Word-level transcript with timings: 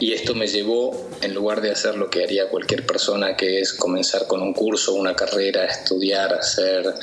Y 0.00 0.12
esto 0.12 0.34
me 0.34 0.48
llevó, 0.48 1.08
en 1.22 1.34
lugar 1.34 1.60
de 1.60 1.70
hacer 1.70 1.94
lo 1.94 2.10
que 2.10 2.24
haría 2.24 2.48
cualquier 2.48 2.84
persona, 2.84 3.36
que 3.36 3.60
es 3.60 3.72
comenzar 3.72 4.26
con 4.26 4.42
un 4.42 4.52
curso, 4.52 4.92
una 4.92 5.14
carrera, 5.14 5.66
estudiar, 5.66 6.34
hacer 6.34 6.94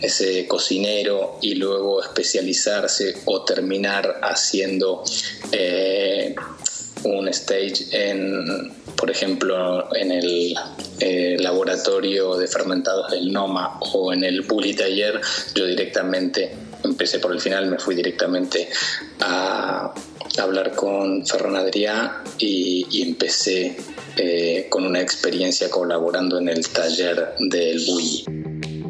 ese 0.00 0.48
cocinero 0.48 1.38
y 1.40 1.54
luego 1.54 2.02
especializarse 2.02 3.14
o 3.26 3.44
terminar 3.44 4.18
haciendo 4.24 5.04
eh, 5.52 6.34
un 7.04 7.28
stage 7.28 7.86
en, 7.92 8.72
por 8.96 9.08
ejemplo, 9.08 9.94
en 9.94 10.10
el 10.10 10.56
eh, 10.98 11.36
laboratorio 11.38 12.34
de 12.34 12.48
fermentados 12.48 13.12
del 13.12 13.32
NOMA 13.32 13.78
o 13.92 14.12
en 14.12 14.24
el 14.24 14.40
Bully 14.40 14.74
Taller, 14.74 15.20
yo 15.54 15.64
directamente 15.64 16.50
empecé 16.84 17.18
por 17.18 17.32
el 17.32 17.40
final, 17.40 17.66
me 17.66 17.78
fui 17.78 17.94
directamente 17.94 18.68
a 19.20 19.92
hablar 20.38 20.74
con 20.74 21.26
Ferran 21.26 21.56
Adrià 21.56 22.22
y, 22.38 23.02
empecé 23.02 23.76
eh, 24.16 24.66
con 24.68 24.86
una 24.86 25.00
experiencia 25.00 25.68
colaborando 25.70 26.38
en 26.38 26.48
el 26.48 26.66
taller 26.68 27.34
del 27.38 27.84
Bully. 27.86 28.81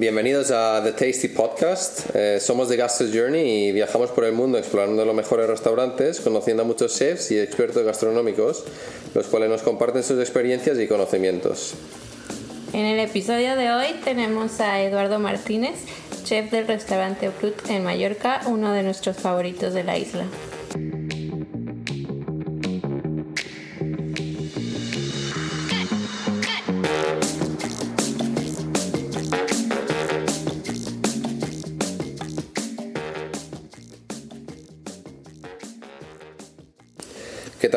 Bienvenidos 0.00 0.52
a 0.52 0.80
The 0.84 0.92
Tasty 0.92 1.26
Podcast. 1.26 2.14
Eh, 2.14 2.38
somos 2.38 2.68
de 2.68 2.76
Gastro 2.76 3.08
Journey 3.12 3.66
y 3.66 3.72
viajamos 3.72 4.12
por 4.12 4.24
el 4.26 4.32
mundo 4.32 4.56
explorando 4.56 5.04
los 5.04 5.12
mejores 5.12 5.48
restaurantes, 5.48 6.20
conociendo 6.20 6.62
a 6.62 6.66
muchos 6.66 6.96
chefs 6.96 7.32
y 7.32 7.40
expertos 7.40 7.84
gastronómicos, 7.84 8.62
los 9.12 9.26
cuales 9.26 9.50
nos 9.50 9.62
comparten 9.62 10.04
sus 10.04 10.20
experiencias 10.20 10.78
y 10.78 10.86
conocimientos. 10.86 11.74
En 12.72 12.84
el 12.84 13.00
episodio 13.00 13.56
de 13.56 13.72
hoy 13.72 13.96
tenemos 14.04 14.60
a 14.60 14.80
Eduardo 14.80 15.18
Martínez, 15.18 15.74
chef 16.22 16.48
del 16.52 16.68
restaurante 16.68 17.30
Brut 17.30 17.68
en 17.68 17.82
Mallorca, 17.82 18.42
uno 18.46 18.72
de 18.72 18.84
nuestros 18.84 19.16
favoritos 19.16 19.74
de 19.74 19.82
la 19.82 19.98
isla. 19.98 20.26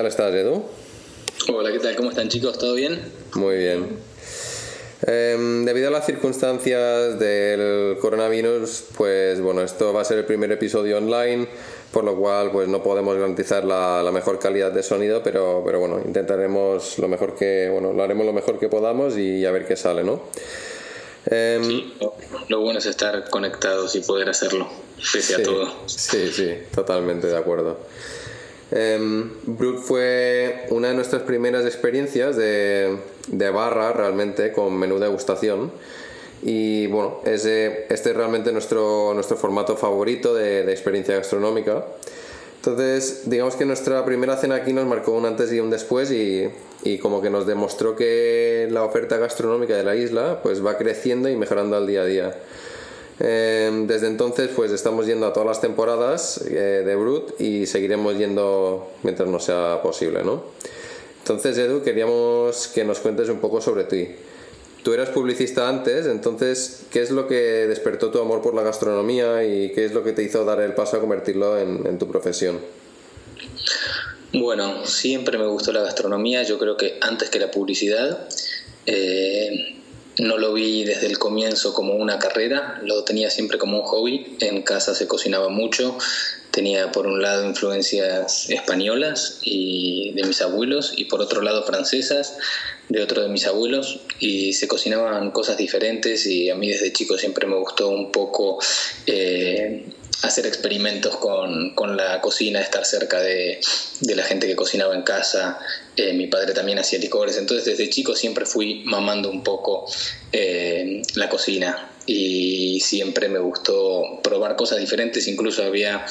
Tal 0.01 0.07
estás, 0.07 0.33
Edu? 0.33 0.63
Hola, 1.53 1.71
¿qué 1.71 1.77
tal? 1.77 1.95
¿Cómo 1.95 2.09
están 2.09 2.27
chicos? 2.27 2.57
¿Todo 2.57 2.73
bien? 2.73 2.99
Muy 3.35 3.55
bien. 3.57 3.99
Em, 5.05 5.63
debido 5.63 5.89
a 5.89 5.91
las 5.91 6.07
circunstancias 6.07 7.19
del 7.19 7.99
coronavirus, 7.99 8.85
pues 8.97 9.39
bueno, 9.41 9.61
esto 9.61 9.93
va 9.93 10.01
a 10.01 10.03
ser 10.03 10.17
el 10.17 10.25
primer 10.25 10.51
episodio 10.51 10.97
online, 10.97 11.47
por 11.91 12.03
lo 12.03 12.15
cual 12.15 12.51
pues 12.51 12.67
no 12.67 12.81
podemos 12.81 13.15
garantizar 13.15 13.63
la, 13.63 14.09
mejor 14.11 14.39
calidad 14.39 14.71
de 14.71 14.81
sonido, 14.81 15.21
pero, 15.21 15.61
pero 15.63 15.79
bueno, 15.79 16.01
intentaremos 16.03 16.97
lo 16.97 17.07
mejor 17.07 17.35
que, 17.35 17.69
bueno, 17.71 17.93
lo 17.93 18.01
haremos 18.01 18.25
lo 18.25 18.33
mejor 18.33 18.57
que 18.57 18.69
podamos 18.69 19.15
y 19.19 19.45
a 19.45 19.51
ver 19.51 19.67
qué 19.67 19.75
sale, 19.75 20.03
¿no? 20.03 20.23
Em, 21.27 21.63
sí, 21.63 21.93
lo 22.47 22.61
bueno 22.61 22.79
es 22.79 22.87
estar 22.87 23.29
conectados 23.29 23.95
y 23.95 23.99
poder 23.99 24.29
hacerlo, 24.29 24.67
pese 25.13 25.35
a 25.35 25.43
todo. 25.43 25.71
Sí, 25.85 26.31
sí, 26.33 26.57
totalmente 26.73 27.27
de 27.27 27.37
acuerdo. 27.37 27.77
Eh, 28.71 29.29
fue 29.83 30.65
una 30.69 30.89
de 30.89 30.93
nuestras 30.93 31.23
primeras 31.23 31.65
experiencias 31.65 32.37
de, 32.37 32.97
barra 33.53 33.91
realmente 33.91 34.51
con 34.51 34.77
menú 34.77 34.95
de 34.95 35.05
degustación. 35.05 35.71
Y 36.43 36.87
bueno, 36.87 37.19
este 37.25 37.93
es 37.93 38.03
realmente 38.15 38.51
nuestro, 38.51 39.13
nuestro 39.13 39.37
formato 39.37 39.75
favorito 39.77 40.33
de, 40.33 40.71
experiencia 40.71 41.15
gastronómica. 41.15 41.85
Entonces, 42.57 43.23
digamos 43.25 43.55
que 43.55 43.65
nuestra 43.65 44.05
primera 44.05 44.37
cena 44.37 44.55
aquí 44.55 44.71
nos 44.71 44.85
marcó 44.85 45.13
un 45.13 45.25
antes 45.25 45.51
y 45.51 45.59
un 45.59 45.71
después 45.71 46.11
y, 46.11 46.47
y, 46.83 46.99
como 46.99 47.19
que 47.21 47.31
nos 47.31 47.47
demostró 47.47 47.95
que 47.95 48.67
la 48.69 48.83
oferta 48.83 49.17
gastronómica 49.17 49.75
de 49.75 49.83
la 49.83 49.95
isla 49.95 50.41
pues 50.43 50.63
va 50.63 50.77
creciendo 50.77 51.27
y 51.27 51.35
mejorando 51.35 51.75
al 51.75 51.87
día 51.87 52.01
a 52.01 52.05
día. 52.05 52.35
Em, 53.23 53.85
desde 53.85 54.07
entonces, 54.07 54.49
pues 54.55 54.71
estamos 54.71 55.05
yendo 55.05 55.27
a 55.27 55.33
todas 55.33 55.47
las 55.47 55.61
temporadas 55.61 56.43
eh, 56.47 56.83
de 56.83 56.95
Brut 56.95 57.39
y 57.39 57.67
seguiremos 57.67 58.17
yendo 58.17 58.89
mientras 59.03 59.29
no 59.29 59.39
sea 59.39 59.79
posible, 59.83 60.23
¿no? 60.23 60.43
Entonces, 61.19 61.55
Edu, 61.59 61.83
queríamos 61.83 62.67
que 62.69 62.83
nos 62.83 62.99
cuentes 62.99 63.29
un 63.29 63.39
poco 63.39 63.61
sobre 63.61 63.83
ti. 63.83 64.07
Tú 64.83 64.93
eras 64.93 65.09
publicista 65.09 65.69
antes, 65.69 66.07
entonces, 66.07 66.85
¿qué 66.89 67.03
es 67.03 67.11
lo 67.11 67.27
que 67.27 67.35
despertó 67.67 68.09
tu 68.09 68.19
amor 68.19 68.41
por 68.41 68.55
la 68.55 68.63
gastronomía 68.63 69.43
y 69.43 69.71
qué 69.73 69.85
es 69.85 69.93
lo 69.93 70.03
que 70.03 70.13
te 70.13 70.23
hizo 70.23 70.43
dar 70.43 70.59
el 70.59 70.73
paso 70.73 70.97
a 70.97 70.99
convertirlo 70.99 71.59
en, 71.59 71.99
tu 71.99 72.07
profesión? 72.07 72.59
Bueno, 74.33 74.83
siempre 74.87 75.37
me 75.37 75.45
gustó 75.45 75.71
la 75.71 75.81
gastronomía, 75.81 76.41
yo 76.41 76.57
creo 76.57 76.75
que 76.75 76.97
antes 77.01 77.29
que 77.29 77.39
la 77.39 77.51
publicidad. 77.51 78.27
Eh, 78.87 79.80
no 80.21 80.37
lo 80.37 80.53
vi 80.53 80.83
desde 80.83 81.07
el 81.07 81.17
comienzo 81.17 81.73
como 81.73 81.95
una 81.95 82.19
carrera, 82.19 82.79
lo 82.83 83.03
tenía 83.03 83.31
siempre 83.31 83.57
como 83.57 83.79
un 83.79 83.83
hobby. 83.83 84.37
En 84.39 84.61
casa 84.61 84.93
se 84.93 85.07
cocinaba 85.07 85.49
mucho, 85.49 85.97
tenía 86.51 86.91
por 86.91 87.07
un 87.07 87.23
lado 87.23 87.43
influencias 87.43 88.47
españolas 88.51 89.39
y 89.41 90.13
de 90.13 90.23
mis 90.23 90.41
abuelos 90.43 90.93
y 90.95 91.05
por 91.05 91.21
otro 91.21 91.41
lado 91.41 91.63
francesas 91.63 92.37
de 92.87 93.01
otro 93.01 93.23
de 93.23 93.29
mis 93.29 93.47
abuelos 93.47 94.01
y 94.19 94.53
se 94.53 94.67
cocinaban 94.67 95.31
cosas 95.31 95.57
diferentes 95.57 96.27
y 96.27 96.51
a 96.51 96.55
mí 96.55 96.69
desde 96.69 96.93
chico 96.93 97.17
siempre 97.17 97.47
me 97.47 97.55
gustó 97.55 97.89
un 97.89 98.11
poco 98.11 98.59
eh, 99.07 99.85
hacer 100.23 100.45
experimentos 100.45 101.17
con, 101.17 101.73
con, 101.73 101.97
la 101.97 102.21
cocina, 102.21 102.61
estar 102.61 102.85
cerca 102.85 103.19
de, 103.19 103.59
de, 104.01 104.15
la 104.15 104.23
gente 104.23 104.47
que 104.47 104.55
cocinaba 104.55 104.95
en 104.95 105.01
casa. 105.01 105.59
Eh, 105.95 106.13
mi 106.13 106.27
padre 106.27 106.53
también 106.53 106.79
hacía 106.79 106.99
licores, 106.99 107.37
entonces 107.37 107.65
desde 107.65 107.89
chico 107.89 108.15
siempre 108.15 108.45
fui 108.45 108.83
mamando 108.85 109.29
un 109.29 109.43
poco 109.43 109.85
eh, 110.31 111.01
la 111.15 111.29
cocina 111.29 111.89
y 112.05 112.79
siempre 112.81 113.29
me 113.29 113.39
gustó 113.39 114.19
probar 114.23 114.55
cosas 114.55 114.79
diferentes, 114.79 115.27
incluso 115.27 115.63
había, 115.63 116.05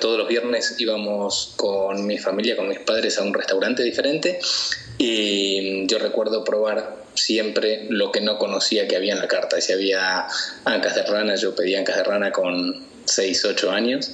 todos 0.00 0.18
los 0.18 0.28
viernes 0.28 0.74
íbamos 0.78 1.52
con 1.56 2.06
mi 2.06 2.18
familia, 2.18 2.56
con 2.56 2.68
mis 2.68 2.80
padres 2.80 3.18
a 3.18 3.22
un 3.22 3.34
restaurante 3.34 3.82
diferente 3.82 4.38
y 4.98 5.86
yo 5.86 5.98
recuerdo 5.98 6.44
probar 6.44 7.04
siempre 7.14 7.86
lo 7.90 8.12
que 8.12 8.20
no 8.20 8.38
conocía 8.38 8.88
que 8.88 8.96
había 8.96 9.12
en 9.12 9.18
la 9.18 9.28
carta. 9.28 9.60
Si 9.60 9.72
había 9.72 10.26
ancas 10.64 10.94
de 10.94 11.02
rana, 11.04 11.36
yo 11.36 11.54
pedía 11.54 11.80
ancas 11.80 11.96
de 11.96 12.04
rana 12.04 12.32
con 12.32 12.93
6, 13.04 13.44
8 13.44 13.70
años 13.70 14.10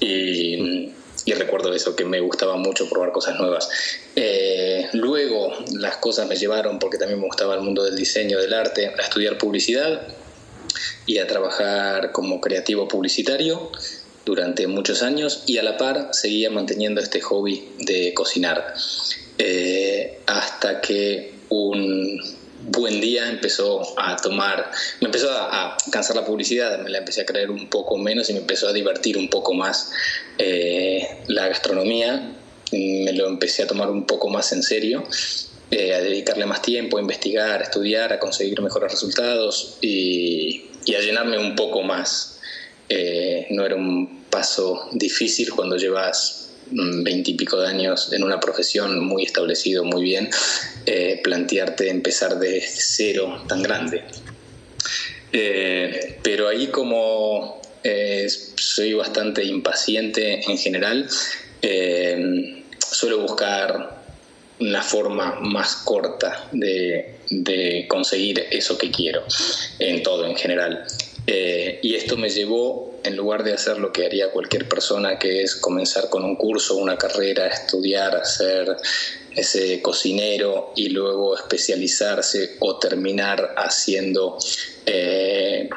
y, 0.00 0.92
recuerdo 1.34 1.72
eso, 1.74 1.96
que 1.96 2.04
me 2.04 2.20
gustaba 2.20 2.56
mucho 2.56 2.88
probar 2.88 3.12
cosas 3.12 3.38
nuevas. 3.40 3.68
Eh, 4.14 4.88
luego 4.92 5.52
las 5.72 5.96
cosas 5.96 6.28
me 6.28 6.36
llevaron, 6.36 6.78
porque 6.78 6.98
también 6.98 7.20
me 7.20 7.26
gustaba 7.26 7.54
el 7.54 7.62
mundo 7.62 7.82
del 7.82 7.96
diseño, 7.96 8.38
del 8.38 8.54
arte, 8.54 8.88
a 8.88 9.02
estudiar 9.02 9.38
publicidad 9.38 10.06
y 11.06 11.18
a 11.18 11.26
trabajar 11.26 12.12
como 12.12 12.40
creativo 12.40 12.88
publicitario 12.88 13.70
durante 14.24 14.66
muchos 14.66 15.02
años 15.02 15.42
y 15.46 15.58
a 15.58 15.62
la 15.62 15.76
par 15.76 16.08
seguía 16.12 16.50
manteniendo 16.50 17.00
este 17.00 17.20
hobby 17.20 17.68
de 17.78 18.14
cocinar. 18.14 18.74
Eh, 19.38 20.20
hasta 20.26 20.80
que 20.80 21.34
un 21.48 22.20
buen 22.66 23.00
día 23.00 23.28
empezó 23.28 23.98
a 23.98 24.16
tomar, 24.16 24.70
me 25.00 25.06
empezó 25.06 25.30
a, 25.30 25.76
cansar 25.90 26.16
la 26.16 26.24
publicidad, 26.24 26.78
me 26.80 26.90
la 26.90 26.98
empecé 26.98 27.22
a 27.22 27.26
creer 27.26 27.50
un 27.50 27.68
poco 27.68 27.96
menos 27.96 28.30
y 28.30 28.32
me 28.32 28.40
empezó 28.40 28.68
a 28.68 28.72
divertir 28.72 29.16
un 29.18 29.28
poco 29.28 29.54
más 29.54 29.90
eh, 30.38 31.22
la 31.28 31.48
gastronomía, 31.48 32.32
me 32.72 33.12
lo 33.12 33.28
empecé 33.28 33.62
a 33.62 33.66
tomar 33.66 33.90
un 33.90 34.06
poco 34.06 34.28
más 34.28 34.52
en 34.52 34.62
serio, 34.62 35.04
eh, 35.70 35.94
a 35.94 36.00
dedicarle 36.00 36.46
más 36.46 36.62
tiempo, 36.62 36.98
a 36.98 37.00
investigar, 37.00 37.60
a 37.60 37.64
estudiar, 37.64 38.12
a 38.12 38.18
conseguir 38.18 38.60
mejores 38.60 38.92
resultados 38.92 39.78
y, 39.80 40.70
a 40.94 41.00
llenarme 41.00 41.38
un 41.38 41.56
poco 41.56 41.82
más. 41.82 42.38
Eh, 42.88 43.46
no 43.50 43.64
era 43.64 43.74
un 43.74 44.24
paso 44.30 44.88
difícil 44.92 45.50
cuando 45.52 45.76
llevas 45.76 46.43
veintipico 46.74 47.60
de 47.60 47.68
años 47.68 48.12
en 48.12 48.24
una 48.24 48.40
profesión 48.40 49.04
muy 49.04 49.24
establecido, 49.24 49.84
muy 49.84 50.02
bien, 50.02 50.28
eh, 50.86 51.20
plantearte 51.22 51.88
empezar 51.88 52.38
de 52.38 52.62
cero 52.66 53.42
tan 53.48 53.62
grande. 53.62 54.02
Eh, 55.32 56.18
pero 56.22 56.48
ahí 56.48 56.68
como 56.68 57.60
eh, 57.82 58.26
soy 58.28 58.94
bastante 58.94 59.44
impaciente 59.44 60.42
en 60.50 60.58
general, 60.58 61.08
suelo 62.78 63.20
buscar 63.20 64.02
una 64.60 64.82
forma 64.82 65.40
más 65.40 65.76
corta 65.76 66.48
de, 66.52 67.86
conseguir 67.88 68.46
eso 68.50 68.78
que 68.78 68.90
quiero, 68.90 69.24
en 69.78 70.02
todo 70.02 70.26
en 70.26 70.36
general. 70.36 70.84
Y 71.26 71.94
esto 71.94 72.16
me 72.16 72.28
llevó 72.28 72.94
en 73.04 73.16
lugar 73.16 73.44
de 73.44 73.52
hacer 73.52 73.78
lo 73.78 73.92
que 73.92 74.06
haría 74.06 74.30
cualquier 74.30 74.68
persona, 74.68 75.18
que 75.18 75.42
es 75.42 75.56
comenzar 75.56 76.08
con 76.08 76.24
un 76.24 76.36
curso, 76.36 76.76
una 76.76 76.96
carrera, 76.96 77.46
estudiar, 77.46 78.16
hacer 78.16 78.76
ese 79.36 79.82
cocinero 79.82 80.72
y 80.74 80.88
luego 80.88 81.36
especializarse 81.36 82.56
o 82.60 82.78
terminar 82.78 83.54
haciendo 83.56 84.38
eh, 84.86 85.68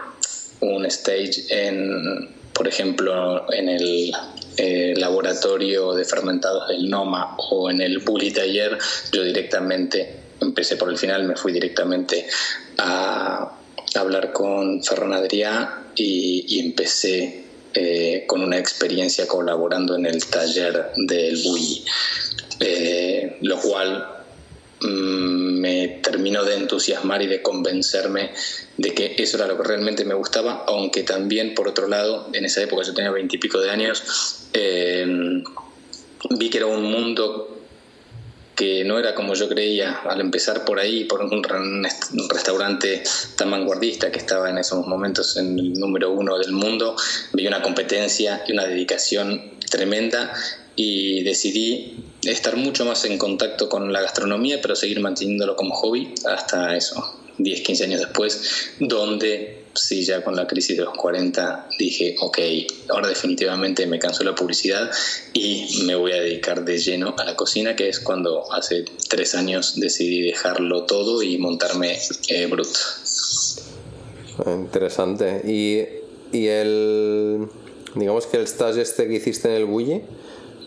un 0.62 0.86
stage 0.86 1.46
en, 1.50 2.30
por 2.54 2.68
ejemplo, 2.68 3.52
en 3.52 3.70
el 3.70 4.12
eh, 4.58 4.94
laboratorio 4.96 5.94
de 5.94 6.06
fermentados 6.06 6.70
del 6.70 6.90
NOMA 6.90 7.36
o 7.38 7.70
en 7.70 7.82
el 7.82 8.00
Bully 8.00 8.32
Taller, 8.32 8.78
yo 9.12 9.24
directamente 9.24 10.16
empecé 10.40 10.78
por 10.78 10.90
el 10.90 10.98
final, 10.98 11.24
me 11.24 11.36
fui 11.36 11.52
directamente 11.52 12.28
a 12.78 13.57
hablar 13.96 14.32
con 14.32 14.84
Ferran 14.84 15.14
Adrià 15.14 15.86
y, 15.96 16.60
empecé 16.60 17.46
eh, 17.74 18.26
con 18.28 18.42
una 18.42 18.58
experiencia 18.58 19.28
colaborando 19.28 19.96
en 19.96 20.06
el 20.06 20.26
taller 20.26 20.92
del 20.96 21.42
Bully, 21.44 21.84
eh, 22.60 23.38
lo 23.42 23.60
cual 23.60 24.08
mm, 24.82 25.60
me 25.60 25.88
terminó 26.04 26.44
de 26.44 26.56
entusiasmar 26.56 27.22
y 27.22 27.28
de 27.28 27.42
convencerme 27.42 28.32
de 28.78 28.94
que 28.94 29.16
eso 29.18 29.38
era 29.38 29.48
lo 29.48 29.58
que 29.58 29.64
realmente 29.64 30.06
me 30.06 30.14
gustaba, 30.14 30.66
aunque 30.68 31.04
también, 31.04 31.56
por 31.56 31.68
otro 31.68 31.88
lado, 31.88 32.30
en 32.34 32.46
esa 32.46 32.62
época 32.62 32.84
yo 32.84 32.94
tenía 32.94 33.12
veintipico 33.12 33.60
de 33.60 33.70
años, 33.70 34.48
eh, 34.54 35.06
vi 36.32 36.50
que 36.50 36.58
era 36.58 36.68
un 36.68 36.84
mundo 36.84 37.57
que 38.58 38.84
no 38.84 38.98
era 38.98 39.14
como 39.14 39.36
yo 39.36 39.48
creía 39.48 40.02
al 40.04 40.20
empezar 40.20 40.66
por 40.66 40.80
ahí, 40.80 41.04
por 41.04 41.22
un, 41.22 41.44
restaurante 42.28 43.04
tan 43.38 43.52
vanguardista 43.52 44.12
que 44.12 44.18
estaba 44.18 44.50
en 44.50 44.58
esos 44.58 44.86
momentos 44.88 45.38
en 45.38 45.60
el 45.60 45.74
número 45.74 46.12
uno 46.12 46.40
del 46.40 46.52
mundo, 46.52 46.96
vi 47.34 47.46
una 47.46 47.62
competencia 47.62 48.44
y 48.48 48.54
una 48.54 48.66
dedicación 48.66 49.52
tremenda 49.70 50.34
y 50.76 51.22
decidí 51.22 52.04
estar 52.24 52.56
mucho 52.56 52.84
más 52.84 53.06
en 53.06 53.20
contacto 53.20 53.70
con 53.70 53.94
la 53.94 54.02
gastronomía, 54.02 54.60
pero 54.60 54.76
seguir 54.76 55.02
manteniéndolo 55.02 55.56
como 55.56 55.76
hobby 55.76 56.16
hasta 56.26 56.76
eso, 56.76 57.16
10, 57.38 57.62
15 57.62 57.84
años 57.84 58.00
después, 58.00 58.72
donde 58.80 59.57
sí, 59.78 60.04
ya 60.04 60.24
con 60.24 60.36
la 60.36 60.48
crisis 60.48 60.78
de 60.78 60.84
los 60.84 60.96
40 60.96 61.70
dije, 61.78 62.16
ok, 62.20 62.40
ahora 62.90 63.08
definitivamente 63.08 63.86
me 63.86 64.00
cansó 64.00 64.24
la 64.24 64.36
publicidad 64.36 64.92
y 65.34 65.84
me 65.86 65.96
voy 65.96 66.12
a 66.12 66.22
dedicar 66.22 66.66
de 66.66 66.78
lleno 66.78 67.16
a 67.18 67.24
la 67.24 67.36
cocina, 67.36 67.76
que 67.76 67.90
es 67.90 68.00
cuando 68.00 68.52
hace 68.52 68.86
tres 69.10 69.36
años 69.36 69.80
decidí 69.80 70.22
dejarlo 70.22 70.84
todo 70.84 71.22
y 71.24 71.38
montarme 71.38 71.98
eh, 72.30 72.46
Brut. 72.48 72.68
Interesante. 74.46 75.42
¿Y, 75.46 76.38
y 76.38 76.48
el, 76.48 77.48
digamos 77.96 78.26
que 78.28 78.38
el 78.38 78.44
stage 78.44 78.82
este 78.82 79.08
que 79.08 79.16
hiciste 79.16 79.50
en 79.50 79.56
el 79.56 79.66
Bulli, 79.66 80.02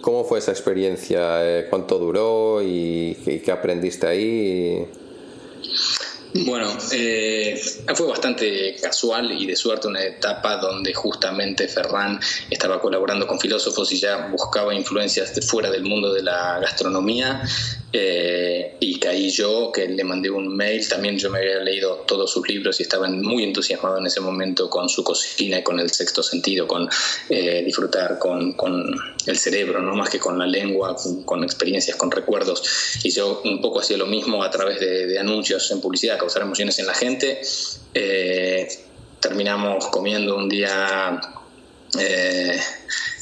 ¿cómo 0.01 0.25
fue 0.25 0.39
esa 0.39 0.53
experiencia? 0.53 1.45
Eh, 1.45 1.67
¿Cuánto 1.69 1.99
duró 1.99 2.63
y, 2.63 3.17
y 3.27 3.41
qué 3.41 3.53
aprendiste 3.53 4.07
ahí? 4.07 4.87
Bueno, 6.33 6.69
eh, 6.93 7.61
fue 7.95 8.07
bastante 8.07 8.77
casual 8.81 9.33
y 9.33 9.47
de 9.47 9.57
suerte 9.57 9.89
una 9.89 10.03
etapa 10.05 10.59
donde 10.59 10.95
justamente 10.95 11.67
Ferran 11.67 12.21
estaba 12.49 12.81
colaborando 12.81 13.27
con 13.27 13.41
filósofos 13.41 13.91
y 13.93 13.99
ya 13.99 14.29
buscaba 14.29 14.73
influencias 14.73 15.35
de 15.35 15.43
fuera 15.43 15.71
del 15.71 15.83
mundo 15.83 16.13
de 16.13 16.23
la 16.23 16.61
gastronomía 16.61 17.43
eh, 17.93 18.77
y 18.79 19.01
caí 19.01 19.31
yo, 19.31 19.73
que 19.73 19.89
le 19.89 20.05
mandé 20.05 20.31
un 20.31 20.55
mail, 20.57 20.89
también 20.89 21.19
yo 21.19 21.29
me 21.29 21.39
había 21.39 21.59
leído 21.59 22.05
todos 22.07 22.31
sus 22.31 22.49
libros 22.49 22.79
y 22.79 22.85
estaba 22.85 23.09
muy 23.09 23.43
entusiasmado 23.43 23.99
en 23.99 24.07
ese 24.07 24.21
momento 24.21 24.71
con 24.71 24.89
su 24.89 25.03
cocina 25.03 25.59
y 25.59 25.63
con 25.65 25.81
el 25.81 25.91
sexto 25.91 26.23
sentido, 26.23 26.69
con 26.69 26.89
eh, 27.29 27.63
disfrutar 27.65 28.19
con, 28.19 28.55
el 29.27 29.39
cerebro, 29.39 29.81
no 29.81 29.95
más 29.97 30.09
que 30.09 30.21
con 30.21 30.39
la 30.39 30.47
lengua, 30.47 30.97
con, 31.25 31.43
experiencias, 31.43 31.97
con 31.97 32.13
recuerdos. 32.13 32.63
Y 33.03 33.11
yo 33.11 33.43
un 33.45 33.61
poco 33.61 33.81
hacía 33.81 33.97
lo 33.97 34.07
mismo 34.07 34.45
a 34.45 34.51
través 34.51 34.79
de, 34.79 35.19
anuncios 35.19 35.71
en 35.73 35.81
publicidad, 35.81 36.19
causar 36.19 36.43
emociones 36.43 36.79
en 36.79 36.87
la 36.87 36.95
gente. 36.95 37.41
Eh, 37.93 38.69
terminamos 39.19 39.89
comiendo 39.89 40.37
un 40.37 40.49
día 40.49 41.21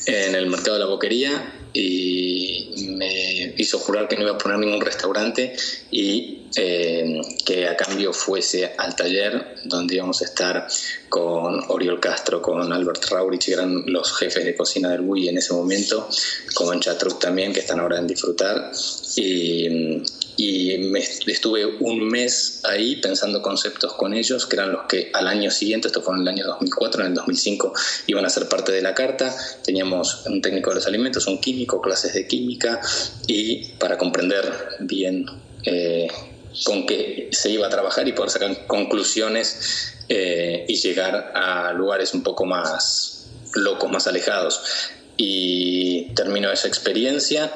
en 0.07 0.35
el 0.35 0.47
mercado 0.47 0.75
de 0.75 0.81
la 0.81 0.87
boquería 0.87 1.55
y 1.73 2.95
me 2.97 3.28
hizo 3.57 3.79
jurar 3.79 4.09
que 4.09 4.17
no 4.17 4.23
iba 4.23 4.33
a 4.33 4.39
poner 4.39 4.59
ningún 4.59 4.81
restaurante 4.81 5.55
y 5.91 6.43
eh, 6.57 7.21
que 7.45 7.69
a 7.69 7.77
cambio 7.77 8.13
fuese 8.13 8.75
al 8.77 8.97
taller 8.97 9.57
donde 9.65 9.97
íbamos 9.97 10.23
a 10.23 10.25
estar 10.25 10.67
con 11.09 11.63
Oriol 11.69 12.01
Castro, 12.01 12.41
con 12.43 12.73
Albert 12.73 13.05
Raurich, 13.11 13.47
que 13.47 13.53
eran 13.53 13.85
los 13.87 14.13
jefes 14.17 14.45
de 14.45 14.57
cocina 14.57 14.91
del 14.91 15.03
Wii 15.03 15.29
en 15.29 15.39
ese 15.39 15.53
momento, 15.53 16.09
con 16.55 16.81
Chatruc 16.81 17.19
también, 17.19 17.53
que 17.53 17.61
están 17.61 17.81
ahora 17.81 17.99
en 17.99 18.07
Disfrutar. 18.07 18.73
Y, 19.17 20.03
y 20.39 20.79
me, 20.79 21.01
estuve 21.01 21.67
un 21.67 22.07
mes 22.07 22.61
ahí 22.63 22.95
pensando 22.97 23.43
conceptos 23.43 23.95
con 23.95 24.15
ellos, 24.15 24.47
que 24.47 24.55
eran 24.55 24.71
los 24.71 24.85
que 24.87 25.11
al 25.13 25.27
año 25.27 25.51
siguiente, 25.51 25.89
esto 25.89 26.01
fue 26.01 26.15
en 26.15 26.23
el 26.23 26.29
año 26.29 26.47
2004, 26.47 27.01
en 27.01 27.09
el 27.09 27.15
2005, 27.15 27.73
iban 28.07 28.25
a 28.25 28.31
ser 28.31 28.49
parte 28.49 28.71
de 28.71 28.81
la 28.81 28.95
carta. 28.95 29.37
Teníamos 29.65 30.25
un 30.27 30.41
técnico 30.41 30.71
de 30.71 30.77
los 30.77 30.87
alimentos, 30.87 31.27
un 31.27 31.41
químico, 31.41 31.81
clases 31.81 32.15
de 32.15 32.29
química, 32.29 32.81
y 33.27 33.65
para 33.81 33.99
comprender 33.99 34.45
bien 34.79 35.27
eh, 35.65 36.07
con 36.65 36.87
qué 36.87 37.31
se 37.33 37.51
iba 37.51 37.67
a 37.67 37.71
trabajar 37.71 38.07
y 38.07 38.13
poder 38.13 38.31
sacar 38.31 38.65
conclusiones 38.69 39.97
eh, 40.09 40.67
y 40.69 40.77
llegar 40.77 41.33
a 41.35 41.73
lugares 41.73 42.15
un 42.15 42.23
poco 42.23 42.45
más 42.45 43.27
locos, 43.55 43.91
más 43.91 44.07
alejados. 44.07 44.61
Y 45.17 46.15
terminó 46.15 46.53
esa 46.53 46.69
experiencia 46.69 47.53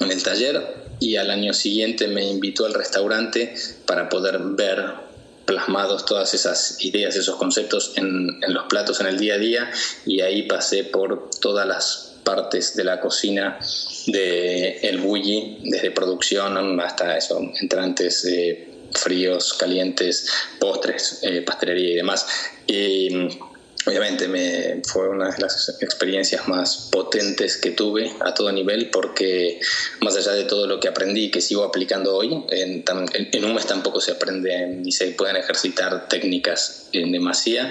en 0.00 0.10
el 0.10 0.22
taller 0.22 0.84
y 1.00 1.16
al 1.16 1.30
año 1.30 1.52
siguiente 1.52 2.08
me 2.08 2.24
invitó 2.24 2.66
al 2.66 2.74
restaurante 2.74 3.54
para 3.86 4.08
poder 4.08 4.38
ver 4.40 5.04
plasmados 5.44 6.06
todas 6.06 6.32
esas 6.34 6.82
ideas, 6.84 7.16
esos 7.16 7.36
conceptos 7.36 7.92
en, 7.96 8.40
los 8.48 8.64
platos 8.64 9.00
en 9.00 9.06
el 9.06 9.18
día 9.18 9.34
a 9.34 9.38
día 9.38 9.70
y 10.06 10.20
ahí 10.20 10.42
pasé 10.42 10.84
por 10.84 11.30
todas 11.40 11.66
las 11.66 12.14
partes 12.24 12.74
de 12.74 12.84
la 12.84 13.00
cocina 13.00 13.58
de 14.06 14.78
el 14.78 14.98
bulli, 14.98 15.58
desde 15.64 15.90
producción 15.90 16.80
hasta 16.80 17.18
eso, 17.18 17.40
entrantes 17.60 18.24
eh, 18.24 18.68
fríos, 18.92 19.54
calientes, 19.54 20.30
postres, 20.58 21.20
eh, 21.22 21.42
pastelería 21.42 21.90
y 21.90 21.94
demás. 21.96 22.26
Y 22.66 23.28
obviamente 23.86 24.28
me 24.28 24.80
fue 24.86 25.08
una 25.08 25.30
de 25.30 25.40
las 25.40 25.76
experiencias 25.80 26.48
más 26.48 26.88
potentes 26.90 27.56
que 27.56 27.70
tuve 27.70 28.10
a 28.20 28.32
todo 28.32 28.50
nivel 28.52 28.90
porque 28.90 29.60
más 30.00 30.16
allá 30.16 30.32
de 30.32 30.44
todo 30.44 30.66
lo 30.66 30.80
que 30.80 30.88
aprendí 30.88 31.24
y 31.24 31.30
que 31.30 31.40
sigo 31.40 31.64
aplicando 31.64 32.14
hoy, 32.16 32.44
en, 32.50 32.84
en, 32.86 33.44
un 33.44 33.54
mes 33.54 33.66
tampoco 33.66 34.00
se 34.00 34.12
aprende 34.12 34.66
ni 34.68 34.92
se 34.92 35.08
pueden 35.08 35.36
ejercitar 35.36 36.08
técnicas 36.08 36.88
en 36.92 37.12
demasía, 37.12 37.70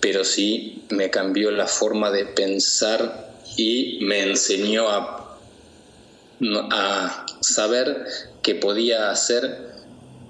pero 0.00 0.24
sí 0.24 0.82
me 0.90 1.10
cambió 1.10 1.50
la 1.50 1.66
forma 1.66 2.10
de 2.10 2.26
pensar 2.26 3.32
y 3.56 3.98
me 4.02 4.22
enseñó 4.22 4.90
a, 4.90 5.38
a 6.70 7.26
saber 7.40 8.04
que 8.42 8.54
podía 8.54 9.10
hacer 9.10 9.72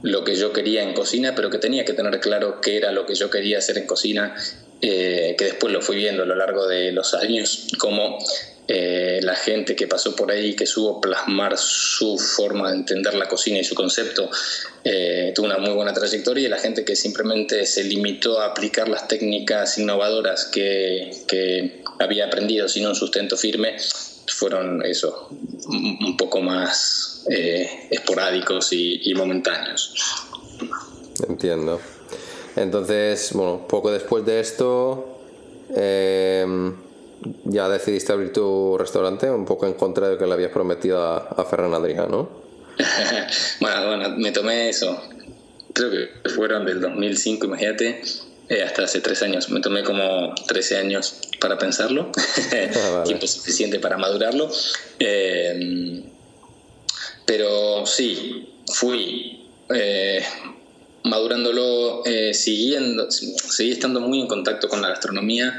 lo 0.03 0.23
que 0.23 0.37
yo 0.37 0.53
quería 0.53 0.83
en 0.83 0.93
cocina, 0.93 1.35
pero 1.35 1.49
que 1.49 1.59
tenía 1.59 1.87
que 1.87 1.95
tener 1.95 2.21
claro 2.21 2.61
qué 2.61 2.77
era 2.77 2.93
lo 2.93 3.07
que 3.07 3.15
yo 3.15 3.31
quería 3.31 3.59
hacer 3.59 3.79
en 3.79 3.87
cocina 3.87 4.37
eh, 4.87 5.35
que 5.39 5.47
después 5.47 5.73
lo 5.73 5.81
fui 5.81 5.97
viendo 5.97 6.25
a 6.25 6.27
lo 6.27 6.35
largo 6.35 6.67
de 6.67 6.93
los 6.93 7.15
años, 7.15 7.69
como 7.79 8.19
eh, 8.69 9.19
la 9.23 9.35
gente 9.35 9.75
que 9.75 9.87
pasó 9.87 10.15
por 10.15 10.31
ahí, 10.31 10.55
que 10.55 10.67
supo 10.67 11.01
plasmar 11.01 11.57
su 11.57 12.19
forma 12.19 12.71
de 12.71 12.77
entender 12.77 13.15
la 13.15 13.27
cocina 13.27 13.59
y 13.61 13.65
su 13.65 13.75
concepto, 13.75 14.29
eh, 14.85 15.33
tuvo 15.35 15.47
una 15.47 15.57
muy 15.57 15.71
buena 15.71 15.95
trayectoria 15.95 16.45
y 16.45 16.51
la 16.51 16.59
gente 16.59 16.85
que 16.85 16.97
simplemente 16.97 17.65
se 17.65 17.83
limitó 17.83 18.39
a 18.41 18.49
aplicar 18.49 18.91
las 18.91 19.09
técnicas 19.09 19.79
innovadoras 19.79 20.45
que, 20.53 21.11
que 21.27 21.83
había 21.99 22.27
aprendido 22.27 22.69
sin 22.69 22.87
un 22.87 22.95
sustento 22.95 23.39
firme, 23.39 23.77
fueron 24.27 24.85
eso, 24.85 25.31
un 25.67 26.15
poco 26.19 26.43
más 26.43 27.25
esporádicos 27.27 28.71
y, 28.75 29.01
y 29.03 29.15
momentáneos. 29.15 29.95
Entiendo. 31.27 31.81
Entonces, 32.57 33.33
bueno, 33.33 33.67
poco 33.69 33.91
después 33.91 34.25
de 34.25 34.41
esto, 34.41 35.19
em, 35.75 36.75
ya 37.45 37.69
decidiste 37.69 38.13
abrir 38.13 38.33
tu 38.33 38.77
restaurante, 38.79 39.31
un 39.31 39.45
poco 39.45 39.67
en 39.67 39.75
contra 39.75 40.07
de 40.07 40.15
lo 40.15 40.19
que 40.19 40.27
le 40.27 40.33
habías 40.35 40.51
prometido 40.51 41.03
a, 41.03 41.17
a 41.17 41.45
Ferran 41.45 41.73
Adrià, 41.73 42.07
¿no? 42.07 42.29
bueno, 43.61 43.87
bueno, 43.87 44.09
me 44.17 44.33
tomé 44.33 44.69
eso, 44.69 45.01
creo 45.73 45.91
que 45.91 46.29
fueron 46.31 46.65
del 46.65 46.81
2005, 46.81 47.47
imagínate, 47.47 48.03
eh, 48.49 48.63
hasta 48.63 48.85
hace 48.85 49.01
tres 49.01 49.23
años. 49.23 49.49
Me 49.49 49.61
tomé 49.61 49.83
como 49.83 50.35
13 50.47 50.77
años 50.77 51.21
para 51.41 51.59
pensarlo, 51.59 52.11
ah, 52.53 53.03
tiempo 53.05 53.27
suficiente 53.27 53.79
para 53.79 53.97
madurarlo. 53.97 54.51
Em, 54.99 56.05
pero 57.27 57.87
sí, 57.87 58.55
fui 58.73 59.49
eh, 59.75 60.23
madurándolo, 61.05 62.03
eh, 62.07 62.35
siguiendo, 62.35 63.11
seguí 63.11 63.73
estando 63.73 64.01
muy 64.01 64.21
en 64.21 64.27
contacto 64.27 64.69
con 64.69 64.83
la 64.83 64.89
gastronomía 64.89 65.57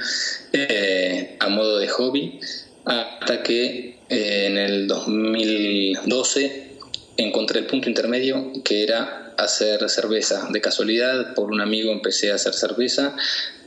eh, 0.51 1.37
a 1.39 1.49
modo 1.49 1.77
de 1.77 1.87
hobby, 1.87 2.39
hasta 2.83 3.43
que 3.43 3.99
eh, 4.09 4.45
en 4.47 4.57
el 4.57 4.87
2012 4.87 6.77
encontré 7.17 7.59
el 7.59 7.67
punto 7.67 7.87
intermedio 7.87 8.51
que 8.63 8.83
era 8.83 9.33
hacer 9.37 9.87
cerveza. 9.89 10.47
De 10.49 10.61
casualidad, 10.61 11.33
por 11.35 11.51
un 11.51 11.61
amigo 11.61 11.91
empecé 11.91 12.31
a 12.31 12.35
hacer 12.35 12.53
cerveza, 12.53 13.15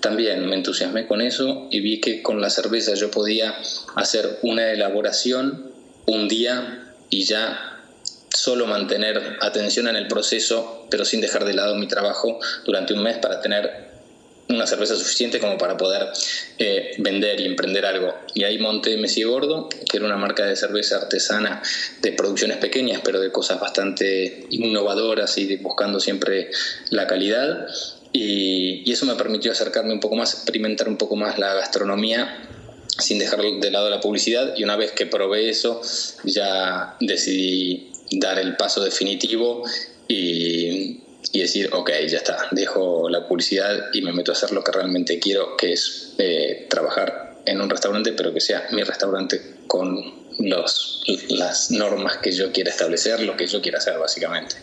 también 0.01 0.47
me 0.47 0.57
entusiasmé 0.57 1.07
con 1.07 1.21
eso 1.21 1.69
y 1.71 1.81
vi 1.81 2.01
que 2.01 2.23
con 2.23 2.41
la 2.41 2.51
cerveza 2.51 2.95
yo 2.95 3.11
podía 3.11 3.57
hacer 3.95 4.39
una 4.43 4.73
elaboración 4.73 5.71
un 6.07 6.29
día 6.29 6.93
y 7.11 7.25
ya 7.25 7.78
solo 8.29 8.67
mantener 8.67 9.39
atención 9.41 9.89
en 9.89 9.97
el 9.97 10.09
proceso, 10.09 10.87
pero 10.91 11.05
sin 11.05 11.21
dejar 11.21 11.45
de 11.45 11.55
lado 11.55 11.75
mi 11.75 11.89
trabajo 11.89 12.39
durante 12.65 12.95
un 12.95 13.03
mes 13.03 13.19
para 13.19 13.41
tener 13.41 13.89
una 14.49 14.67
cerveza 14.67 14.97
suficiente 14.97 15.41
como 15.41 15.59
para 15.59 15.77
poder 15.77 16.09
eh, 16.59 16.93
vender 16.99 17.41
y 17.41 17.45
emprender 17.45 17.85
algo. 17.85 18.15
Y 18.35 18.45
ahí 18.45 18.59
monté 18.59 18.97
Messi 18.97 19.23
Gordo, 19.23 19.69
que 19.69 19.99
era 19.99 20.07
una 20.07 20.17
marca 20.17 20.47
de 20.47 20.57
cerveza 20.57 20.97
artesana 20.97 21.63
de 22.01 22.13
producciones 22.13 22.57
pequeñas, 22.57 23.03
pero 23.05 23.21
de 23.21 23.31
cosas 23.31 23.61
bastante 23.61 24.47
innovadoras 24.51 25.37
y 25.37 25.57
buscando 25.57 26.01
siempre 26.01 26.51
la 26.91 27.07
calidad. 27.07 27.67
Y, 28.13 28.83
y, 28.87 28.93
eso 28.93 29.05
me 29.05 29.17
permitió 29.17 29.53
acercarme 29.53 29.93
un 29.93 30.01
poco 30.01 30.17
más, 30.17 30.33
experimentar 30.33 30.89
un 30.89 30.97
poco 30.97 31.15
más 31.15 31.39
la 31.39 31.53
gastronomía 31.53 32.49
sin 32.99 33.19
dejar 33.19 33.41
de 33.43 33.71
lado 33.71 33.91
la 33.91 34.01
publicidad. 34.01 34.55
Y 34.57 34.65
una 34.65 34.77
vez 34.77 34.93
que 34.93 35.05
probé 35.05 35.51
eso, 35.51 35.83
ya 36.25 36.97
decidí 37.01 37.93
dar 38.13 38.39
el 38.39 38.57
paso 38.57 38.83
definitivo 38.83 39.65
y 40.07 41.01
y 41.33 41.41
decir, 41.41 41.71
ok, 41.73 41.91
ya 42.07 42.19
está, 42.19 42.49
dejo 42.53 43.09
la 43.09 43.27
publicidad 43.27 43.93
y 43.93 44.03
me 44.03 44.13
meto 44.13 44.33
a 44.33 44.35
hacer 44.35 44.53
lo 44.53 44.63
que 44.63 44.73
realmente 44.73 45.19
quiero, 45.19 45.57
que 45.57 45.73
es 45.73 46.15
eh, 46.19 46.67
trabajar 46.71 47.39
en 47.45 47.61
un 47.61 47.69
restaurante, 47.69 48.13
pero 48.13 48.33
que 48.33 48.41
sea 48.41 48.67
mi 48.73 48.83
restaurante 48.83 49.57
con 49.67 49.97
los, 50.39 51.03
las 51.29 51.71
normas 51.71 52.19
que 52.19 52.33
yo 52.33 52.53
quiera 52.53 52.71
establecer, 52.71 53.21
lo 53.21 53.37
que 53.37 53.47
yo 53.47 53.61
quiera 53.61 53.79
hacer 53.79 53.99
básicamente. 53.99 54.57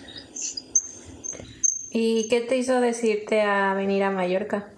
¿Y 1.92 2.28
qué 2.30 2.42
te 2.42 2.58
hizo 2.58 2.80
decirte 2.82 3.42
a 3.42 3.74
venir 3.74 4.04
a 4.04 4.12
Mallorca? 4.12 4.70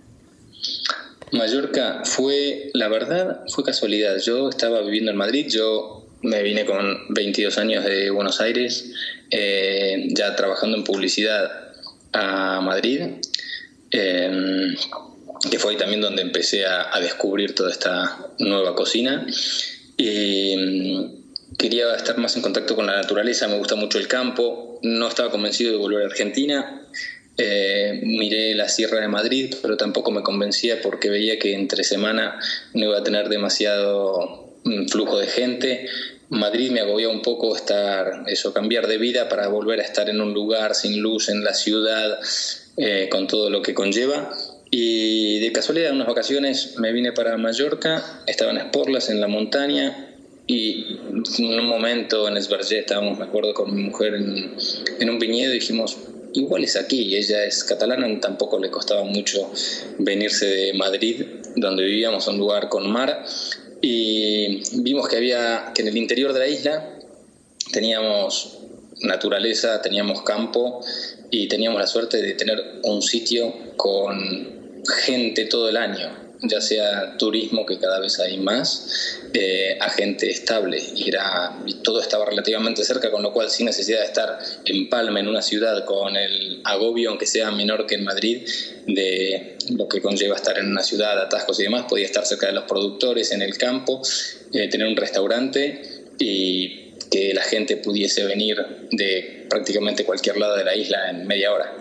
Mallorca 1.31 2.03
fue, 2.05 2.69
la 2.73 2.87
verdad, 2.87 3.43
fue 3.53 3.63
casualidad. 3.63 4.17
Yo 4.19 4.49
estaba 4.49 4.81
viviendo 4.81 5.11
en 5.11 5.17
Madrid, 5.17 5.47
yo 5.49 6.06
me 6.21 6.41
vine 6.43 6.65
con 6.65 6.97
22 7.09 7.57
años 7.57 7.85
de 7.85 8.09
Buenos 8.09 8.41
Aires, 8.41 8.91
eh, 9.29 10.07
ya 10.09 10.35
trabajando 10.35 10.77
en 10.77 10.83
publicidad 10.83 11.51
a 12.13 12.61
Madrid, 12.61 13.01
em, 13.91 14.75
que 15.49 15.59
fue 15.59 15.71
ahí 15.71 15.77
también 15.77 16.01
donde 16.01 16.21
empecé 16.21 16.65
a, 16.65 16.99
descubrir 16.99 17.53
toda 17.53 17.71
esta 17.71 18.17
nueva 18.39 18.75
cocina. 18.75 19.25
Y 19.97 20.53
em, 20.53 21.11
quería 21.57 21.95
estar 21.95 22.17
más 22.17 22.35
en 22.35 22.41
contacto 22.41 22.75
con 22.75 22.87
la 22.87 22.95
naturaleza, 22.95 23.47
me 23.47 23.57
gusta 23.57 23.75
mucho 23.75 23.99
el 23.99 24.07
campo, 24.07 24.79
no 24.81 25.07
estaba 25.07 25.29
convencido 25.29 25.71
de 25.71 25.77
volver 25.77 26.03
a 26.03 26.05
Argentina. 26.07 26.81
Eh, 27.39 28.01
miré 28.03 28.55
la 28.55 28.67
Sierra 28.67 28.99
de 28.99 29.07
Madrid, 29.07 29.53
pero 29.61 29.77
tampoco 29.77 30.09
me 30.09 30.23
convencía 30.23 30.81
porque 30.81 31.09
veía 31.09 31.37
que 31.37 31.53
entre 31.53 31.83
semana 31.83 32.39
no 32.73 32.85
iba 32.85 32.97
a 32.97 33.03
tener 33.03 33.29
demasiado 33.29 34.46
mm, 34.67 34.87
flujo 34.87 35.17
de 35.19 35.27
gente 35.27 35.87
Madrid 36.29 36.71
me 36.71 36.81
agobió 36.81 37.09
un 37.09 37.21
poco 37.21 37.55
estar, 37.55 38.23
eso, 38.27 38.53
cambiar 38.53 38.87
de 38.87 38.97
vida 38.97 39.29
para 39.29 39.47
volver 39.47 39.79
a 39.79 39.83
estar 39.83 40.09
en 40.09 40.19
un 40.19 40.33
lugar 40.33 40.75
sin 40.75 41.01
luz 41.01 41.29
en 41.29 41.43
la 41.43 41.53
ciudad, 41.53 42.19
eh, 42.75 43.07
con 43.09 43.27
todo 43.27 43.49
lo 43.49 43.61
que 43.61 43.73
conlleva. 43.73 44.29
Y 44.69 45.39
de 45.39 45.51
casualidad, 45.53 45.93
unas 45.93 46.07
vacaciones 46.07 46.75
me 46.77 46.91
vine 46.91 47.13
para 47.13 47.37
Mallorca, 47.37 48.03
estaba 48.27 48.51
en 48.51 48.57
Esporlas, 48.57 49.09
en 49.09 49.21
la 49.21 49.27
montaña, 49.27 50.15
y 50.47 50.97
en 51.39 51.59
un 51.59 51.65
momento 51.65 52.27
en 52.27 52.35
Esbargé 52.35 52.79
estábamos, 52.79 53.17
me 53.17 53.25
acuerdo, 53.25 53.53
con 53.53 53.73
mi 53.73 53.83
mujer 53.83 54.15
en, 54.15 54.55
en 54.99 55.09
un 55.09 55.19
viñedo 55.19 55.51
y 55.51 55.59
dijimos, 55.59 55.97
igual 56.33 56.65
es 56.65 56.75
aquí, 56.75 57.15
ella 57.15 57.45
es 57.45 57.63
catalana, 57.63 58.07
tampoco 58.19 58.59
le 58.59 58.69
costaba 58.69 59.03
mucho 59.03 59.49
venirse 59.97 60.45
de 60.45 60.73
Madrid, 60.73 61.25
donde 61.55 61.83
vivíamos, 61.83 62.27
un 62.27 62.37
lugar 62.37 62.67
con 62.67 62.89
mar, 62.91 63.25
y 63.81 64.61
vimos 64.81 65.07
que 65.07 65.17
había 65.17 65.71
que 65.73 65.81
en 65.81 65.89
el 65.89 65.97
interior 65.97 66.33
de 66.33 66.39
la 66.39 66.47
isla 66.47 66.89
teníamos 67.71 68.59
naturaleza, 69.01 69.81
teníamos 69.81 70.21
campo 70.23 70.81
y 71.29 71.47
teníamos 71.47 71.79
la 71.79 71.87
suerte 71.87 72.21
de 72.21 72.33
tener 72.33 72.81
un 72.83 73.01
sitio 73.01 73.53
con 73.75 74.83
gente 75.05 75.45
todo 75.45 75.69
el 75.69 75.77
año 75.77 76.26
ya 76.41 76.61
sea 76.61 77.17
turismo, 77.17 77.65
que 77.65 77.79
cada 77.79 77.99
vez 77.99 78.19
hay 78.19 78.37
más, 78.37 79.19
eh, 79.33 79.77
a 79.79 79.89
gente 79.89 80.29
estable. 80.29 80.81
Y, 80.95 81.09
era, 81.09 81.57
y 81.65 81.75
todo 81.75 82.01
estaba 82.01 82.25
relativamente 82.25 82.83
cerca, 82.83 83.11
con 83.11 83.23
lo 83.23 83.33
cual 83.33 83.49
sin 83.49 83.65
necesidad 83.65 83.99
de 83.99 84.05
estar 84.05 84.39
en 84.65 84.89
Palma, 84.89 85.19
en 85.19 85.27
una 85.27 85.41
ciudad, 85.41 85.83
con 85.85 86.15
el 86.15 86.61
agobio, 86.63 87.09
aunque 87.09 87.25
sea 87.25 87.51
menor 87.51 87.85
que 87.85 87.95
en 87.95 88.03
Madrid, 88.03 88.47
de 88.85 89.57
lo 89.71 89.87
que 89.87 90.01
conlleva 90.01 90.35
estar 90.35 90.57
en 90.57 90.67
una 90.67 90.83
ciudad, 90.83 91.19
atascos 91.19 91.59
y 91.59 91.63
demás, 91.63 91.85
podía 91.89 92.05
estar 92.05 92.25
cerca 92.25 92.47
de 92.47 92.53
los 92.53 92.65
productores, 92.65 93.31
en 93.31 93.41
el 93.41 93.57
campo, 93.57 94.01
eh, 94.53 94.67
tener 94.69 94.87
un 94.87 94.95
restaurante 94.95 95.81
y 96.19 96.91
que 97.09 97.33
la 97.33 97.43
gente 97.43 97.77
pudiese 97.77 98.25
venir 98.25 98.57
de 98.91 99.45
prácticamente 99.49 100.03
cualquier 100.03 100.37
lado 100.37 100.55
de 100.55 100.63
la 100.63 100.75
isla 100.75 101.09
en 101.09 101.25
media 101.25 101.53
hora. 101.53 101.73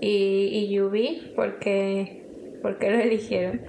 ¿Y, 0.00 0.68
y 0.70 0.80
UV? 0.80 1.34
Porque 1.34 2.17
¿Por 2.62 2.78
qué 2.78 2.90
lo 2.90 3.00
eligieron 3.00 3.60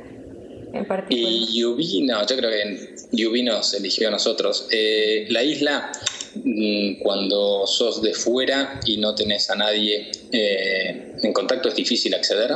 en 0.74 0.86
particular? 0.86 1.32
Y 1.32 1.64
UV, 1.64 2.06
no, 2.06 2.26
yo 2.26 2.38
creo 2.38 2.50
que 2.52 3.26
UV 3.26 3.44
nos 3.44 3.74
eligió 3.74 4.08
a 4.08 4.12
nosotros. 4.12 4.68
Eh, 4.72 5.28
la 5.30 5.44
isla, 5.44 5.92
mm, 6.36 7.00
cuando 7.00 7.66
sos 7.68 8.02
de 8.02 8.14
fuera 8.14 8.80
y 8.86 8.98
no 8.98 9.16
tenés 9.16 9.50
a 9.50 9.56
nadie 9.56 10.12
eh, 10.32 11.14
en 11.22 11.34
contacto, 11.34 11.70
es 11.70 11.76
difícil 11.76 12.14
acceder. 12.14 12.52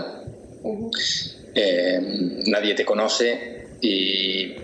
Eh, 1.56 2.00
nadie 2.48 2.74
te 2.74 2.86
conoce 2.86 3.68
y 3.82 4.56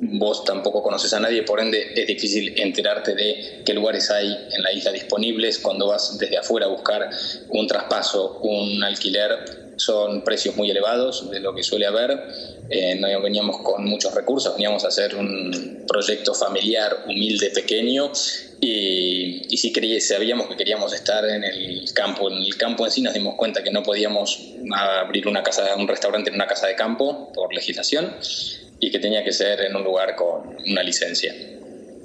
vos 0.00 0.44
tampoco 0.44 0.82
conoces 0.82 1.12
a 1.12 1.20
nadie, 1.20 1.42
por 1.42 1.60
ende 1.60 1.92
es 1.94 2.06
difícil 2.06 2.58
enterarte 2.58 3.14
de 3.14 3.62
qué 3.64 3.74
lugares 3.74 4.10
hay 4.10 4.28
en 4.28 4.62
la 4.62 4.72
isla 4.72 4.92
disponibles 4.92 5.58
cuando 5.58 5.88
vas 5.88 6.18
desde 6.18 6.38
afuera 6.38 6.66
a 6.66 6.68
buscar 6.68 7.10
un 7.48 7.66
traspaso, 7.66 8.38
un 8.42 8.82
alquiler 8.82 9.57
son 9.78 10.22
precios 10.22 10.56
muy 10.56 10.70
elevados 10.70 11.30
de 11.30 11.40
lo 11.40 11.54
que 11.54 11.62
suele 11.62 11.86
haber. 11.86 12.20
Eh, 12.68 12.96
no 12.96 13.22
veníamos 13.22 13.58
con 13.62 13.84
muchos 13.84 14.14
recursos, 14.14 14.52
veníamos 14.54 14.84
a 14.84 14.88
hacer 14.88 15.14
un 15.14 15.84
proyecto 15.86 16.34
familiar 16.34 17.04
humilde, 17.06 17.50
pequeño, 17.50 18.12
y, 18.60 19.46
y 19.48 19.56
si 19.56 20.00
sabíamos 20.00 20.48
que 20.48 20.56
queríamos 20.56 20.92
estar 20.92 21.24
en 21.24 21.44
el 21.44 21.84
campo. 21.94 22.30
En 22.30 22.38
el 22.38 22.56
campo 22.56 22.84
en 22.84 22.90
sí 22.90 23.00
nos 23.02 23.14
dimos 23.14 23.36
cuenta 23.36 23.62
que 23.62 23.70
no 23.70 23.82
podíamos 23.82 24.54
abrir 24.72 25.26
una 25.28 25.42
casa, 25.42 25.74
un 25.76 25.88
restaurante 25.88 26.30
en 26.30 26.36
una 26.36 26.46
casa 26.46 26.66
de 26.66 26.74
campo 26.74 27.32
por 27.32 27.54
legislación 27.54 28.14
y 28.80 28.90
que 28.90 28.98
tenía 28.98 29.24
que 29.24 29.32
ser 29.32 29.60
en 29.62 29.76
un 29.76 29.84
lugar 29.84 30.14
con 30.16 30.56
una 30.66 30.82
licencia 30.82 31.34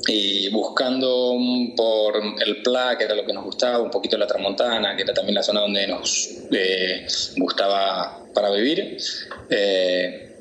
y 0.07 0.49
buscando 0.49 1.37
por 1.75 2.15
el 2.45 2.61
Pla, 2.61 2.97
que 2.97 3.05
era 3.05 3.15
lo 3.15 3.25
que 3.25 3.33
nos 3.33 3.45
gustaba, 3.45 3.79
un 3.79 3.91
poquito 3.91 4.17
la 4.17 4.27
Tramontana, 4.27 4.95
que 4.95 5.03
era 5.03 5.13
también 5.13 5.35
la 5.35 5.43
zona 5.43 5.61
donde 5.61 5.87
nos 5.87 6.29
eh, 6.51 7.05
gustaba 7.37 8.19
para 8.33 8.49
vivir. 8.51 8.97
Eh, 9.49 10.32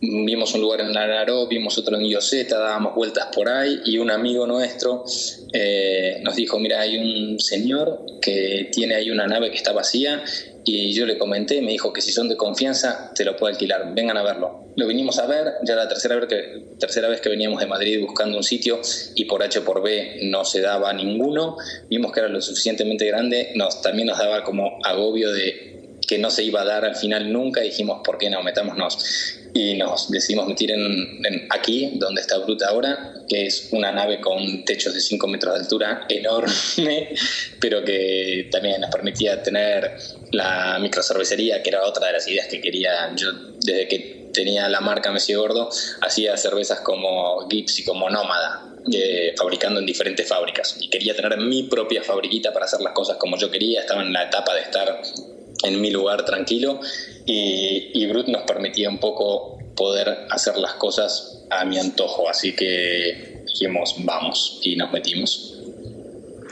vimos 0.00 0.54
un 0.54 0.60
lugar 0.60 0.80
en 0.80 0.92
Nararó, 0.92 1.46
vimos 1.48 1.76
otro 1.78 1.96
en 1.96 2.04
Ioseta, 2.04 2.58
dábamos 2.58 2.94
vueltas 2.94 3.28
por 3.34 3.48
ahí 3.48 3.80
y 3.84 3.98
un 3.98 4.10
amigo 4.10 4.46
nuestro 4.46 5.04
eh, 5.52 6.20
nos 6.22 6.36
dijo, 6.36 6.58
mira, 6.58 6.80
hay 6.80 6.98
un 6.98 7.40
señor 7.40 8.04
que 8.20 8.68
tiene 8.72 8.94
ahí 8.94 9.10
una 9.10 9.26
nave 9.26 9.50
que 9.50 9.56
está 9.56 9.72
vacía 9.72 10.22
y 10.64 10.92
yo 10.92 11.06
le 11.06 11.16
comenté, 11.16 11.62
me 11.62 11.72
dijo 11.72 11.92
que 11.92 12.02
si 12.02 12.12
son 12.12 12.28
de 12.28 12.36
confianza 12.36 13.10
te 13.14 13.24
lo 13.24 13.36
puedo 13.36 13.50
alquilar, 13.52 13.94
vengan 13.94 14.18
a 14.18 14.22
verlo. 14.22 14.66
Lo 14.76 14.86
vinimos 14.86 15.18
a 15.18 15.26
ver, 15.26 15.54
ya 15.64 15.74
la 15.74 15.88
tercera 15.88 16.16
vez 16.16 16.28
que, 16.28 16.76
tercera 16.78 17.08
vez 17.08 17.20
que 17.20 17.28
veníamos 17.30 17.58
de 17.58 17.66
Madrid 17.66 18.00
buscando 18.00 18.36
un 18.36 18.44
sitio 18.44 18.80
y 19.14 19.24
por 19.24 19.42
H 19.42 19.62
por 19.62 19.82
B 19.82 20.20
no 20.24 20.44
se 20.44 20.60
daba 20.60 20.92
ninguno, 20.92 21.56
vimos 21.88 22.12
que 22.12 22.20
era 22.20 22.28
lo 22.28 22.40
suficientemente 22.40 23.06
grande, 23.06 23.52
nos, 23.54 23.80
también 23.82 24.08
nos 24.08 24.18
daba 24.18 24.44
como 24.44 24.78
agobio 24.84 25.32
de 25.32 25.67
que 26.08 26.18
no 26.18 26.30
se 26.30 26.42
iba 26.42 26.62
a 26.62 26.64
dar 26.64 26.84
al 26.86 26.96
final 26.96 27.30
nunca, 27.30 27.60
dijimos, 27.60 28.00
¿por 28.02 28.16
qué 28.16 28.30
no? 28.30 28.42
Metámonos 28.42 29.36
y 29.54 29.74
nos 29.74 30.10
decidimos 30.10 30.48
meter 30.48 30.70
en, 30.70 31.46
aquí, 31.50 31.92
donde 31.94 32.22
está 32.22 32.38
Bruta 32.38 32.68
ahora, 32.68 33.12
que 33.28 33.46
es 33.46 33.68
una 33.72 33.92
nave 33.92 34.20
con 34.20 34.64
techos 34.64 34.94
de 34.94 35.00
5 35.00 35.26
metros 35.28 35.54
de 35.54 35.60
altura, 35.60 36.06
enorme, 36.08 37.14
pero 37.60 37.84
que 37.84 38.48
también 38.50 38.80
nos 38.80 38.90
permitía 38.90 39.42
tener 39.42 39.96
la 40.32 40.78
microcervecería, 40.80 41.62
que 41.62 41.70
era 41.70 41.84
otra 41.84 42.06
de 42.06 42.14
las 42.14 42.26
ideas 42.26 42.46
que 42.46 42.60
quería 42.60 43.12
yo 43.14 43.30
desde 43.60 43.86
que 43.86 44.30
tenía 44.32 44.68
la 44.68 44.80
marca 44.80 45.10
Messi 45.10 45.34
Gordo, 45.34 45.68
hacía 46.00 46.36
cervezas 46.36 46.80
como 46.80 47.48
Gips 47.48 47.80
y 47.80 47.84
como 47.84 48.08
Nómada, 48.08 48.76
eh, 48.92 49.34
fabricando 49.36 49.80
en 49.80 49.86
diferentes 49.86 50.26
fábricas. 50.26 50.76
Y 50.80 50.88
quería 50.88 51.14
tener 51.14 51.36
mi 51.38 51.64
propia 51.64 52.02
fabriquita 52.02 52.52
para 52.52 52.66
hacer 52.66 52.80
las 52.80 52.92
cosas 52.92 53.16
como 53.16 53.36
yo 53.36 53.50
quería, 53.50 53.80
estaba 53.80 54.02
en 54.02 54.12
la 54.12 54.24
etapa 54.24 54.54
de 54.54 54.60
estar 54.60 55.02
en 55.62 55.80
mi 55.80 55.90
lugar 55.90 56.24
tranquilo 56.24 56.80
y, 57.26 57.90
y 57.94 58.06
Brut 58.06 58.28
nos 58.28 58.42
permitía 58.42 58.88
un 58.88 58.98
poco 58.98 59.58
poder 59.74 60.26
hacer 60.30 60.56
las 60.58 60.74
cosas 60.74 61.44
a 61.50 61.64
mi 61.64 61.78
antojo, 61.78 62.28
así 62.28 62.54
que 62.54 63.42
dijimos 63.46 63.96
vamos 64.00 64.60
y 64.62 64.76
nos 64.76 64.92
metimos. 64.92 65.54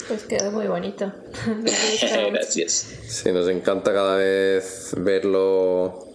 Pues 0.09 0.23
quedó 0.25 0.53
muy 0.53 0.67
bonito. 0.67 1.13
Gracias. 2.33 2.87
Sí, 3.09 3.33
nos 3.33 3.49
encanta 3.49 3.93
cada 3.93 4.17
vez 4.17 4.93
verlo. 4.97 6.07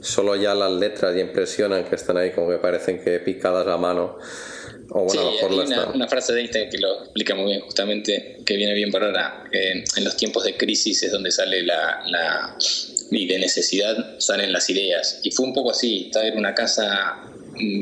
Solo 0.00 0.34
ya 0.34 0.54
las 0.54 0.72
letras 0.72 1.14
y 1.14 1.20
impresionan 1.20 1.84
que 1.84 1.94
están 1.94 2.16
ahí 2.16 2.32
como 2.32 2.48
que 2.48 2.56
parecen 2.56 3.02
que 3.04 3.20
picadas 3.20 3.66
a 3.66 3.76
mano. 3.76 4.16
O 4.92 5.04
bueno, 5.04 5.12
sí, 5.12 5.18
a 5.18 5.22
lo 5.22 5.30
mejor 5.32 5.50
hay 5.50 5.56
lo 5.56 5.92
una, 5.94 6.08
frase 6.08 6.32
de 6.32 6.40
Einstein 6.40 6.68
que 6.70 6.78
lo 6.78 7.04
explica 7.04 7.34
muy 7.34 7.46
bien, 7.46 7.60
justamente, 7.60 8.38
que 8.44 8.56
viene 8.56 8.74
bien 8.74 8.90
para 8.90 9.06
ahora. 9.06 9.44
Eh, 9.52 9.84
en 9.96 10.04
los 10.04 10.16
tiempos 10.16 10.44
de 10.44 10.56
crisis 10.56 11.02
es 11.04 11.12
donde 11.12 11.30
sale 11.30 11.62
la, 11.62 12.02
la- 12.06 12.56
y 13.12 13.26
de 13.26 13.38
necesidad 13.38 14.18
salen 14.18 14.52
las 14.52 14.68
ideas. 14.70 15.20
Y 15.22 15.30
fue 15.30 15.46
un 15.46 15.52
poco 15.54 15.70
así, 15.70 16.06
estaba 16.06 16.26
en 16.26 16.38
una 16.38 16.54
casa, 16.54 17.22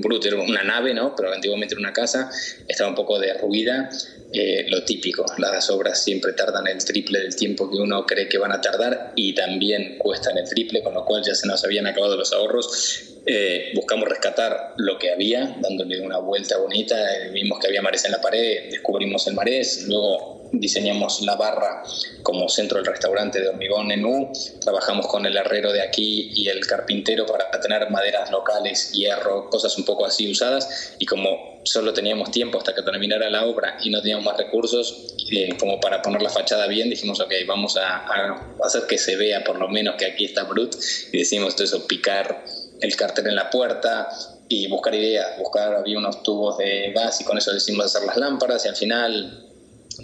bruta, 0.02 0.28
era 0.28 0.38
una 0.38 0.62
nave, 0.62 0.92
¿no? 0.94 1.14
Pero 1.16 1.32
antiguamente 1.32 1.74
era 1.74 1.80
una 1.80 1.92
casa, 1.92 2.30
estaba 2.66 2.90
un 2.90 2.96
poco 2.96 3.18
derruida. 3.18 3.88
eh, 4.30 4.66
lo 4.68 4.84
típico, 4.84 5.24
las 5.38 5.70
obras 5.70 6.04
siempre 6.04 6.34
tardan 6.34 6.66
el 6.66 6.84
triple 6.84 7.20
del 7.20 7.34
tiempo 7.34 7.70
que 7.70 7.78
uno 7.78 8.04
cree 8.04 8.28
que 8.28 8.36
van 8.36 8.52
a 8.52 8.60
tardar 8.60 9.12
y 9.16 9.34
también 9.34 9.96
cuestan 9.96 10.36
el 10.36 10.46
triple, 10.46 10.82
con 10.82 10.92
lo 10.92 11.06
cual 11.06 11.22
ya 11.24 11.34
se 11.34 11.46
nos 11.46 11.64
habían 11.64 11.86
acabado 11.86 12.14
los 12.14 12.30
ahorros. 12.34 13.07
Eh, 13.26 13.72
buscamos 13.74 14.08
rescatar 14.08 14.74
lo 14.76 14.98
que 14.98 15.10
había, 15.10 15.56
dándole 15.60 16.00
una 16.00 16.18
vuelta 16.18 16.56
bonita. 16.58 16.96
eh, 17.16 17.30
vimos 17.30 17.58
que 17.58 17.66
había 17.66 17.82
mares 17.82 18.04
en 18.04 18.12
la 18.12 18.20
pared, 18.20 18.70
descubrimos 18.70 19.26
el 19.26 19.34
marés, 19.34 19.84
luego 19.86 20.38
diseñamos 20.52 21.20
la 21.22 21.36
barra 21.36 21.82
como 22.22 22.48
centro 22.48 22.78
del 22.78 22.86
restaurante 22.86 23.40
de 23.40 23.48
hormigón 23.48 23.90
en 23.90 24.04
U. 24.04 24.32
Trabajamos 24.60 25.06
con 25.06 25.26
el 25.26 25.36
herrero 25.36 25.72
de 25.72 25.82
aquí 25.82 26.30
y 26.34 26.48
el 26.48 26.66
carpintero 26.66 27.26
para 27.26 27.50
tener 27.60 27.90
maderas 27.90 28.30
locales, 28.30 28.92
hierro, 28.92 29.50
cosas 29.50 29.76
un 29.78 29.84
poco 29.84 30.06
así 30.06 30.30
usadas. 30.30 30.94
Y 30.98 31.06
como 31.06 31.60
solo 31.64 31.92
teníamos 31.92 32.30
tiempo 32.30 32.58
hasta 32.58 32.74
que 32.74 32.82
terminara 32.82 33.28
la 33.28 33.44
obra 33.44 33.76
y 33.82 33.90
no 33.90 34.00
teníamos 34.00 34.24
más 34.24 34.36
recursos, 34.38 35.16
eh, 35.30 35.50
como 35.58 35.80
para 35.80 36.00
poner 36.00 36.22
la 36.22 36.30
fachada 36.30 36.66
bien, 36.66 36.88
dijimos, 36.88 37.20
ok, 37.20 37.32
vamos 37.46 37.76
a, 37.76 37.98
a 37.98 38.42
hacer 38.64 38.84
que 38.88 38.96
se 38.96 39.16
vea 39.16 39.44
por 39.44 39.58
lo 39.58 39.68
menos 39.68 39.96
que 39.96 40.06
aquí 40.06 40.24
está 40.24 40.44
Brut. 40.44 40.74
Y 41.12 41.18
decimos 41.18 41.56
todo 41.56 41.64
eso, 41.64 41.86
picar 41.86 42.44
el 42.80 42.96
cartel 42.96 43.26
en 43.26 43.36
la 43.36 43.50
puerta 43.50 44.08
y 44.48 44.68
buscar 44.68 44.94
ideas, 44.94 45.38
buscar, 45.38 45.74
había 45.74 45.98
unos 45.98 46.22
tubos 46.22 46.58
de 46.58 46.92
gas 46.92 47.20
y 47.20 47.24
con 47.24 47.36
eso 47.38 47.52
decimos 47.52 47.86
hacer 47.86 48.06
las 48.06 48.16
lámparas 48.16 48.64
y 48.64 48.68
al 48.68 48.76
final 48.76 49.46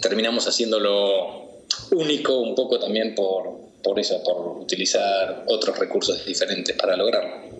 terminamos 0.01 0.47
haciéndolo 0.47 1.45
único 1.91 2.39
un 2.39 2.55
poco 2.55 2.79
también 2.79 3.15
por, 3.15 3.49
por 3.83 3.99
eso, 3.99 4.21
por 4.23 4.61
utilizar 4.61 5.43
otros 5.47 5.77
recursos 5.77 6.25
diferentes 6.25 6.75
para 6.75 6.95
lograrlo. 6.95 7.55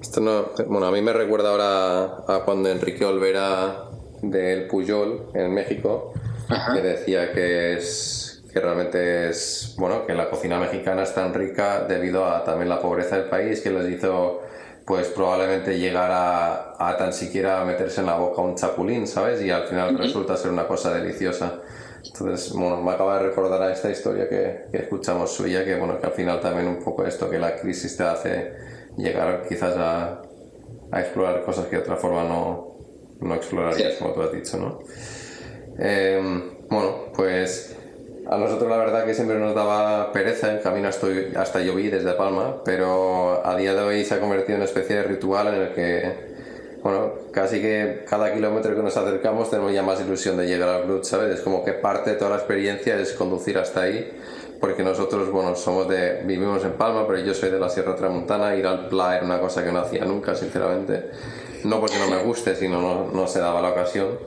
Esto 0.00 0.20
no, 0.20 0.50
bueno, 0.66 0.86
a 0.86 0.90
mí 0.90 1.00
me 1.00 1.12
recuerda 1.12 1.50
ahora 1.50 2.24
a 2.26 2.42
cuando 2.44 2.68
Enrique 2.70 3.04
Olvera 3.04 3.84
del 4.20 4.66
Puyol 4.66 5.28
en 5.34 5.52
México, 5.52 6.12
Ajá. 6.48 6.74
que 6.74 6.80
decía 6.80 7.32
que 7.32 7.74
es 7.74 8.31
que 8.52 8.60
realmente 8.60 9.28
es 9.30 9.74
bueno 9.78 10.06
que 10.06 10.14
la 10.14 10.28
cocina 10.28 10.58
mexicana 10.58 11.02
es 11.04 11.14
tan 11.14 11.32
rica 11.34 11.84
debido 11.88 12.26
a 12.26 12.44
también 12.44 12.68
la 12.68 12.80
pobreza 12.80 13.16
del 13.16 13.28
país 13.28 13.60
que 13.60 13.70
les 13.70 13.88
hizo 13.88 14.40
pues 14.86 15.08
probablemente 15.08 15.78
llegar 15.78 16.10
a, 16.10 16.74
a 16.78 16.96
tan 16.96 17.12
siquiera 17.12 17.64
meterse 17.64 18.00
en 18.00 18.06
la 18.06 18.16
boca 18.16 18.42
un 18.42 18.56
chapulín, 18.56 19.06
¿sabes? 19.06 19.40
Y 19.42 19.50
al 19.50 19.64
final 19.68 19.96
resulta 19.96 20.36
ser 20.36 20.50
una 20.50 20.66
cosa 20.66 20.92
deliciosa. 20.92 21.60
Entonces, 22.04 22.52
bueno, 22.52 22.82
me 22.82 22.90
acaba 22.90 23.18
de 23.18 23.28
recordar 23.28 23.62
a 23.62 23.72
esta 23.72 23.88
historia 23.90 24.28
que, 24.28 24.64
que 24.72 24.78
escuchamos 24.78 25.32
suya, 25.32 25.64
que 25.64 25.76
bueno, 25.76 26.00
que 26.00 26.06
al 26.06 26.12
final 26.12 26.40
también 26.40 26.66
un 26.66 26.82
poco 26.82 27.06
esto, 27.06 27.30
que 27.30 27.38
la 27.38 27.54
crisis 27.56 27.96
te 27.96 28.02
hace 28.02 28.52
llegar 28.96 29.44
quizás 29.48 29.76
a, 29.76 30.20
a 30.90 31.00
explorar 31.00 31.44
cosas 31.44 31.66
que 31.66 31.76
de 31.76 31.82
otra 31.82 31.96
forma 31.96 32.24
no, 32.24 32.76
no 33.20 33.34
explorarías, 33.36 33.92
Sí. 33.92 33.98
como 34.00 34.12
tú 34.14 34.22
has 34.22 34.32
dicho, 34.32 34.56
¿no? 34.58 34.80
Eh, 35.78 36.20
bueno, 36.68 37.12
pues 37.14 37.76
a 38.28 38.38
nosotros 38.38 38.70
la 38.70 38.76
verdad 38.76 39.04
que 39.04 39.14
siempre 39.14 39.38
nos 39.38 39.54
daba 39.54 40.12
pereza 40.12 40.52
el 40.52 40.60
camino 40.60 40.88
hasta, 40.88 41.06
hasta 41.36 41.60
Lloví 41.60 41.88
desde 41.88 42.12
Palma, 42.12 42.62
pero 42.64 43.44
a 43.44 43.56
día 43.56 43.74
de 43.74 43.80
hoy 43.80 44.04
se 44.04 44.14
ha 44.14 44.20
convertido 44.20 44.54
en 44.54 44.62
una 44.62 44.64
especie 44.64 44.96
de 44.96 45.02
ritual 45.02 45.48
en 45.48 45.54
el 45.54 45.74
que, 45.74 46.32
bueno, 46.82 47.12
casi 47.32 47.60
que 47.60 48.04
cada 48.08 48.32
kilómetro 48.32 48.76
que 48.76 48.82
nos 48.82 48.96
acercamos 48.96 49.50
tenemos 49.50 49.72
ya 49.72 49.82
más 49.82 50.00
ilusión 50.00 50.36
de 50.36 50.46
llegar 50.46 50.68
al 50.68 50.84
Brut, 50.84 51.04
¿sabes? 51.04 51.34
Es 51.34 51.40
como 51.40 51.64
que 51.64 51.72
parte 51.72 52.10
de 52.10 52.16
toda 52.16 52.30
la 52.30 52.36
experiencia 52.36 52.96
es 52.96 53.12
conducir 53.12 53.58
hasta 53.58 53.82
ahí, 53.82 54.12
porque 54.60 54.84
nosotros, 54.84 55.30
bueno, 55.32 55.56
somos 55.56 55.88
de, 55.88 56.22
vivimos 56.24 56.64
en 56.64 56.72
Palma, 56.72 57.06
pero 57.08 57.18
yo 57.18 57.34
soy 57.34 57.50
de 57.50 57.58
la 57.58 57.68
Sierra 57.68 57.96
Tramontana, 57.96 58.54
ir 58.54 58.66
al 58.66 58.88
Pla 58.88 59.16
era 59.16 59.24
una 59.24 59.40
cosa 59.40 59.64
que 59.64 59.72
no 59.72 59.80
hacía 59.80 60.04
nunca, 60.04 60.36
sinceramente. 60.36 61.10
No 61.64 61.80
porque 61.80 61.98
no 61.98 62.08
me 62.08 62.22
guste, 62.22 62.54
sino 62.54 62.80
no, 62.80 63.10
no 63.12 63.26
se 63.26 63.40
daba 63.40 63.60
la 63.60 63.70
ocasión. 63.70 64.18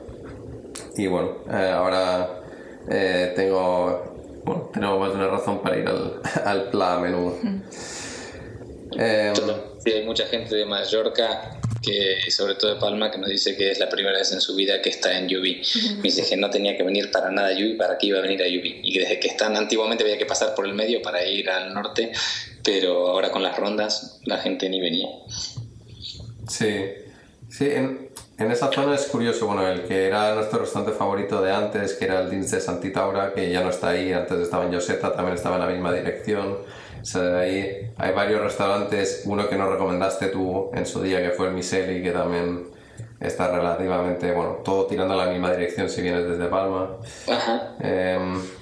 Y 0.96 1.06
bueno, 1.06 1.38
eh, 1.50 1.70
ahora 1.74 2.42
eh, 2.88 3.32
tengo, 3.34 4.42
bueno, 4.44 4.70
tenemos 4.72 5.00
más 5.00 5.10
de 5.10 5.16
una 5.16 5.28
razón 5.28 5.62
para 5.62 5.78
ir 5.78 5.86
al, 5.88 6.20
al 6.44 6.70
Pla 6.70 6.94
a 6.94 7.00
menudo. 7.00 7.38
Eh, 8.98 9.32
Sí, 9.86 9.92
hay 9.92 10.04
mucha 10.04 10.26
gente 10.26 10.56
de 10.56 10.66
Mallorca, 10.66 11.60
que 11.80 12.28
sobre 12.32 12.56
todo 12.56 12.74
de 12.74 12.80
Palma, 12.80 13.08
que 13.08 13.18
nos 13.18 13.30
dice 13.30 13.56
que 13.56 13.70
es 13.70 13.78
la 13.78 13.88
primera 13.88 14.18
vez 14.18 14.32
en 14.32 14.40
su 14.40 14.56
vida 14.56 14.82
que 14.82 14.88
está 14.88 15.16
en 15.16 15.28
Yubi. 15.28 15.62
Me 15.98 16.02
dice 16.02 16.28
que 16.28 16.36
no 16.36 16.50
tenía 16.50 16.76
que 16.76 16.82
venir 16.82 17.12
para 17.12 17.30
nada 17.30 17.48
a 17.48 17.52
Yubi, 17.52 17.74
para 17.74 17.96
qué 17.96 18.08
iba 18.08 18.18
a 18.18 18.22
venir 18.22 18.42
a 18.42 18.48
Yubi. 18.48 18.80
Y 18.82 18.92
que 18.92 18.98
desde 18.98 19.20
que 19.20 19.28
están 19.28 19.56
antiguamente 19.56 20.02
había 20.02 20.18
que 20.18 20.26
pasar 20.26 20.56
por 20.56 20.66
el 20.66 20.74
medio 20.74 21.02
para 21.02 21.24
ir 21.24 21.48
al 21.48 21.72
norte, 21.72 22.10
pero 22.64 23.06
ahora 23.06 23.30
con 23.30 23.44
las 23.44 23.56
rondas 23.56 24.18
la 24.24 24.38
gente 24.38 24.68
ni 24.68 24.80
venía. 24.80 25.08
Sí, 26.48 26.74
sí, 27.48 27.66
en, 27.70 28.05
en 28.38 28.50
esa 28.50 28.70
zona 28.70 28.94
es 28.94 29.06
curioso, 29.06 29.46
bueno, 29.46 29.66
el 29.66 29.84
que 29.84 30.06
era 30.06 30.34
nuestro 30.34 30.58
restaurante 30.58 30.96
favorito 30.96 31.40
de 31.40 31.52
antes, 31.52 31.94
que 31.94 32.04
era 32.04 32.20
el 32.20 32.30
Dins 32.30 32.50
de 32.50 32.60
Santitaura, 32.60 33.32
que 33.32 33.50
ya 33.50 33.62
no 33.62 33.70
está 33.70 33.90
ahí, 33.90 34.12
antes 34.12 34.38
estaba 34.40 34.64
en 34.64 34.74
Joseta, 34.74 35.12
también 35.12 35.36
estaba 35.36 35.56
en 35.56 35.62
la 35.62 35.68
misma 35.68 35.92
dirección. 35.92 36.58
O 37.00 37.04
sea, 37.04 37.38
ahí 37.38 37.92
hay 37.96 38.12
varios 38.12 38.42
restaurantes, 38.42 39.22
uno 39.24 39.48
que 39.48 39.56
nos 39.56 39.70
recomendaste 39.70 40.26
tú 40.26 40.70
en 40.74 40.84
su 40.84 41.02
día, 41.02 41.22
que 41.22 41.30
fue 41.30 41.46
el 41.48 41.54
Miseli, 41.54 42.02
que 42.02 42.10
también 42.10 42.66
está 43.20 43.50
relativamente, 43.50 44.32
bueno, 44.32 44.58
todo 44.64 44.86
tirando 44.86 45.14
a 45.14 45.24
la 45.24 45.32
misma 45.32 45.52
dirección 45.52 45.88
si 45.88 46.02
vienes 46.02 46.28
desde 46.28 46.46
Palma. 46.46 46.96
Ajá. 47.30 47.74
Eh, 47.80 48.18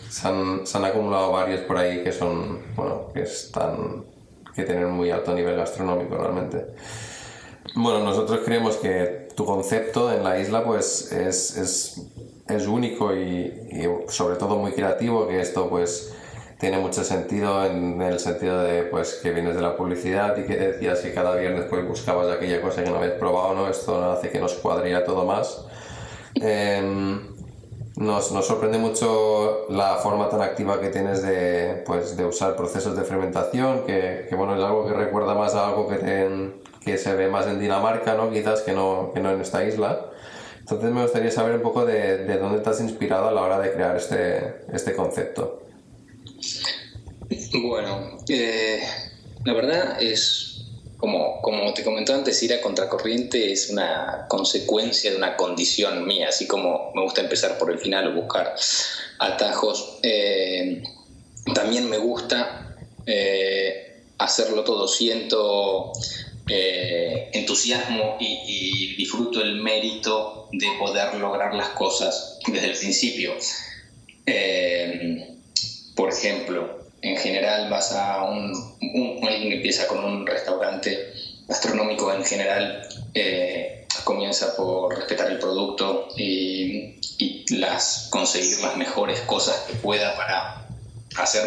se, 0.08 0.28
han, 0.28 0.66
se 0.66 0.78
han 0.78 0.84
acumulado 0.84 1.32
varios 1.32 1.62
por 1.62 1.78
ahí 1.78 2.04
que 2.04 2.12
son, 2.12 2.62
bueno, 2.76 3.08
que 3.12 3.22
están, 3.22 4.04
que 4.54 4.62
tienen 4.62 4.90
muy 4.90 5.10
alto 5.10 5.34
nivel 5.34 5.56
gastronómico 5.56 6.16
realmente. 6.16 6.66
Bueno, 7.74 8.04
nosotros 8.04 8.40
creemos 8.44 8.76
que 8.76 9.23
tu 9.34 9.44
concepto 9.44 10.12
en 10.12 10.22
la 10.24 10.38
isla 10.38 10.64
pues 10.64 11.10
es, 11.12 11.56
es, 11.56 12.02
es 12.48 12.66
único 12.66 13.14
y, 13.14 13.52
sobre 14.08 14.36
todo 14.36 14.56
muy 14.56 14.72
creativo, 14.72 15.26
que 15.26 15.40
esto 15.40 15.68
pues 15.68 16.14
tiene 16.60 16.78
mucho 16.78 17.02
sentido 17.04 17.64
en 17.66 18.00
el 18.00 18.18
sentido 18.20 18.62
de 18.62 18.84
pues 18.84 19.14
que 19.22 19.32
vienes 19.32 19.54
de 19.56 19.62
la 19.62 19.76
publicidad 19.76 20.36
y 20.36 20.44
que 20.46 20.56
decías 20.56 21.00
que 21.00 21.12
cada 21.12 21.34
viernes 21.34 21.66
pues 21.68 21.86
buscabas 21.86 22.30
aquella 22.30 22.62
cosa 22.62 22.82
que 22.84 22.90
no 22.90 22.96
habías 22.96 23.14
probado, 23.14 23.54
¿no? 23.54 23.68
Esto 23.68 24.12
hace 24.12 24.30
que 24.30 24.38
nos 24.38 24.54
cuadría 24.54 25.04
todo 25.04 25.24
más. 25.24 25.66
Em, 26.36 27.34
nos, 27.96 28.32
nos 28.32 28.46
sorprende 28.46 28.78
mucho 28.78 29.66
la 29.70 29.96
forma 29.96 30.28
tan 30.28 30.42
activa 30.42 30.80
que 30.80 30.88
tienes 30.88 31.22
de, 31.22 31.82
pues, 31.86 32.16
de 32.16 32.24
usar 32.24 32.56
procesos 32.56 32.96
de 32.96 33.04
fermentación, 33.04 33.84
que, 33.84 34.26
que, 34.28 34.34
bueno, 34.34 34.56
es 34.56 34.62
algo 34.64 34.86
que 34.86 34.94
recuerda 34.94 35.34
más 35.34 35.54
a 35.54 35.68
algo 35.68 35.86
que, 35.88 35.96
te- 35.96 36.63
que 36.84 36.98
se 36.98 37.14
ve 37.14 37.28
más 37.28 37.46
en 37.46 37.60
Dinamarca, 37.60 38.14
¿no? 38.14 38.30
quizás 38.30 38.62
que 38.62 38.72
no, 38.72 39.12
que 39.14 39.20
no 39.20 39.30
en 39.30 39.40
esta 39.40 39.64
isla. 39.64 40.10
Entonces 40.60 40.90
me 40.90 41.02
gustaría 41.02 41.30
saber 41.30 41.56
un 41.56 41.62
poco 41.62 41.84
de, 41.84 42.18
de 42.18 42.38
dónde 42.38 42.60
te 42.60 42.70
has 42.70 42.80
inspirado 42.80 43.28
a 43.28 43.32
la 43.32 43.42
hora 43.42 43.58
de 43.58 43.72
crear 43.72 43.96
este, 43.96 44.62
este 44.72 44.94
concepto. 44.94 45.62
Bueno, 47.62 48.18
eh, 48.28 48.80
la 49.44 49.52
verdad 49.52 50.02
es, 50.02 50.64
como, 50.96 51.40
como 51.42 51.72
te 51.74 51.84
comentaba 51.84 52.18
antes, 52.18 52.42
ir 52.42 52.54
a 52.54 52.60
contracorriente 52.60 53.52
es 53.52 53.70
una 53.70 54.26
consecuencia 54.28 55.10
de 55.10 55.16
una 55.16 55.36
condición 55.36 56.06
mía, 56.06 56.28
así 56.28 56.46
como 56.46 56.92
me 56.94 57.02
gusta 57.02 57.20
empezar 57.20 57.58
por 57.58 57.70
el 57.70 57.78
final 57.78 58.08
o 58.08 58.22
buscar 58.22 58.54
atajos. 59.18 59.98
eh, 60.02 60.82
también 61.54 61.90
me 61.90 61.98
gusta 61.98 62.74
eh, 63.06 64.02
hacerlo 64.18 64.64
todo, 64.64 64.88
siento 64.88 65.92
eh, 66.48 67.30
entusiasmo 67.32 68.16
y, 68.20 68.94
disfruto 68.96 69.40
el 69.42 69.56
mérito 69.56 70.48
de 70.52 70.66
poder 70.78 71.14
lograr 71.14 71.54
las 71.54 71.68
cosas 71.70 72.38
desde 72.46 72.66
el 72.70 72.76
principio. 72.78 73.32
Eh, 74.26 75.26
por 75.94 76.10
ejemplo, 76.10 76.84
en 77.02 77.16
general 77.16 77.68
vas 77.70 77.92
a 77.92 78.24
un, 78.24 78.52
un- 78.80 79.26
alguien 79.28 79.52
empieza 79.52 79.86
con 79.86 80.04
un 80.04 80.26
restaurante 80.26 81.12
gastronómico 81.46 82.12
en 82.12 82.24
general 82.24 82.88
eh, 83.12 83.86
comienza 84.04 84.56
por 84.56 84.96
respetar 84.96 85.30
el 85.30 85.38
producto 85.38 86.08
y, 86.16 86.96
y 87.18 87.44
las 87.56 88.08
conseguir 88.10 88.60
las 88.60 88.76
mejores 88.76 89.20
cosas 89.20 89.56
que 89.68 89.74
pueda 89.74 90.16
para 90.16 90.66
hacer 91.16 91.42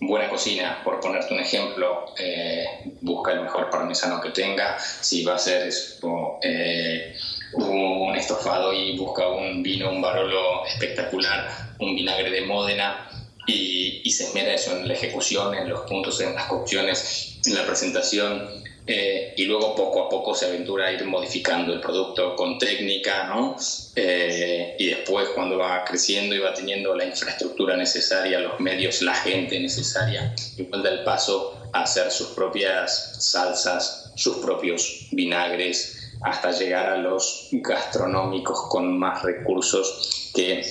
buena 0.00 0.28
cocina. 0.28 0.80
Por 0.84 1.00
ponerte 1.00 1.34
un 1.34 1.40
ejemplo, 1.40 2.06
eh, 2.18 2.64
busca 3.00 3.32
el 3.32 3.40
mejor 3.40 3.70
parmesano 3.70 4.20
que 4.20 4.30
tenga. 4.30 4.78
Si 4.78 5.24
va 5.24 5.34
a 5.34 5.38
ser 5.38 5.66
eso, 5.68 6.38
eh, 6.42 7.14
un 7.52 8.14
estofado 8.16 8.72
y 8.72 8.96
busca 8.96 9.28
un 9.28 9.62
vino, 9.62 9.90
un 9.90 10.02
barolo 10.02 10.66
espectacular, 10.66 11.48
un 11.78 11.94
vinagre 11.94 12.30
de 12.30 12.42
Módena 12.42 13.08
y, 13.46 14.00
y 14.04 14.10
se 14.10 14.24
esmera 14.24 14.54
eso 14.54 14.76
en 14.76 14.88
la 14.88 14.94
ejecución, 14.94 15.54
en 15.54 15.68
los 15.68 15.80
puntos, 15.82 16.20
en 16.20 16.34
las 16.34 16.46
cocciones, 16.46 17.38
en 17.46 17.54
la 17.54 17.64
presentación 17.66 18.64
eh, 18.86 19.32
y 19.38 19.44
luego 19.44 19.74
poco 19.74 20.04
a 20.04 20.08
poco 20.10 20.34
se 20.34 20.44
aventura 20.44 20.88
a 20.88 20.92
ir 20.92 21.04
modificando 21.06 21.72
el 21.72 21.80
producto 21.80 22.36
con 22.36 22.58
técnica, 22.58 23.24
¿no? 23.24 23.56
Eh, 23.96 24.76
y 24.78 24.86
después 24.88 25.30
cuando 25.30 25.56
va 25.56 25.84
creciendo 25.84 26.34
y 26.34 26.40
va 26.40 26.52
teniendo 26.52 26.94
la 26.94 27.06
infraestructura 27.06 27.78
necesaria, 27.78 28.40
los 28.40 28.60
medios, 28.60 29.00
la 29.00 29.14
gente 29.14 29.58
necesaria, 29.58 30.34
igual 30.58 30.82
da 30.82 30.90
el 30.90 31.02
paso 31.02 31.58
a 31.72 31.84
hacer 31.84 32.10
sus 32.10 32.28
propias 32.28 33.16
salsas, 33.20 34.12
sus 34.16 34.36
propios 34.36 35.08
vinagres, 35.12 36.12
hasta 36.20 36.50
llegar 36.52 36.90
a 36.90 36.98
los 36.98 37.48
gastronómicos 37.52 38.68
con 38.68 38.98
más 38.98 39.22
recursos 39.22 40.30
que 40.34 40.62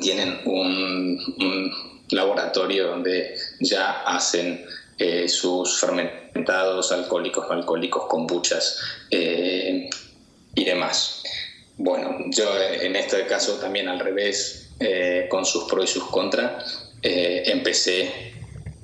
tienen 0.00 0.40
un, 0.44 1.18
un 1.40 2.06
laboratorio 2.10 2.88
donde 2.88 3.36
ya 3.60 4.02
hacen 4.02 4.64
eh, 4.98 5.28
sus 5.28 5.78
fermentados 5.78 6.90
alcohólicos, 6.90 7.46
no 7.48 7.54
alcohólicos, 7.54 8.06
kombuchas 8.06 8.80
eh, 9.12 9.88
y 10.56 10.64
demás. 10.64 11.22
Bueno, 11.76 12.16
yo 12.30 12.60
en 12.60 12.96
este 12.96 13.24
caso 13.26 13.54
también 13.60 13.88
al 13.88 14.00
revés, 14.00 14.70
eh, 14.80 15.26
con 15.30 15.46
sus 15.46 15.64
pros 15.64 15.88
y 15.88 15.92
sus 15.94 16.04
contras, 16.10 16.94
empecé 17.00 18.32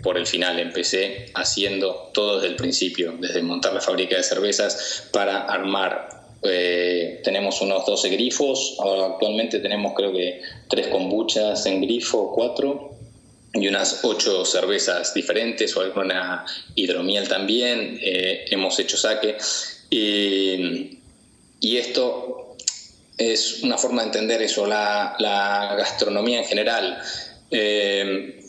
por 0.05 0.17
el 0.17 0.27
final, 0.29 0.61
empecé 0.61 1.33
haciendo 1.35 2.11
todo 2.15 2.37
desde 2.37 2.49
el 2.49 2.57
principio, 2.57 3.15
desde 3.19 3.43
montar 3.43 3.75
la 3.75 3.81
fábrica 3.81 4.17
de 4.17 4.23
cervezas 4.23 5.09
para 5.13 5.43
armar 5.43 6.15
tenemos 7.25 7.63
unos 7.63 7.87
12 7.87 8.11
grifos, 8.11 8.77
ahora 8.79 9.07
actualmente 9.07 9.61
tenemos 9.61 9.95
creo 9.95 10.13
que 10.13 10.43
tres 10.69 10.89
kombuchas 10.89 11.65
en 11.65 11.81
grifo, 11.81 12.33
cuatro, 12.35 12.94
y 13.55 13.69
unas 13.69 14.01
ocho 14.03 14.45
cervezas 14.45 15.15
diferentes 15.15 15.77
o 15.77 15.81
alguna 15.81 16.45
hidromiel 16.75 17.29
también. 17.29 17.99
Eh, 18.03 18.47
hemos 18.51 18.79
hecho 18.79 18.97
saque. 18.97 19.37
Y, 19.91 20.99
y, 21.61 21.77
esto 21.77 22.57
es 23.17 23.63
una 23.63 23.79
forma 23.79 24.03
de 24.03 24.07
entender 24.09 24.43
eso, 24.43 24.67
la, 24.67 25.15
la 25.19 25.75
gastronomía 25.77 26.41
en 26.41 26.45
general. 26.47 26.99
Eh, 27.51 28.41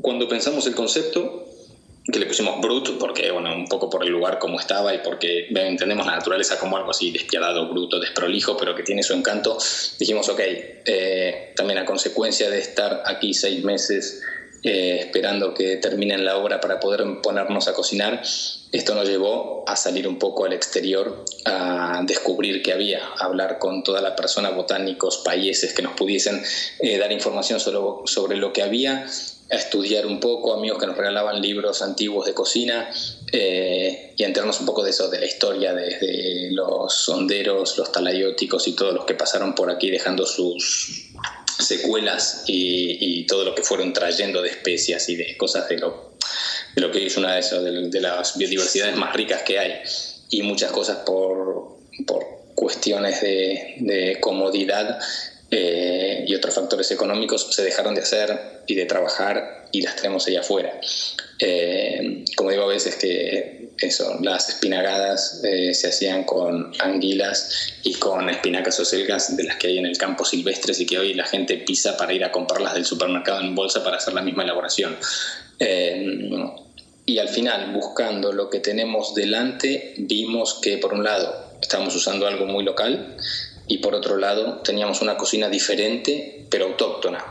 cuando 0.00 0.28
pensamos 0.28 0.66
el 0.66 0.74
concepto, 0.74 1.44
que 2.12 2.18
le 2.18 2.26
pusimos 2.26 2.60
brut, 2.60 2.98
porque, 2.98 3.30
bueno, 3.30 3.54
un 3.54 3.66
poco 3.66 3.88
por 3.88 4.04
el 4.04 4.10
lugar 4.10 4.38
como 4.38 4.60
estaba 4.60 4.94
y 4.94 4.98
porque 4.98 5.46
entendemos 5.48 6.04
la 6.04 6.16
naturaleza 6.16 6.58
como 6.58 6.76
algo 6.76 6.90
así 6.90 7.10
despiadado, 7.10 7.68
bruto, 7.68 7.98
desprolijo, 7.98 8.56
pero 8.56 8.74
que 8.74 8.82
tiene 8.82 9.02
su 9.02 9.14
encanto, 9.14 9.56
dijimos, 9.98 10.28
ok, 10.28 10.40
eh, 10.40 11.52
también 11.56 11.78
a 11.78 11.86
consecuencia 11.86 12.50
de 12.50 12.58
estar 12.58 13.02
aquí 13.06 13.32
seis 13.32 13.64
meses 13.64 14.20
eh, 14.64 14.96
esperando 15.00 15.52
que 15.52 15.76
terminen 15.76 16.24
la 16.24 16.38
obra 16.38 16.60
para 16.60 16.80
poder 16.80 17.04
ponernos 17.22 17.68
a 17.68 17.74
cocinar, 17.74 18.22
esto 18.72 18.94
nos 18.94 19.06
llevó 19.06 19.62
a 19.66 19.76
salir 19.76 20.08
un 20.08 20.18
poco 20.18 20.46
al 20.46 20.54
exterior, 20.54 21.24
a 21.44 22.02
descubrir 22.06 22.62
que 22.62 22.72
había, 22.72 23.04
a 23.04 23.26
hablar 23.26 23.58
con 23.58 23.82
todas 23.82 24.02
las 24.02 24.14
personas, 24.14 24.56
botánicos, 24.56 25.18
países 25.18 25.74
que 25.74 25.82
nos 25.82 25.92
pudiesen 25.92 26.42
eh, 26.80 26.96
dar 26.98 27.12
información 27.12 27.60
sobre, 27.60 27.78
sobre 28.06 28.36
lo 28.36 28.52
que 28.54 28.62
había, 28.62 29.06
a 29.50 29.56
estudiar 29.56 30.06
un 30.06 30.20
poco, 30.20 30.54
amigos 30.54 30.78
que 30.78 30.86
nos 30.86 30.96
regalaban 30.96 31.42
libros 31.42 31.82
antiguos 31.82 32.24
de 32.26 32.32
cocina 32.32 32.88
eh, 33.32 34.14
y 34.16 34.22
enterarnos 34.22 34.60
un 34.60 34.66
poco 34.66 34.82
de 34.82 34.90
eso, 34.90 35.10
de 35.10 35.20
la 35.20 35.26
historia, 35.26 35.74
desde 35.74 36.50
los 36.52 36.94
sonderos, 36.94 37.76
los 37.76 37.92
talayóticos 37.92 38.66
y 38.68 38.72
todos 38.72 38.94
los 38.94 39.04
que 39.04 39.14
pasaron 39.14 39.54
por 39.54 39.70
aquí 39.70 39.90
dejando 39.90 40.24
sus 40.24 41.10
secuelas 41.58 42.44
y, 42.46 43.26
todo 43.26 43.44
lo 43.44 43.54
que 43.54 43.62
fueron 43.62 43.92
trayendo 43.92 44.42
de 44.42 44.50
especias 44.50 45.08
y 45.08 45.16
de 45.16 45.36
cosas 45.36 45.68
de 45.68 45.78
lo, 45.78 46.12
de 46.74 46.82
lo 46.82 46.90
que 46.90 47.06
es 47.06 47.16
una 47.16 47.34
de, 47.34 47.40
esas, 47.40 47.64
de, 47.64 48.00
las 48.00 48.36
biodiversidades 48.36 48.96
más 48.96 49.14
ricas 49.14 49.42
que 49.42 49.58
hay. 49.58 49.80
Y 50.30 50.42
muchas 50.42 50.72
cosas 50.72 50.98
por, 51.06 51.78
por 52.06 52.24
cuestiones 52.54 53.20
de, 53.22 53.76
de 53.78 54.20
comodidad 54.20 54.98
eh, 55.50 56.24
y 56.26 56.34
otros 56.34 56.54
factores 56.54 56.90
económicos 56.90 57.54
se 57.54 57.62
dejaron 57.62 57.94
de 57.94 58.00
hacer 58.00 58.62
y 58.66 58.74
de 58.74 58.86
trabajar 58.86 59.68
y 59.72 59.82
las 59.82 59.96
tenemos 59.96 60.26
allá 60.26 60.40
afuera. 60.40 60.80
Eh, 61.38 62.24
como 62.36 62.50
digo 62.50 62.64
a 62.64 62.68
veces 62.68 62.96
que 62.96 63.68
eso, 63.78 64.18
las 64.22 64.48
espinagadas 64.48 65.42
eh, 65.44 65.74
se 65.74 65.88
hacían 65.88 66.24
con 66.24 66.72
anguilas 66.80 67.74
y 67.82 67.94
con 67.94 68.30
espinacas 68.30 68.78
o 68.80 68.84
selgas 68.84 69.36
de 69.36 69.44
las 69.44 69.56
que 69.56 69.68
hay 69.68 69.78
en 69.78 69.86
el 69.86 69.98
campo 69.98 70.24
silvestres 70.24 70.80
y 70.80 70.86
que 70.86 70.98
hoy 70.98 71.14
la 71.14 71.26
gente 71.26 71.56
pisa 71.58 71.96
para 71.96 72.12
ir 72.12 72.24
a 72.24 72.32
comprarlas 72.32 72.74
del 72.74 72.84
supermercado 72.84 73.40
en 73.40 73.54
bolsa 73.54 73.84
para 73.84 73.98
hacer 73.98 74.14
la 74.14 74.22
misma 74.22 74.44
elaboración. 74.44 74.96
y 77.06 77.18
al 77.18 77.28
final, 77.28 77.72
buscando 77.72 78.32
lo 78.32 78.48
que 78.48 78.60
tenemos 78.60 79.14
delante, 79.14 79.94
vimos 79.98 80.60
que 80.62 80.78
por 80.78 80.94
un 80.94 81.04
lado 81.04 81.52
estamos 81.60 81.94
usando 81.94 82.26
algo 82.26 82.46
muy 82.46 82.64
local, 82.64 83.16
y 83.66 83.78
por 83.78 83.94
otro 83.94 84.16
lado 84.16 84.60
teníamos 84.62 85.00
una 85.02 85.16
cocina 85.16 85.48
diferente 85.48 86.46
pero 86.50 86.66
autóctona. 86.66 87.24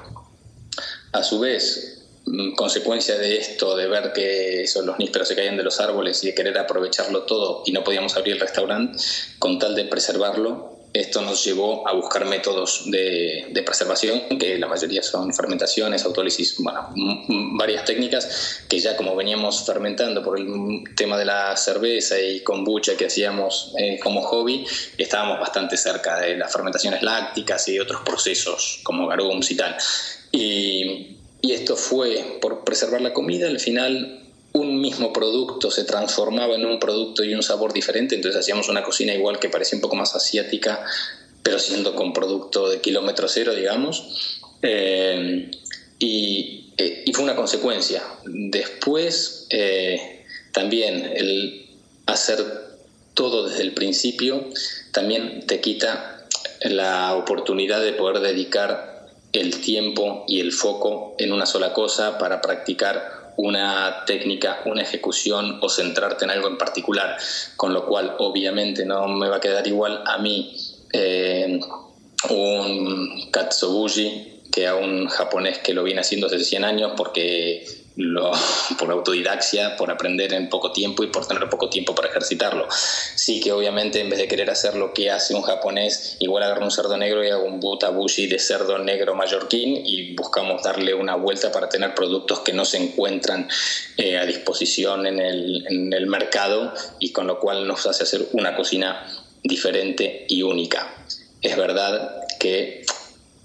A 1.11 1.23
su 1.23 1.39
vez, 1.39 2.05
mm, 2.25 2.55
consecuencia 2.55 3.17
de 3.17 3.37
esto, 3.37 3.77
de 3.77 3.87
ver 3.87 4.13
que 4.13 4.65
son 4.67 4.85
los 4.85 4.97
nísperos 4.97 5.27
se 5.27 5.35
caían 5.35 5.57
de 5.57 5.63
los 5.63 5.79
árboles 5.79 6.23
y 6.23 6.27
de 6.27 6.35
querer 6.35 6.57
aprovecharlo 6.57 7.23
todo 7.23 7.63
y 7.65 7.71
no 7.71 7.83
podíamos 7.83 8.17
abrir 8.17 8.33
el 8.33 8.39
restaurante, 8.39 8.97
con 9.39 9.59
tal 9.59 9.75
de 9.75 9.85
preservarlo, 9.85 10.72
esto 10.93 11.21
nos 11.21 11.43
llevó 11.43 11.87
a 11.87 11.93
buscar 11.93 12.25
métodos 12.25 12.83
de, 12.85 13.63
preservación, 13.65 14.37
que 14.37 14.59
la 14.59 14.67
mayoría 14.67 15.01
son 15.01 15.33
fermentaciones, 15.33 16.05
autólisis, 16.05 16.57
bueno, 16.59 16.93
varias 17.57 17.83
técnicas 17.85 18.61
que 18.69 18.79
ya 18.79 18.95
como 18.95 19.15
veníamos 19.15 19.65
fermentando 19.65 20.21
por 20.21 20.39
el 20.39 20.83
tema 20.95 21.17
de 21.17 21.25
la 21.25 21.57
cerveza 21.57 22.19
y 22.19 22.41
kombucha 22.41 22.95
que 22.95 23.07
hacíamos 23.07 23.73
eh, 23.79 23.99
como 24.03 24.21
hobby, 24.21 24.65
estábamos 24.97 25.39
bastante 25.39 25.77
cerca 25.77 26.19
de 26.19 26.37
las 26.37 26.51
fermentaciones 26.51 27.01
lácticas 27.01 27.67
y 27.69 27.79
otros 27.79 28.01
procesos 28.03 28.79
como 28.83 29.07
garums 29.07 29.49
y 29.49 29.57
tal. 29.57 29.75
Y, 30.31 31.17
y 31.41 31.51
esto 31.53 31.75
fue 31.75 32.37
por 32.39 32.63
preservar 32.63 33.01
la 33.01 33.13
comida, 33.13 33.47
al 33.47 33.59
final 33.59 34.22
un 34.53 34.79
mismo 34.79 35.11
producto 35.11 35.71
se 35.71 35.83
transformaba 35.83 36.55
en 36.55 36.65
un 36.65 36.79
producto 36.79 37.23
y 37.23 37.33
un 37.33 37.43
sabor 37.43 37.73
diferente, 37.73 38.15
entonces 38.15 38.39
hacíamos 38.39 38.69
una 38.69 38.83
cocina 38.83 39.13
igual 39.13 39.39
que 39.39 39.49
parecía 39.49 39.77
un 39.77 39.81
poco 39.81 39.95
más 39.95 40.15
asiática, 40.15 40.85
pero 41.41 41.59
siendo 41.59 41.95
con 41.95 42.13
producto 42.13 42.69
de 42.69 42.79
kilómetro 42.79 43.27
cero, 43.27 43.53
digamos. 43.55 44.39
Eh, 44.61 45.51
y, 45.99 46.73
eh, 46.77 47.03
y, 47.05 47.13
fue 47.13 47.23
una 47.23 47.35
consecuencia. 47.35 48.03
Después, 48.25 49.47
eh, 49.49 50.23
también 50.51 51.11
el 51.15 51.67
hacer 52.05 52.45
todo 53.13 53.47
desde 53.47 53.63
el 53.63 53.73
principio, 53.73 54.49
también 54.91 55.45
te 55.47 55.61
quita 55.61 56.27
la 56.61 57.15
oportunidad 57.15 57.81
de 57.81 57.93
poder 57.93 58.21
dedicar 58.21 59.07
el 59.33 59.59
tiempo 59.61 60.25
y 60.27 60.39
el 60.39 60.51
foco 60.51 61.15
en 61.17 61.33
una 61.33 61.45
sola 61.45 61.73
cosa 61.73 62.17
para 62.17 62.41
practicar 62.41 63.22
una 63.37 64.05
técnica, 64.05 64.61
una 64.65 64.81
ejecución 64.81 65.59
o 65.61 65.69
centrarte 65.69 66.25
en 66.25 66.31
algo 66.31 66.47
en 66.47 66.57
particular, 66.57 67.17
con 67.55 67.73
lo 67.73 67.85
cual 67.85 68.15
obviamente 68.19 68.85
no 68.85 69.07
me 69.07 69.29
va 69.29 69.37
a 69.37 69.41
quedar 69.41 69.65
igual 69.67 70.03
a 70.05 70.17
mí 70.17 70.55
eh, 70.91 71.59
un 72.29 73.31
katsubushi 73.31 74.41
que 74.51 74.67
a 74.67 74.75
un 74.75 75.07
japonés 75.07 75.59
que 75.59 75.73
lo 75.73 75.83
viene 75.83 76.01
haciendo 76.01 76.27
hace 76.27 76.39
100 76.43 76.63
años 76.63 76.91
porque 76.95 77.65
lo, 77.95 78.31
por 78.79 78.91
autodidaxia, 78.91 79.75
por 79.75 79.91
aprender 79.91 80.33
en 80.33 80.49
poco 80.49 80.71
tiempo 80.71 81.03
y 81.03 81.07
por 81.07 81.27
tener 81.27 81.49
poco 81.49 81.69
tiempo 81.69 81.93
para 81.93 82.09
ejercitarlo. 82.09 82.67
Sí 82.69 83.39
que 83.39 83.51
obviamente 83.51 83.99
en 83.99 84.09
vez 84.09 84.19
de 84.19 84.27
querer 84.27 84.49
hacer 84.49 84.75
lo 84.75 84.93
que 84.93 85.11
hace 85.11 85.35
un 85.35 85.41
japonés, 85.41 86.17
igual 86.19 86.43
agarro 86.43 86.63
un 86.63 86.71
cerdo 86.71 86.97
negro 86.97 87.23
y 87.23 87.29
hago 87.29 87.43
un 87.43 87.59
butabushi 87.59 88.27
de 88.27 88.39
cerdo 88.39 88.77
negro 88.79 89.15
mallorquín 89.15 89.85
y 89.85 90.15
buscamos 90.15 90.63
darle 90.63 90.93
una 90.93 91.15
vuelta 91.15 91.51
para 91.51 91.69
tener 91.69 91.93
productos 91.93 92.39
que 92.39 92.53
no 92.53 92.65
se 92.65 92.77
encuentran 92.77 93.47
eh, 93.97 94.17
a 94.17 94.25
disposición 94.25 95.05
en 95.05 95.19
el, 95.19 95.65
en 95.67 95.93
el 95.93 96.07
mercado 96.07 96.73
y 96.99 97.11
con 97.11 97.27
lo 97.27 97.39
cual 97.39 97.67
nos 97.67 97.85
hace 97.85 98.03
hacer 98.03 98.27
una 98.33 98.55
cocina 98.55 99.05
diferente 99.43 100.25
y 100.27 100.41
única. 100.41 100.95
Es 101.41 101.57
verdad 101.57 102.23
que 102.39 102.85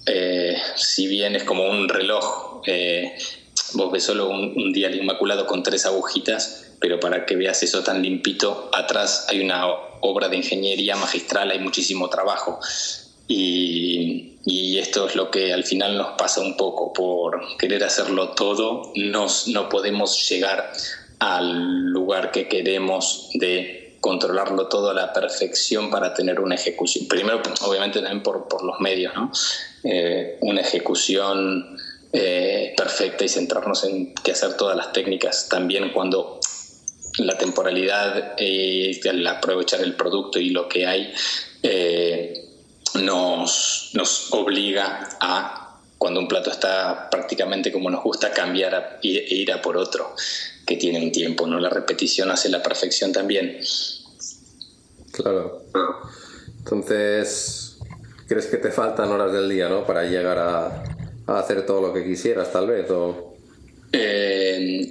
eh, 0.06 0.56
si 0.76 1.06
bien 1.06 1.36
es 1.36 1.44
como 1.44 1.68
un 1.68 1.88
reloj, 1.88 2.62
eh, 2.66 3.14
vos 3.74 3.92
ves 3.92 4.04
solo 4.04 4.28
un, 4.28 4.54
un 4.56 4.76
inmaculado 4.76 5.46
con 5.46 5.62
tres 5.62 5.86
agujitas, 5.86 6.72
pero 6.80 7.00
para 7.00 7.26
que 7.26 7.36
veas 7.36 7.62
eso 7.62 7.82
tan 7.82 8.02
limpito, 8.02 8.70
atrás 8.72 9.26
hay 9.28 9.40
una 9.40 9.66
obra 10.00 10.28
de 10.28 10.36
ingeniería 10.36 10.96
magistral, 10.96 11.50
hay 11.50 11.58
muchísimo 11.58 12.08
trabajo. 12.08 12.60
Y, 13.26 14.34
esto 14.78 15.08
es 15.08 15.16
lo 15.16 15.30
que 15.30 15.52
al 15.52 15.64
final 15.64 15.98
nos 15.98 16.16
pasa 16.16 16.40
un 16.40 16.56
poco, 16.56 16.92
por 16.92 17.40
querer 17.58 17.82
hacerlo 17.82 18.30
todo, 18.30 18.92
nos, 18.94 19.48
no 19.48 19.68
podemos 19.68 20.28
llegar 20.28 20.72
al 21.18 21.86
lugar 21.90 22.30
que 22.30 22.46
queremos 22.46 23.30
de 23.34 23.96
controlarlo 24.00 24.68
todo 24.68 24.90
a 24.90 24.94
la 24.94 25.12
perfección 25.12 25.90
para 25.90 26.14
tener 26.14 26.38
una 26.38 26.54
ejecución. 26.54 27.08
Primero, 27.08 27.42
obviamente 27.62 28.00
también 28.00 28.22
por, 28.22 28.46
por 28.46 28.62
los 28.62 28.78
medios, 28.78 29.12
¿no? 29.14 29.32
Eh, 29.82 30.38
una 30.40 30.60
ejecución 30.60 31.76
eh, 32.12 32.74
perfecta 32.76 33.24
y 33.24 33.28
centrarnos 33.28 33.84
en 33.84 34.14
qué 34.14 34.32
hacer 34.32 34.56
todas 34.56 34.76
las 34.76 34.92
técnicas 34.92 35.48
también 35.48 35.92
cuando 35.92 36.40
la 37.18 37.36
temporalidad 37.36 38.34
y 38.38 39.06
el 39.06 39.26
aprovechar 39.26 39.80
el 39.80 39.94
producto 39.94 40.38
y 40.38 40.50
lo 40.50 40.68
que 40.68 40.86
hay 40.86 41.12
nos, 42.94 43.90
nos 43.94 44.32
obliga 44.32 45.08
a 45.20 45.68
cuando 45.98 46.20
un 46.20 46.28
plato 46.28 46.50
está 46.50 47.10
prácticamente 47.10 47.72
como 47.72 47.90
nos 47.90 48.02
gusta, 48.02 48.30
cambiar 48.30 49.00
e 49.02 49.34
ir 49.34 49.52
a 49.52 49.60
por 49.60 49.76
otro 49.76 50.14
que 50.64 50.76
tiene 50.76 51.02
un 51.02 51.10
tiempo, 51.10 51.46
¿no? 51.46 51.58
La 51.58 51.70
repetición 51.70 52.30
hace 52.30 52.48
la 52.48 52.62
perfección 52.62 53.12
también. 53.12 53.58
Claro. 55.12 55.64
Entonces, 56.58 57.78
¿crees 58.28 58.46
que 58.46 58.58
te 58.58 58.70
faltan 58.70 59.10
horas 59.10 59.32
del 59.32 59.48
día, 59.48 59.68
¿no? 59.68 59.84
Para 59.84 60.04
llegar 60.04 60.38
a, 60.38 60.84
hacer 61.36 61.66
todo 61.66 61.80
lo 61.80 61.92
que 61.92 62.04
quisieras, 62.04 62.50
tal 62.52 62.68
vez, 62.68 62.90
o... 62.90 63.36
Eh, 63.92 64.88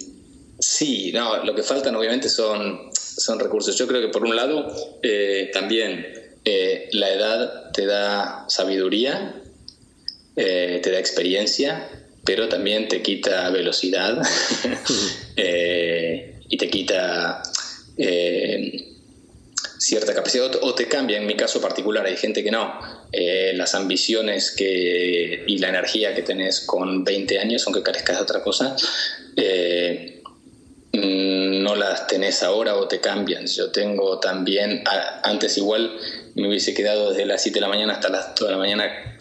sí, 0.59 1.11
no, 1.13 1.43
lo 1.43 1.55
que 1.55 1.63
faltan 1.63 1.95
obviamente 1.95 2.29
son, 2.29 2.89
son 2.93 3.39
recursos. 3.39 3.75
Yo 3.75 3.87
creo 3.87 4.01
que 4.01 4.09
por 4.09 4.23
un 4.23 4.35
lado, 4.35 4.71
eh, 5.01 5.49
también 5.53 6.05
eh, 6.45 6.89
la 6.91 7.11
edad 7.11 7.71
te 7.71 7.85
da 7.85 8.45
sabiduría 8.47 9.33
te 10.35 10.91
da 10.91 10.99
experiencia, 10.99 11.89
pero 12.23 12.47
también 12.47 12.87
te 12.87 13.01
quita 13.01 13.49
velocidad 13.49 14.21
y 15.35 16.57
te 16.57 16.69
quita 16.69 17.41
cierta 19.79 20.13
capacidad 20.13 20.51
o 20.61 20.75
te 20.75 20.87
cambia. 20.87 21.17
En 21.17 21.25
mi 21.25 21.35
caso 21.35 21.61
particular 21.61 22.05
hay 22.05 22.17
gente 22.17 22.43
que 22.43 22.51
no. 22.51 22.79
las 23.53 23.75
ambiciones 23.75 24.51
que, 24.51 25.43
y 25.47 25.57
la 25.59 25.69
energía 25.69 26.13
que 26.13 26.21
tenés 26.21 26.61
con 26.61 27.03
20 27.03 27.39
años, 27.39 27.63
aunque 27.65 27.83
carezcas 27.83 28.17
de 28.17 28.23
otra 28.23 28.41
cosa, 28.41 28.75
mm, 30.93 31.63
no 31.63 31.75
las 31.75 32.07
tenés 32.07 32.43
ahora 32.43 32.75
o 32.75 32.87
te 32.87 32.99
cambian. 32.99 33.45
Yo 33.47 33.71
tengo 33.71 34.19
también, 34.19 34.83
antes 35.23 35.57
igual 35.57 35.97
me 36.35 36.47
hubiese 36.47 36.73
quedado 36.73 37.11
desde 37.11 37.25
las 37.25 37.41
7 37.41 37.55
de 37.57 37.61
la 37.61 37.67
mañana 37.67 37.93
hasta 37.93 38.09
las 38.09 38.35
2 38.35 38.47
de 38.47 38.51
la 38.51 38.57
mañana 38.57 39.17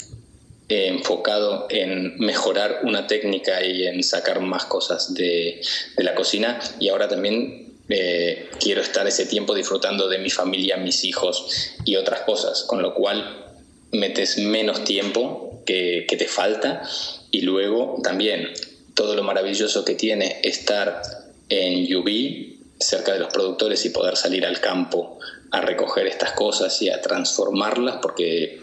eh, 0.68 0.88
enfocado 0.88 1.68
en 1.70 2.18
mejorar 2.18 2.80
una 2.82 3.06
técnica 3.06 3.64
y 3.64 3.86
en 3.86 4.02
sacar 4.02 4.40
más 4.40 4.64
cosas 4.64 5.14
de, 5.14 5.60
la 5.96 6.16
cocina 6.16 6.58
y 6.80 6.88
ahora 6.88 7.06
también 7.06 7.65
eh, 7.88 8.50
quiero 8.60 8.80
estar 8.80 9.06
ese 9.06 9.26
tiempo 9.26 9.54
disfrutando 9.54 10.08
de 10.08 10.18
mi 10.18 10.30
familia, 10.30 10.76
mis 10.76 11.04
hijos 11.04 11.74
y 11.84 11.96
otras 11.96 12.20
cosas, 12.20 12.64
con 12.64 12.82
lo 12.82 12.94
cual 12.94 13.44
metes 13.92 14.38
menos 14.38 14.84
tiempo 14.84 15.62
que, 15.64 16.06
que 16.08 16.16
te 16.16 16.26
falta 16.26 16.82
y 17.30 17.42
luego 17.42 18.00
también 18.02 18.52
todo 18.94 19.14
lo 19.14 19.22
maravilloso 19.22 19.84
que 19.84 19.94
tiene 19.94 20.40
estar 20.42 21.02
en 21.48 21.94
UV 21.94 22.56
cerca 22.78 23.12
de 23.12 23.20
los 23.20 23.32
productores 23.32 23.84
y 23.84 23.90
poder 23.90 24.16
salir 24.16 24.44
al 24.44 24.60
campo 24.60 25.18
a 25.50 25.60
recoger 25.60 26.06
estas 26.06 26.32
cosas 26.32 26.80
y 26.82 26.90
a 26.90 27.00
transformarlas 27.00 27.98
porque 28.02 28.60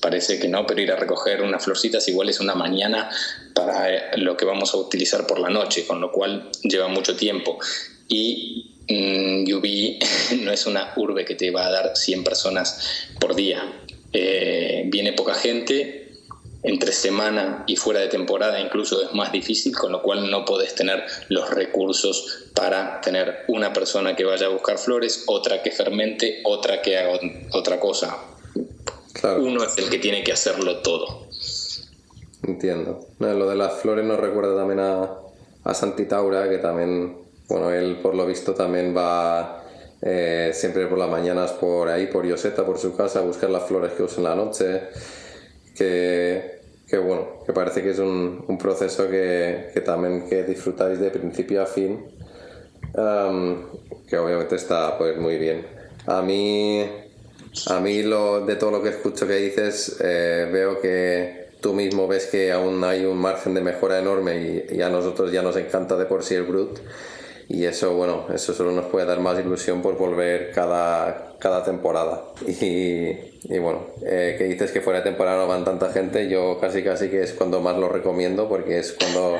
parece 0.00 0.38
que 0.38 0.48
no, 0.48 0.66
pero 0.66 0.82
ir 0.82 0.92
a 0.92 0.96
recoger 0.96 1.42
unas 1.42 1.64
florcitas 1.64 2.06
igual 2.08 2.28
es 2.28 2.40
una 2.40 2.54
mañana 2.54 3.08
para 3.54 4.16
lo 4.16 4.36
que 4.36 4.44
vamos 4.44 4.74
a 4.74 4.76
utilizar 4.76 5.26
por 5.26 5.38
la 5.38 5.48
noche, 5.48 5.86
con 5.86 6.00
lo 6.00 6.12
cual 6.12 6.50
lleva 6.62 6.88
mucho 6.88 7.16
tiempo. 7.16 7.58
Y 8.08 8.76
mmm, 8.88 9.44
no 10.44 10.52
es 10.52 10.66
una 10.66 10.92
urbe 10.96 11.24
que 11.24 11.34
te 11.34 11.50
va 11.50 11.66
a 11.66 11.70
dar 11.70 11.96
100 11.96 12.24
personas 12.24 13.08
por 13.20 13.34
día. 13.34 13.62
Eh, 14.12 14.84
viene 14.86 15.12
poca 15.12 15.34
gente, 15.34 16.04
entre 16.64 16.92
semana 16.92 17.64
y 17.66 17.76
fuera 17.76 18.00
de 18.00 18.08
temporada 18.08 18.58
incluso 18.58 19.02
es 19.02 19.12
más 19.12 19.30
difícil, 19.30 19.76
con 19.76 19.92
lo 19.92 20.02
cual 20.02 20.30
no 20.30 20.44
podés 20.44 20.74
tener 20.74 21.04
los 21.28 21.50
recursos 21.50 22.46
para 22.54 23.00
tener 23.02 23.44
una 23.48 23.72
persona 23.72 24.16
que 24.16 24.24
vaya 24.24 24.46
a 24.46 24.48
buscar 24.48 24.78
flores, 24.78 25.24
otra 25.26 25.62
que 25.62 25.70
fermente, 25.70 26.40
otra 26.44 26.80
que 26.80 26.96
haga 26.96 27.20
otra 27.52 27.78
cosa. 27.78 28.16
Uno 29.38 29.62
es 29.64 29.76
el 29.78 29.90
que 29.90 29.98
tiene 29.98 30.24
que 30.24 30.32
hacerlo 30.32 30.78
todo. 30.78 31.28
Entiendo. 32.42 33.08
lo 33.18 33.48
de 33.48 33.56
las 33.56 33.80
flores 33.80 34.04
nos 34.04 34.18
recuerda 34.18 34.56
también 34.56 34.80
a, 34.80 35.10
a 35.64 35.74
Santitaura, 35.74 36.48
que 36.48 36.58
también, 36.58 37.16
bueno, 37.48 37.70
él 37.70 37.98
por 38.02 38.14
lo 38.14 38.26
visto 38.26 38.54
también 38.54 38.96
va 38.96 39.64
eh, 40.02 40.50
siempre 40.54 40.86
por 40.86 40.98
las 40.98 41.10
mañanas 41.10 41.52
por 41.52 41.88
ahí, 41.88 42.06
por 42.06 42.26
Yoseta, 42.26 42.64
por 42.64 42.78
su 42.78 42.96
casa, 42.96 43.20
a 43.20 43.22
buscar 43.22 43.50
las 43.50 43.64
flores 43.64 43.92
que 43.92 44.02
usa 44.02 44.18
en 44.18 44.24
la 44.24 44.34
noche. 44.34 44.82
Que, 45.76 46.60
que 46.86 46.98
bueno, 46.98 47.40
que 47.44 47.52
parece 47.52 47.82
que 47.82 47.90
es 47.90 47.98
un, 47.98 48.44
un 48.46 48.58
proceso 48.58 49.08
que, 49.08 49.70
que, 49.74 49.80
también 49.80 50.28
que 50.28 50.44
disfrutáis 50.44 51.00
de 51.00 51.10
principio 51.10 51.62
a 51.62 51.66
fin, 51.66 52.04
que 54.08 54.18
obviamente 54.18 54.56
está 54.56 54.96
pues 54.96 55.16
muy 55.16 55.36
bien. 55.38 55.66
A 56.06 56.22
mí 56.22 56.84
a 57.68 57.80
mí 57.80 58.02
lo, 58.02 58.44
de 58.44 58.56
todo 58.56 58.72
lo 58.72 58.82
que 58.82 58.90
escucho 58.90 59.26
que 59.26 59.36
dices, 59.36 59.96
eh, 60.00 60.48
veo 60.52 60.80
que 60.80 61.50
tú 61.60 61.72
mismo 61.72 62.06
ves 62.08 62.26
que 62.26 62.52
aún 62.52 62.82
hay 62.84 63.04
un 63.04 63.16
margen 63.18 63.54
de 63.54 63.60
mejora 63.60 63.98
enorme 63.98 64.66
y, 64.70 64.82
a 64.82 64.88
nosotros 64.88 65.32
ya 65.32 65.40
nos 65.42 65.56
encanta 65.56 65.96
de 65.96 66.04
por 66.04 66.24
sí 66.24 66.34
el 66.34 66.42
Brut. 66.42 66.78
Y 67.48 67.64
eso, 67.64 67.94
bueno, 67.94 68.26
eso 68.34 68.54
solo 68.54 68.72
nos 68.72 68.86
puede 68.86 69.06
dar 69.06 69.20
más 69.20 69.38
ilusión 69.38 69.82
por 69.82 69.98
volver 69.98 70.50
cada, 70.52 71.34
cada 71.38 71.64
temporada. 71.64 72.24
Y, 73.46 73.58
bueno, 73.58 73.88
eh, 74.06 74.36
que 74.38 74.44
dices 74.44 74.72
que 74.72 74.80
fuera 74.80 75.00
de 75.00 75.04
temporada 75.04 75.36
no 75.36 75.46
van 75.46 75.66
tanta 75.66 75.90
gente, 75.90 76.30
yo 76.30 76.58
casi 76.58 76.82
casi 76.82 77.10
que 77.10 77.22
es 77.22 77.34
cuando 77.34 77.60
más 77.60 77.76
lo 77.76 77.90
recomiendo 77.90 78.48
porque 78.48 78.78
es 78.78 78.92
cuando 78.92 79.36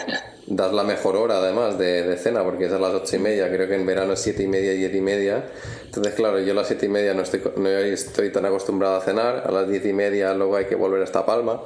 das 0.46 0.74
la 0.74 0.82
mejor 0.82 1.16
hora 1.16 1.38
además 1.38 1.78
de, 1.78 2.14
cena, 2.18 2.44
porque 2.44 2.66
es 2.66 2.72
a 2.72 2.78
las 2.78 2.92
ocho 2.92 3.16
y 3.16 3.20
media, 3.20 3.50
creo 3.50 3.66
que 3.66 3.76
en 3.76 3.86
verano 3.86 4.12
es 4.12 4.20
siete 4.20 4.42
y 4.42 4.46
media 4.46 4.74
y 4.74 4.76
diez 4.76 4.94
y 4.94 5.00
media. 5.00 5.46
Entonces, 5.86 6.12
claro, 6.12 6.38
yo 6.38 6.52
a 6.52 6.54
las 6.54 6.66
siete 6.66 6.84
y 6.84 6.90
media 6.90 7.14
no 7.14 7.22
estoy, 7.22 7.40
no 7.56 7.66
estoy 7.70 8.30
tan 8.30 8.44
acostumbrado 8.44 8.96
a 8.96 9.00
cenar, 9.00 9.44
a 9.46 9.50
las 9.50 9.70
diez 9.70 9.86
y 9.86 9.94
media 9.94 10.34
luego 10.34 10.56
hay 10.56 10.66
que 10.66 10.74
volver 10.74 11.00
a 11.00 11.04
esta 11.04 11.24
palma. 11.24 11.62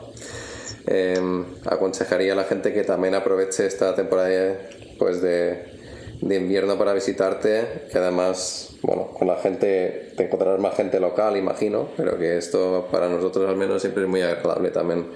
Em, 0.87 1.44
aconsejaría 1.66 2.35
a 2.35 2.37
la 2.37 2.44
gente 2.44 2.72
que 2.72 2.85
también 2.85 3.16
aproveche 3.16 3.66
esta 3.66 3.96
temporada 3.96 4.55
pues 4.98 5.20
de 5.20 5.78
de 6.20 6.37
invierno 6.37 6.76
para 6.76 6.92
visitarte, 6.92 7.87
que 7.90 7.98
además, 7.98 8.70
bueno, 8.83 9.09
con 9.09 9.28
la 9.28 9.37
gente, 9.37 10.12
te 10.16 10.24
encontrarás 10.24 10.61
más 10.61 10.76
gente 10.76 10.98
local, 11.00 11.37
imagino, 11.37 11.90
pero 11.96 12.18
que 12.18 12.37
esto 12.37 12.88
para 12.90 13.09
nosotros 13.09 13.48
al 13.48 13.57
menos 13.57 13.83
siempre 13.83 14.04
es 14.04 14.09
muy 14.09 14.22
agradable 14.22 14.70
también 14.70 15.07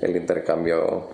el 0.00 0.16
intercambio 0.16 1.10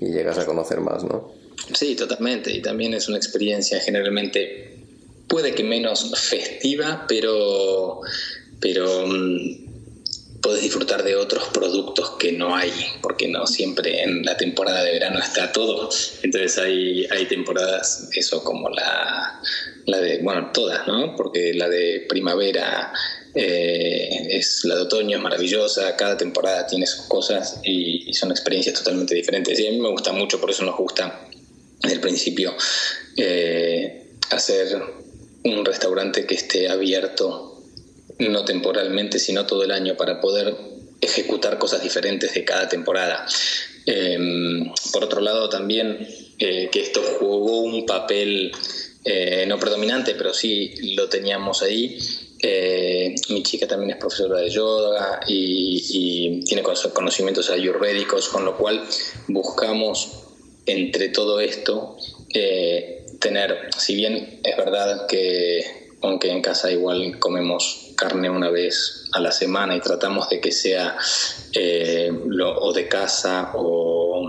y 0.00 0.06
llegas 0.06 0.38
a 0.38 0.46
conocer 0.46 0.80
más, 0.80 1.04
¿no? 1.04 1.32
Sí, 1.72 1.94
totalmente, 1.94 2.52
y 2.52 2.60
también 2.60 2.94
es 2.94 3.08
una 3.08 3.16
experiencia 3.16 3.80
generalmente, 3.80 4.76
puede 5.28 5.54
que 5.54 5.62
menos 5.62 6.10
festiva, 6.20 7.06
pero, 7.08 8.00
pero 8.60 9.06
puedes 10.44 10.60
disfrutar 10.60 11.02
de 11.02 11.16
otros 11.16 11.48
productos 11.54 12.16
que 12.18 12.30
no 12.30 12.54
hay, 12.54 12.70
porque 13.00 13.26
no 13.28 13.46
siempre 13.46 14.02
en 14.02 14.22
la 14.24 14.36
temporada 14.36 14.84
de 14.84 14.92
verano 14.92 15.18
está 15.18 15.50
todo. 15.50 15.88
Entonces 16.22 16.58
hay, 16.58 17.06
hay 17.10 17.24
temporadas, 17.24 18.10
eso 18.12 18.44
como 18.44 18.68
la, 18.68 19.40
la 19.86 20.00
de, 20.00 20.18
bueno, 20.18 20.50
todas, 20.52 20.86
¿no? 20.86 21.16
Porque 21.16 21.54
la 21.54 21.70
de 21.70 22.04
primavera 22.06 22.92
eh, 23.34 24.36
es 24.36 24.66
la 24.66 24.74
de 24.76 24.82
otoño 24.82 25.16
es 25.16 25.22
maravillosa, 25.22 25.96
cada 25.96 26.18
temporada 26.18 26.66
tiene 26.66 26.86
sus 26.86 27.06
cosas 27.06 27.60
y, 27.64 28.12
son 28.12 28.30
experiencias 28.30 28.78
totalmente 28.78 29.14
diferentes. 29.14 29.58
Y 29.58 29.66
a 29.66 29.70
mí 29.70 29.80
me 29.80 29.88
gusta 29.88 30.12
mucho, 30.12 30.38
por 30.38 30.50
eso 30.50 30.62
nos 30.62 30.76
gusta 30.76 31.26
desde 31.80 31.94
el 31.94 32.00
principio 32.02 32.54
eh, 33.16 34.10
hacer 34.30 34.78
un 35.42 35.64
restaurante 35.64 36.26
que 36.26 36.34
esté 36.34 36.68
abierto 36.68 37.53
no 38.18 38.44
temporalmente, 38.44 39.18
sino 39.18 39.46
todo 39.46 39.64
el 39.64 39.70
año, 39.70 39.96
para 39.96 40.20
poder 40.20 40.54
ejecutar 41.00 41.58
cosas 41.58 41.82
diferentes 41.82 42.34
de 42.34 42.44
cada 42.44 42.68
temporada. 42.68 43.26
Em, 43.86 44.72
por 44.92 45.04
otro 45.04 45.20
lado, 45.20 45.48
también 45.48 46.06
eh, 46.38 46.68
que 46.72 46.80
esto 46.80 47.02
jugó 47.18 47.60
un 47.60 47.84
papel 47.86 48.52
eh, 49.04 49.44
no 49.46 49.58
predominante, 49.58 50.14
pero 50.14 50.32
sí 50.32 50.94
lo 50.94 51.08
teníamos 51.08 51.62
ahí. 51.62 51.98
Eh, 52.40 53.14
mi 53.30 53.42
chica 53.42 53.66
también 53.66 53.92
es 53.92 53.96
profesora 53.96 54.40
de 54.40 54.50
yoga 54.50 55.20
y, 55.26 55.82
y 55.90 56.40
tiene 56.40 56.62
conocimientos 56.62 57.50
ayurvédicos, 57.50 58.28
con 58.28 58.44
lo 58.44 58.56
cual 58.56 58.82
buscamos 59.28 60.20
entre 60.66 61.10
todo 61.10 61.40
esto 61.40 61.96
tener, 63.20 63.70
si 63.78 63.94
bien 63.94 64.40
es 64.42 64.56
verdad 64.56 65.06
que 65.06 65.84
aunque 66.02 66.30
en 66.30 66.42
casa 66.42 66.70
igual 66.70 67.18
comemos 67.18 67.83
carne 67.94 68.30
una 68.30 68.50
vez 68.50 69.04
a 69.12 69.20
la 69.20 69.32
semana 69.32 69.76
y 69.76 69.80
tratamos 69.80 70.28
de 70.28 70.40
que 70.40 70.52
sea 70.52 70.96
eh, 71.52 72.10
o 72.12 72.72
de 72.72 72.88
casa 72.88 73.52
o, 73.54 74.28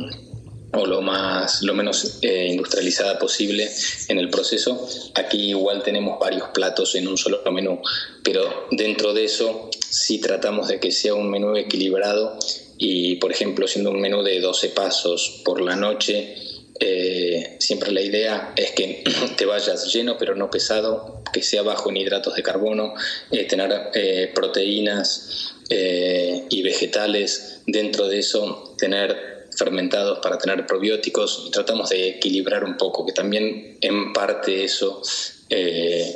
o 0.73 0.86
lo 0.86 1.01
más 1.01 1.62
lo 1.62 1.73
menos 1.73 2.19
eh, 2.21 2.47
industrializada 2.49 3.17
posible 3.19 3.69
en 4.08 4.19
el 4.19 4.30
proceso. 4.30 4.88
Aquí 5.15 5.49
igual 5.49 5.84
tenemos 5.84 6.19
varios 6.19 6.49
platos 6.49 6.95
en 6.95 7.08
un 7.08 7.17
solo 7.17 7.41
menú, 7.51 7.82
pero 8.23 8.67
dentro 8.71 9.13
de 9.13 9.25
eso 9.25 9.69
sí 9.89 10.19
tratamos 10.19 10.67
de 10.67 10.80
que 10.80 10.91
sea 10.91 11.13
un 11.13 11.30
menú 11.30 11.56
equilibrado 11.56 12.38
y 12.78 13.15
por 13.15 13.32
ejemplo 13.32 13.67
siendo 13.67 13.91
un 13.91 14.01
menú 14.01 14.21
de 14.21 14.39
12 14.39 14.69
pasos 14.69 15.41
por 15.45 15.62
la 15.62 15.75
noche 15.75 16.36
eh, 16.77 17.55
siempre 17.59 17.91
la 17.91 18.01
idea 18.01 18.53
es 18.55 18.71
que 18.71 19.03
te 19.38 19.45
vayas 19.45 19.93
lleno 19.93 20.17
pero 20.17 20.35
no 20.35 20.49
pesado, 20.49 21.21
que 21.31 21.41
sea 21.41 21.61
bajo 21.61 21.89
en 21.89 21.97
hidratos 21.97 22.35
de 22.35 22.43
carbono, 22.43 22.93
eh, 23.31 23.45
tener 23.45 23.91
eh, 23.93 24.31
proteínas 24.33 25.51
y 25.67 26.61
vegetales, 26.61 27.61
dentro 27.65 28.07
de 28.07 28.19
eso 28.19 28.75
tener 28.77 29.47
fermentados 29.57 30.19
para 30.19 30.38
tener 30.38 30.67
probióticos, 30.67 31.49
tratamos 31.51 31.89
de 31.89 32.09
equilibrar 32.09 32.63
un 32.63 32.77
poco, 32.77 33.03
que 33.03 33.13
también 33.13 33.79
en 33.81 34.13
parte 34.13 34.63
eso 34.63 35.01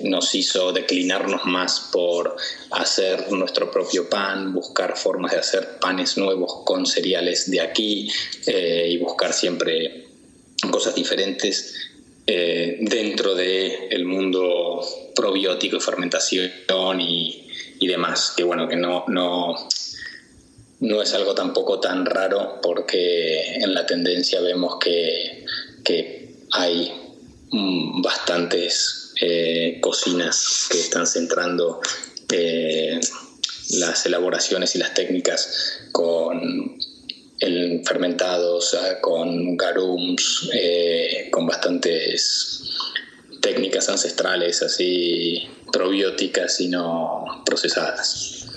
nos 0.03 0.35
hizo 0.35 0.71
declinarnos 0.71 1.45
más 1.45 1.89
por 1.91 2.35
hacer 2.69 3.31
nuestro 3.31 3.71
propio 3.71 4.07
pan, 4.07 4.53
buscar 4.53 4.95
formas 4.95 5.31
de 5.31 5.39
hacer 5.39 5.79
panes 5.79 6.15
nuevos 6.15 6.63
con 6.63 6.85
cereales 6.85 7.49
de 7.49 7.61
aquí 7.61 8.11
y 8.45 8.97
buscar 8.97 9.33
siempre 9.33 10.08
cosas 10.71 10.95
diferentes 10.95 11.75
eh, 12.27 12.77
dentro 12.81 13.33
del 13.33 13.71
el 13.89 14.05
mundo 14.05 14.81
probiótico 15.15 15.77
y 15.77 15.79
fermentación 15.79 16.51
y, 16.99 17.87
demás, 17.87 18.33
que 18.37 18.43
bueno, 18.43 18.67
que 18.67 18.75
no, 18.75 19.05
no, 19.07 19.55
no 20.79 21.01
es 21.01 21.13
algo 21.13 21.33
tampoco 21.33 21.79
tan 21.79 22.05
raro 22.05 22.59
porque 22.61 23.55
en 23.55 23.73
la 23.73 23.85
tendencia 23.85 24.41
vemos 24.41 24.77
que, 24.79 25.45
hay 26.51 26.91
mm, 27.51 28.01
bastantes 28.03 29.13
eh, 29.21 29.79
cocinas 29.81 30.67
que 30.69 30.79
están 30.79 31.07
centrando 31.07 31.81
eh, 32.31 32.99
las 33.71 34.05
elaboraciones 34.05 34.75
y 34.75 34.79
las 34.79 34.93
técnicas 34.93 35.79
con 35.91 36.77
el 37.39 37.82
fermentados 37.86 38.75
con 39.02 39.56
garums, 39.56 40.49
eh, 40.54 41.30
con 41.32 41.47
bastantes 41.47 42.63
técnicas 43.41 43.89
ancestrales 43.89 44.62
así 44.62 45.47
probióticas 45.71 46.60
y 46.62 46.67
no 46.67 47.25
procesadas. 47.45 48.47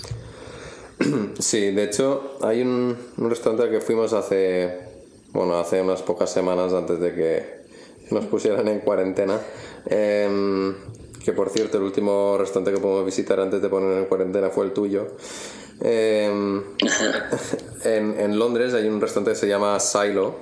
Sí, 1.39 1.71
de 1.71 1.83
hecho 1.83 2.37
hay 2.41 2.61
un, 2.61 2.97
restaurante 3.17 3.69
que 3.69 3.81
fuimos 3.81 4.13
hace, 4.13 4.79
bueno, 5.31 5.59
hace 5.59 5.81
unas 5.81 6.01
pocas 6.01 6.31
semanas 6.31 6.71
antes 6.71 6.99
de 6.99 7.13
que 7.13 7.63
nos 8.11 8.25
pusieran 8.25 8.67
en 8.69 8.79
cuarentena. 8.79 9.39
Em, 9.87 10.73
que 11.23 11.33
por 11.33 11.49
cierto 11.49 11.77
el 11.77 11.83
último 11.83 12.37
restaurante 12.37 12.73
que 12.73 12.79
podemos 12.79 13.05
visitar 13.05 13.39
antes 13.39 13.61
de 13.61 13.69
poner 13.69 13.97
en 13.97 14.05
cuarentena 14.05 14.49
fue 14.49 14.65
el 14.65 14.73
tuyo. 14.73 15.07
Em, 15.85 16.63
en, 17.83 18.19
en, 18.19 18.39
Londres 18.39 18.73
hay 18.73 18.87
un 18.87 19.01
restaurante 19.01 19.31
que 19.31 19.35
se 19.37 19.47
llama 19.49 19.77
Silo 19.81 20.35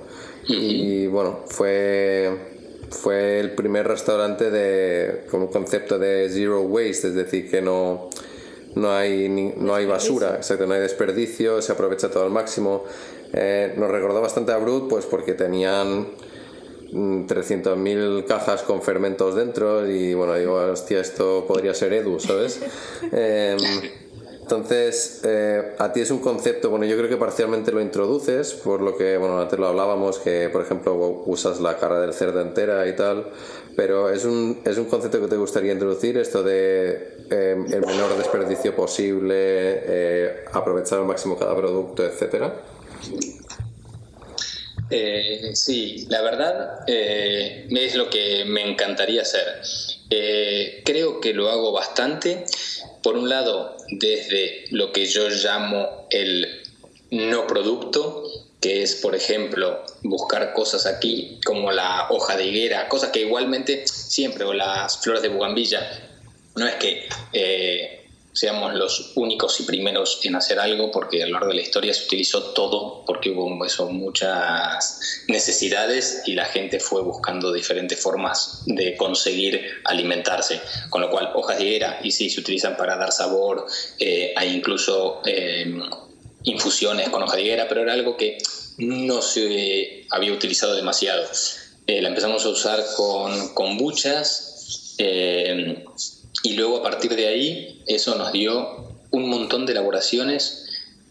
y 0.47 1.07
bueno, 1.07 1.39
fue, 1.47 2.29
fue 2.91 3.39
el 3.39 3.51
primer 3.55 3.87
restaurante 3.87 4.51
de, 4.51 5.25
con 5.31 5.41
un 5.41 5.47
concepto 5.47 5.97
de 5.97 6.29
zero 6.29 6.61
waste, 6.61 7.07
es 7.07 7.15
decir, 7.15 7.49
que 7.49 7.61
no, 7.61 8.09
no, 8.75 8.91
hay, 8.91 9.29
no 9.57 9.73
hay 9.73 9.85
basura, 9.87 10.35
exacto, 10.35 10.67
no 10.67 10.75
hay 10.75 10.81
desperdicio, 10.81 11.61
se 11.61 11.71
aprovecha 11.71 12.09
todo 12.09 12.23
al 12.23 12.31
máximo. 12.31 12.83
Eh, 13.33 13.73
nos 13.77 13.89
recordó 13.89 14.21
bastante 14.21 14.51
a 14.51 14.57
Brut 14.57 14.89
pues 14.89 15.05
porque 15.05 15.33
tenían 15.33 16.07
300.000 16.91 17.75
mm, 17.75 18.27
cajas 18.27 18.61
con 18.63 18.81
fermentos 18.81 19.35
dentro 19.35 19.89
y 19.89 20.13
bueno, 20.13 20.35
digo, 20.35 20.55
hostia, 20.55 20.99
esto 20.99 21.45
podría 21.47 21.73
ser 21.73 21.93
Edu, 21.93 22.19
¿sabes? 22.19 22.61
Em, 23.11 23.57
entonces, 24.51 25.21
eh, 25.23 25.75
a 25.77 25.93
ti 25.93 26.01
es 26.01 26.11
un 26.11 26.19
concepto, 26.19 26.69
bueno, 26.69 26.83
yo 26.83 26.97
creo 26.97 27.07
que 27.07 27.15
parcialmente 27.15 27.71
lo 27.71 27.79
introduces, 27.79 28.51
por 28.51 28.81
lo 28.81 28.97
que, 28.97 29.15
bueno, 29.15 29.39
antes 29.39 29.57
lo 29.57 29.67
hablábamos, 29.67 30.19
que 30.19 30.49
por 30.49 30.61
ejemplo 30.61 31.23
usas 31.25 31.61
la 31.61 31.77
cara 31.77 32.01
del 32.01 32.13
cerdo 32.13 32.41
entera 32.41 32.85
y 32.85 32.93
tal, 32.93 33.27
pero 33.77 34.09
es 34.09 34.25
un, 34.25 34.61
es 34.65 34.77
un 34.77 34.85
concepto 34.85 35.21
que 35.21 35.27
te 35.27 35.37
gustaría 35.37 35.71
introducir, 35.71 36.17
esto 36.17 36.43
de 36.43 37.15
eh, 37.31 37.55
el 37.71 37.85
menor 37.85 38.17
desperdicio 38.17 38.75
posible, 38.75 39.35
eh, 39.37 40.43
aprovechar 40.51 40.99
al 40.99 41.05
máximo 41.05 41.39
cada 41.39 41.55
producto, 41.55 42.03
etcétera. 42.03 42.53
sí, 45.53 46.07
la 46.09 46.21
verdad 46.23 46.83
es 46.87 47.95
lo 47.95 48.09
que 48.09 48.43
me 48.45 48.69
encantaría 48.69 49.21
hacer. 49.21 49.61
creo 50.83 51.21
que 51.21 51.33
lo 51.33 51.49
hago 51.49 51.71
bastante 51.71 52.43
por 53.01 53.17
un 53.17 53.29
lado, 53.29 53.77
desde 53.91 54.65
lo 54.71 54.91
que 54.91 55.05
yo 55.05 55.29
llamo 55.29 56.07
el 56.09 56.63
no 57.11 57.45
producto, 57.45 58.23
que 58.59 58.83
es, 58.83 58.95
por 58.95 59.15
ejemplo, 59.15 59.83
buscar 60.03 60.53
cosas 60.53 60.85
aquí 60.85 61.39
como 61.45 61.71
la 61.71 62.07
hoja 62.09 62.37
de 62.37 62.45
higuera, 62.45 62.87
cosas 62.87 63.09
que 63.11 63.21
igualmente 63.21 63.85
siempre, 63.87 64.45
o 64.45 64.53
las 64.53 64.99
flores 64.99 65.21
de 65.21 65.29
bugambilla, 65.29 66.09
no 66.55 66.67
es 66.67 66.75
que 66.75 67.07
eh, 67.33 68.00
seamos 68.33 68.73
los 68.73 69.11
únicos 69.15 69.59
y 69.59 69.63
primeros 69.63 70.19
en 70.23 70.35
hacer 70.35 70.59
algo, 70.59 70.91
porque 70.91 71.23
a 71.23 71.25
lo 71.25 71.33
largo 71.33 71.49
de 71.49 71.55
la 71.55 71.61
historia 71.61 71.93
se 71.93 72.05
utilizó 72.05 72.53
todo, 72.53 73.03
porque 73.05 73.29
hubo 73.29 73.65
eso, 73.65 73.89
muchas 73.89 74.99
necesidades 75.27 76.23
y 76.25 76.33
la 76.33 76.45
gente 76.45 76.79
fue 76.79 77.01
buscando 77.01 77.51
diferentes 77.51 77.99
formas 77.99 78.63
de 78.65 78.95
conseguir 78.95 79.81
alimentarse. 79.85 80.61
Con 80.89 81.01
lo 81.01 81.09
cual, 81.09 81.31
hojas 81.35 81.57
de 81.57 81.65
higuera, 81.65 81.99
y 82.03 82.11
sí, 82.11 82.29
se 82.29 82.39
utilizan 82.39 82.77
para 82.77 82.95
dar 82.95 83.11
sabor, 83.11 83.65
eh, 83.99 84.33
hay 84.35 84.55
incluso 84.55 85.21
eh, 85.25 85.65
infusiones 86.43 87.09
con 87.09 87.23
hoja 87.23 87.35
de 87.35 87.41
higuera, 87.41 87.67
pero 87.67 87.81
era 87.81 87.93
algo 87.93 88.15
que 88.15 88.37
no 88.77 89.21
se 89.21 90.05
había 90.09 90.31
utilizado 90.31 90.75
demasiado. 90.75 91.23
Eh, 91.87 92.01
la 92.01 92.09
empezamos 92.09 92.45
a 92.45 92.49
usar 92.49 92.83
con 92.95 93.53
kombuchas. 93.53 94.47
Y 96.43 96.53
luego 96.53 96.77
a 96.77 96.83
partir 96.83 97.15
de 97.15 97.27
ahí 97.27 97.83
eso 97.87 98.15
nos 98.15 98.31
dio 98.31 98.91
un 99.11 99.29
montón 99.29 99.65
de 99.65 99.73
elaboraciones 99.73 100.65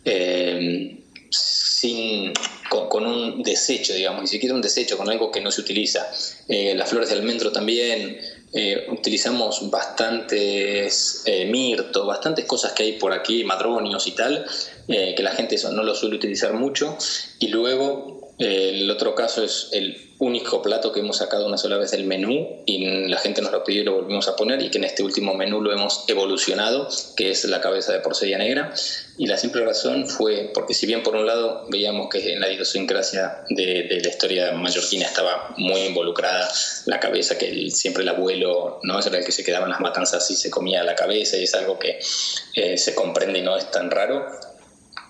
eh, 0.05 0.97
sin, 1.31 2.33
con, 2.69 3.07
un 3.07 3.43
desecho, 3.43 3.95
digamos, 3.95 4.23
ni 4.23 4.29
siquiera 4.29 4.55
un 4.55 4.63
desecho, 4.63 4.97
con 4.97 5.09
algo 5.09 5.31
que 5.31 5.41
no 5.41 5.51
se 5.51 5.61
utiliza. 5.61 6.11
Eh, 6.49 6.75
las 6.75 6.89
flores 6.89 7.11
de 7.11 7.17
almendro 7.17 7.53
también, 7.53 8.19
eh, 8.53 8.87
utilizamos 8.91 9.71
bastantes 9.71 11.25
mirto, 11.47 12.07
bastantes 12.07 12.47
cosas 12.47 12.73
que 12.73 12.83
hay 12.83 12.93
por 12.93 13.13
aquí, 13.13 13.45
madronios 13.45 14.07
y 14.09 14.13
tal, 14.13 14.45
que 14.89 15.23
la 15.23 15.31
gente 15.31 15.55
eso 15.55 15.71
no 15.71 15.85
lo 15.85 15.95
suele 15.95 16.17
utilizar 16.17 16.55
mucho. 16.55 16.97
Y 17.39 17.49
luego 17.49 18.20
el 18.41 18.91
otro 18.91 19.15
caso 19.15 19.45
es 19.45 19.69
el 19.73 20.11
único 20.19 20.63
plato 20.63 20.93
que 20.93 21.01
hemos 21.01 21.19
sacado 21.19 21.47
una 21.47 21.59
sola 21.59 21.77
vez 21.77 21.91
del 21.91 22.05
menú 22.05 22.63
y 22.65 23.07
la 23.07 23.19
gente 23.19 23.43
nos 23.43 23.53
lo 23.53 23.65
pidió 23.65 23.83
y 23.83 23.85
lo 23.85 23.95
volvimos 23.95 24.29
a 24.29 24.37
poner 24.37 24.63
y 24.63 24.71
que 24.71 24.79
en 24.79 24.85
este 24.85 25.03
último 25.03 25.35
menú 25.35 25.61
lo 25.61 25.73
hemos 25.73 26.05
evolucionado, 26.09 26.89
que 27.17 27.31
es 27.31 27.45
la 27.45 27.61
cabeza 27.61 27.93
de 27.93 28.01
porcella 28.01 28.39
negra. 28.39 28.73
Y 29.19 29.27
la 29.27 29.37
simple 29.37 29.63
razón 29.63 30.09
fue 30.09 30.51
porque 30.55 30.73
si 30.73 30.87
bien 30.87 31.03
por 31.03 31.17
un 31.17 31.27
lado 31.27 31.67
veíamos 31.69 32.09
que 32.09 32.33
en 32.33 32.41
la 32.41 32.51
idiosincrasia 32.51 33.45
de, 33.51 33.83
de 33.83 34.01
la 34.01 34.09
historia 34.09 34.53
mallorquina 34.53 35.05
estaba 35.05 35.55
muy 35.59 35.81
involucrada 35.83 36.51
la 36.87 36.99
cabeza, 36.99 37.37
que 37.37 37.71
siempre 37.71 38.05
el 38.05 38.09
abuelo 38.09 38.81
no 38.83 38.99
era 38.99 39.19
el 39.19 39.25
que 39.25 39.33
se 39.33 39.45
quedaba 39.45 39.67
en 39.67 39.73
las 39.73 39.81
matanzas 39.81 40.31
y 40.31 40.37
se 40.37 40.51
comía 40.51 40.83
la 40.83 40.95
cabeza 40.95 41.37
y 41.37 41.45
es 41.45 41.55
algo 41.55 41.79
que 41.79 41.99
eh, 42.55 42.79
se 42.79 42.95
comprende 42.95 43.41
y 43.41 43.43
no 43.43 43.57
es 43.57 43.71
tan 43.71 43.91
raro. 43.91 44.27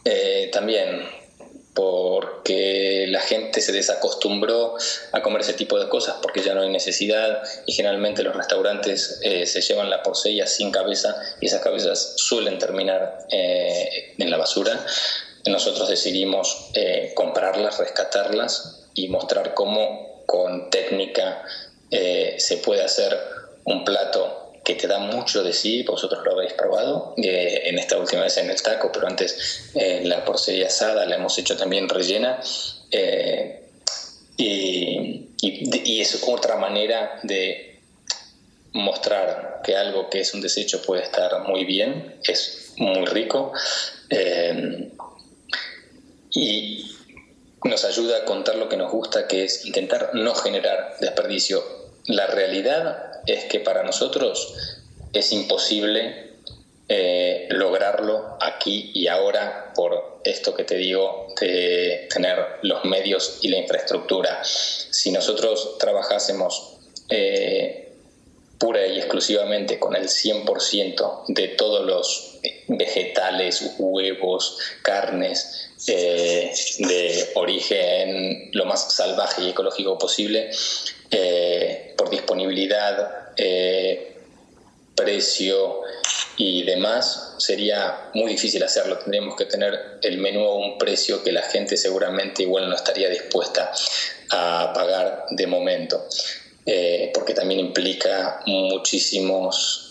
Eh, 0.05 0.49
también 0.53 1.20
porque 1.75 3.07
la 3.09 3.21
gente 3.21 3.61
se 3.61 3.73
desacostumbró 3.73 4.75
a 5.13 5.23
comer 5.23 5.43
ese 5.43 5.55
tipo 5.55 5.79
de 5.79 5.89
cosas 5.89 6.17
porque 6.21 6.43
ya 6.43 6.55
no 6.55 6.63
hay 6.63 6.69
necesidad 6.69 7.43
y 7.67 7.73
generalmente 7.73 8.23
los 8.23 8.35
restaurantes 8.35 9.21
eh, 9.23 9.47
se 9.47 9.61
llevan 9.61 9.89
la 9.89 10.03
porcella 10.03 10.47
sin 10.47 10.73
cabeza 10.73 11.17
y 11.41 11.47
esas 11.47 11.63
cabezas 11.63 12.15
suelen 12.17 12.59
terminar 12.59 13.19
eh, 13.31 14.15
en 14.19 14.31
la 14.31 14.37
basura. 14.37 14.85
Nosotros 15.47 15.89
decidimos 15.89 16.71
eh, 16.75 17.13
comprarlas, 17.15 17.79
rescatarlas 17.79 18.89
y 18.95 19.09
mostrar 19.09 19.55
cómo 19.55 20.25
con 20.27 20.71
técnica 20.71 21.43
se 21.91 22.59
puede 22.59 22.85
hacer 22.85 23.19
un 23.65 23.85
plato 23.85 24.50
que 24.65 24.75
te 24.75 24.87
da 24.87 24.99
mucho 24.99 25.43
de 25.43 25.53
sí, 25.53 25.83
vosotros 25.83 26.23
lo 26.25 26.33
habéis 26.33 26.53
probado, 26.53 27.15
eh, 27.17 27.63
en 27.65 27.79
esta 27.79 27.97
última 27.99 28.23
vez 28.23 28.37
en 28.37 28.51
el 28.51 28.61
taco, 28.61 28.91
pero 28.93 29.07
antes 29.07 29.71
eh, 29.75 30.03
la 30.05 30.25
porcella 30.25 30.67
asada 30.67 31.07
la 31.07 31.17
hemos 31.17 31.39
hecho 31.39 31.57
también 31.57 31.89
rellena. 31.89 32.41
Eh, 32.91 33.57
y, 34.37 35.29
y, 35.43 36.01
es 36.01 36.23
otra 36.27 36.57
manera 36.57 37.21
de 37.23 37.81
mostrar 38.73 39.61
que 39.63 39.77
algo 39.77 40.09
que 40.09 40.21
es 40.21 40.33
un 40.33 40.41
desecho 40.41 40.81
puede 40.83 41.03
estar 41.03 41.41
muy 41.47 41.65
bien, 41.65 42.17
es 42.27 42.73
muy 42.77 43.05
rico. 43.07 43.53
y 46.33 46.97
nos 47.65 47.85
ayuda 47.85 48.19
a 48.19 48.25
contar 48.25 48.57
lo 48.57 48.69
que 48.69 48.77
nos 48.77 48.91
gusta, 48.91 49.29
que 49.29 49.45
es 49.45 49.67
intentar 49.67 50.11
no 50.15 50.35
generar 50.35 50.97
desperdicio. 51.01 51.63
La 52.07 52.27
realidad 52.27 53.10
es 53.27 53.45
que 53.45 53.61
para 53.61 53.83
nosotros 53.83 54.55
es 55.13 55.33
imposible 55.33 56.31
eh, 56.89 57.47
lograrlo 57.51 58.37
aquí 58.41 58.91
y 58.95 59.07
ahora 59.07 59.73
por 59.77 60.21
esto 60.25 60.55
que 60.55 60.65
te 60.65 60.75
digo 60.75 61.29
de 61.41 62.09
tener 62.13 62.37
los 62.63 62.85
medios 62.85 63.39
y 63.43 63.49
la 63.49 63.59
infraestructura. 63.59 64.43
Si 64.45 65.13
nosotros 65.13 65.79
trabajásemos 65.79 66.79
eh, 67.09 67.93
pura 68.59 68.87
y 68.87 68.99
exclusivamente 68.99 69.79
con 69.79 69.97
el 69.97 70.09
100% 70.09 71.25
de 71.29 71.49
todos 71.49 71.87
los 71.87 72.41
vegetales, 72.69 73.75
huevos, 73.79 74.59
carnes, 74.83 75.71
eh, 75.87 76.53
de 76.79 77.31
origen 77.35 78.51
lo 78.53 78.67
más 78.67 78.95
salvaje 78.95 79.43
y 79.43 79.51
ecológico 79.51 79.97
posible, 79.97 80.51
eh, 81.11 81.95
por 81.97 82.11
disponibilidad, 82.11 83.33
eh, 83.37 84.17
precio 84.95 85.81
y 86.37 86.63
demás, 86.63 87.35
sería 87.39 88.11
muy 88.15 88.33
difícil 88.33 88.63
hacerlo. 88.63 88.99
Tendríamos 88.99 89.37
que 89.37 89.45
tener 89.45 89.99
el 90.03 90.19
menú 90.19 90.45
a 90.47 90.57
un 90.57 90.79
precio 90.79 91.23
que 91.23 91.33
la 91.33 91.43
gente 91.43 91.77
seguramente 91.77 92.43
igual 92.43 92.69
no 92.69 92.75
estaría 92.75 93.09
dispuesta 93.09 93.73
a 94.31 94.73
pagar 94.75 95.27
de 95.31 95.47
momento, 95.47 96.07
porque 97.15 97.35
también 97.35 97.61
implica 97.61 98.43
muchísimos 98.47 99.91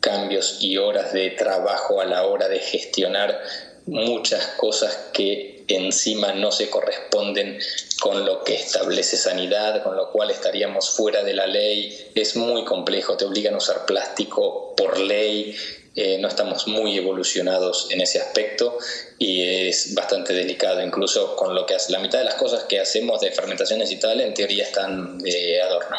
cambios 0.00 0.58
y 0.60 0.78
horas 0.78 1.12
de 1.12 1.30
trabajo 1.30 2.00
a 2.00 2.04
la 2.04 2.24
hora 2.26 2.48
de 2.48 2.60
gestionar 2.60 3.40
muchas 3.86 4.46
cosas 4.56 4.96
que 5.12 5.57
encima 5.68 6.32
no 6.32 6.50
se 6.50 6.68
corresponden 6.70 7.58
con 8.00 8.24
lo 8.24 8.42
que 8.44 8.54
establece 8.54 9.16
sanidad, 9.16 9.82
con 9.82 9.96
lo 9.96 10.10
cual 10.10 10.30
estaríamos 10.30 10.90
fuera 10.90 11.22
de 11.22 11.34
la 11.34 11.46
ley. 11.46 12.10
Es 12.14 12.36
muy 12.36 12.64
complejo, 12.64 13.16
te 13.16 13.24
obligan 13.24 13.54
a 13.54 13.58
usar 13.58 13.86
plástico 13.86 14.74
por 14.76 14.98
ley, 14.98 15.56
eh, 15.94 16.18
no 16.18 16.28
estamos 16.28 16.68
muy 16.68 16.96
evolucionados 16.96 17.88
en 17.90 18.00
ese 18.00 18.20
aspecto 18.20 18.78
y 19.18 19.68
es 19.68 19.94
bastante 19.94 20.32
delicado, 20.32 20.80
incluso 20.80 21.34
con 21.34 21.54
lo 21.54 21.66
que 21.66 21.74
hace. 21.74 21.92
La 21.92 21.98
mitad 21.98 22.18
de 22.18 22.24
las 22.24 22.34
cosas 22.34 22.64
que 22.64 22.78
hacemos 22.78 23.20
de 23.20 23.32
fermentaciones 23.32 23.90
y 23.90 23.96
tal, 23.96 24.20
en 24.20 24.32
teoría 24.34 24.64
están 24.64 25.18
de 25.18 25.60
adorno 25.60 25.96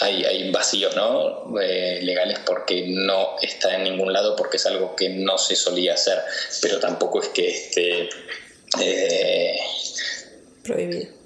hay, 0.00 0.50
vacíos 0.50 0.94
¿no? 0.96 1.58
Eh, 1.60 2.00
legales 2.02 2.38
porque 2.44 2.86
no 2.88 3.36
está 3.40 3.76
en 3.76 3.84
ningún 3.84 4.12
lado, 4.12 4.36
porque 4.36 4.56
es 4.56 4.66
algo 4.66 4.96
que 4.96 5.08
no 5.08 5.38
se 5.38 5.56
solía 5.56 5.94
hacer, 5.94 6.22
pero 6.62 6.78
tampoco 6.78 7.22
es 7.22 7.28
que 7.28 7.48
esté... 7.48 8.08
Eh, 8.80 9.58
Prohibido. 10.64 11.20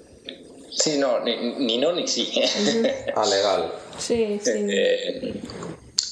Sí, 0.71 0.97
no, 0.97 1.21
ni, 1.21 1.77
no 1.77 1.93
ni 1.93 2.07
sí. 2.07 2.31
Ah, 3.15 3.25
legal. 3.25 3.71
Sí, 3.97 4.39
sí. 4.43 4.51
Eh, 4.69 5.33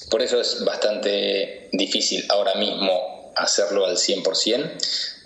por 0.09 0.21
eso 0.21 0.39
es 0.39 0.63
bastante 0.63 1.69
difícil 1.73 2.25
ahora 2.29 2.55
mismo 2.55 3.33
hacerlo 3.35 3.85
al 3.85 3.97
100%, 3.97 4.71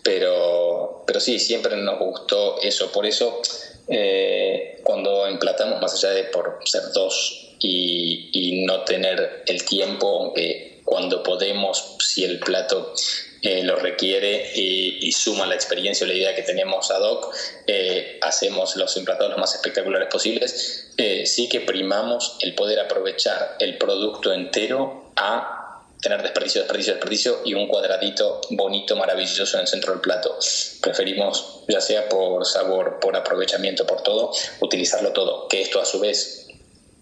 pero, 0.02 1.04
pero 1.06 1.20
sí, 1.20 1.40
siempre 1.40 1.76
nos 1.78 2.00
gustó 2.00 2.60
eso. 2.62 2.92
Por 2.92 3.06
eso 3.06 3.42
eh, 3.88 4.80
cuando 4.84 5.28
emplatamos, 5.28 5.82
más 5.82 5.94
allá 5.94 6.14
de 6.14 6.26
por 6.26 6.60
ser 6.66 6.84
dos 6.94 7.56
y, 7.60 8.64
no 8.66 8.84
tener 8.84 9.44
el 9.46 9.64
tiempo, 9.64 10.08
aunque 10.08 10.82
cuando 10.84 11.24
podemos, 11.24 11.96
si 12.00 12.26
el 12.26 12.40
plato 12.40 12.94
eh, 13.42 13.64
lo 13.64 13.78
requiere 13.78 14.52
y, 14.56 15.12
suma 15.14 15.46
la 15.46 15.56
experiencia 15.56 16.06
o 16.06 16.08
la 16.08 16.14
idea 16.14 16.36
que 16.36 16.42
tenemos 16.44 16.92
ad 16.92 17.02
hoc, 17.02 17.34
eh, 17.66 18.20
hacemos 18.22 18.76
los 18.76 18.98
emplatados 18.98 19.32
lo 19.32 19.38
más 19.38 19.56
espectaculares 19.56 20.10
posibles, 20.10 20.92
sí 21.26 21.48
que 21.48 21.62
primamos 21.62 22.38
el 22.42 22.56
poder 22.56 22.80
aprovechar 22.80 23.56
el 23.60 23.78
producto 23.78 24.34
entero 24.34 25.12
a 25.16 25.57
tener 26.02 26.22
desperdicio, 26.22 26.62
desperdicio, 26.62 26.94
desperdicio 26.94 27.42
y 27.46 27.54
un 27.54 27.68
cuadradito 27.68 28.42
bonito, 28.52 28.96
maravilloso 28.96 29.58
en 29.58 29.62
el 29.62 29.68
centro 29.68 29.94
del 29.94 30.02
plato. 30.02 30.38
Preferimos, 30.82 31.62
ya 31.68 31.82
sea 31.82 32.08
por 32.10 32.46
sabor, 32.46 33.00
por 33.00 33.16
aprovechamiento, 33.16 33.86
por 33.86 34.04
todo, 34.04 34.32
utilizarlo 34.62 35.12
todo. 35.12 35.48
Que 35.48 35.62
esto 35.62 35.82
a 35.82 35.86
su 35.86 36.00
vez, 36.00 36.48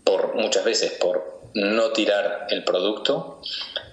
por 0.04 0.36
muchas 0.36 0.64
veces, 0.64 0.94
por 0.94 1.42
no 1.54 1.92
tirar 1.92 2.48
el 2.50 2.64
producto, 2.64 3.42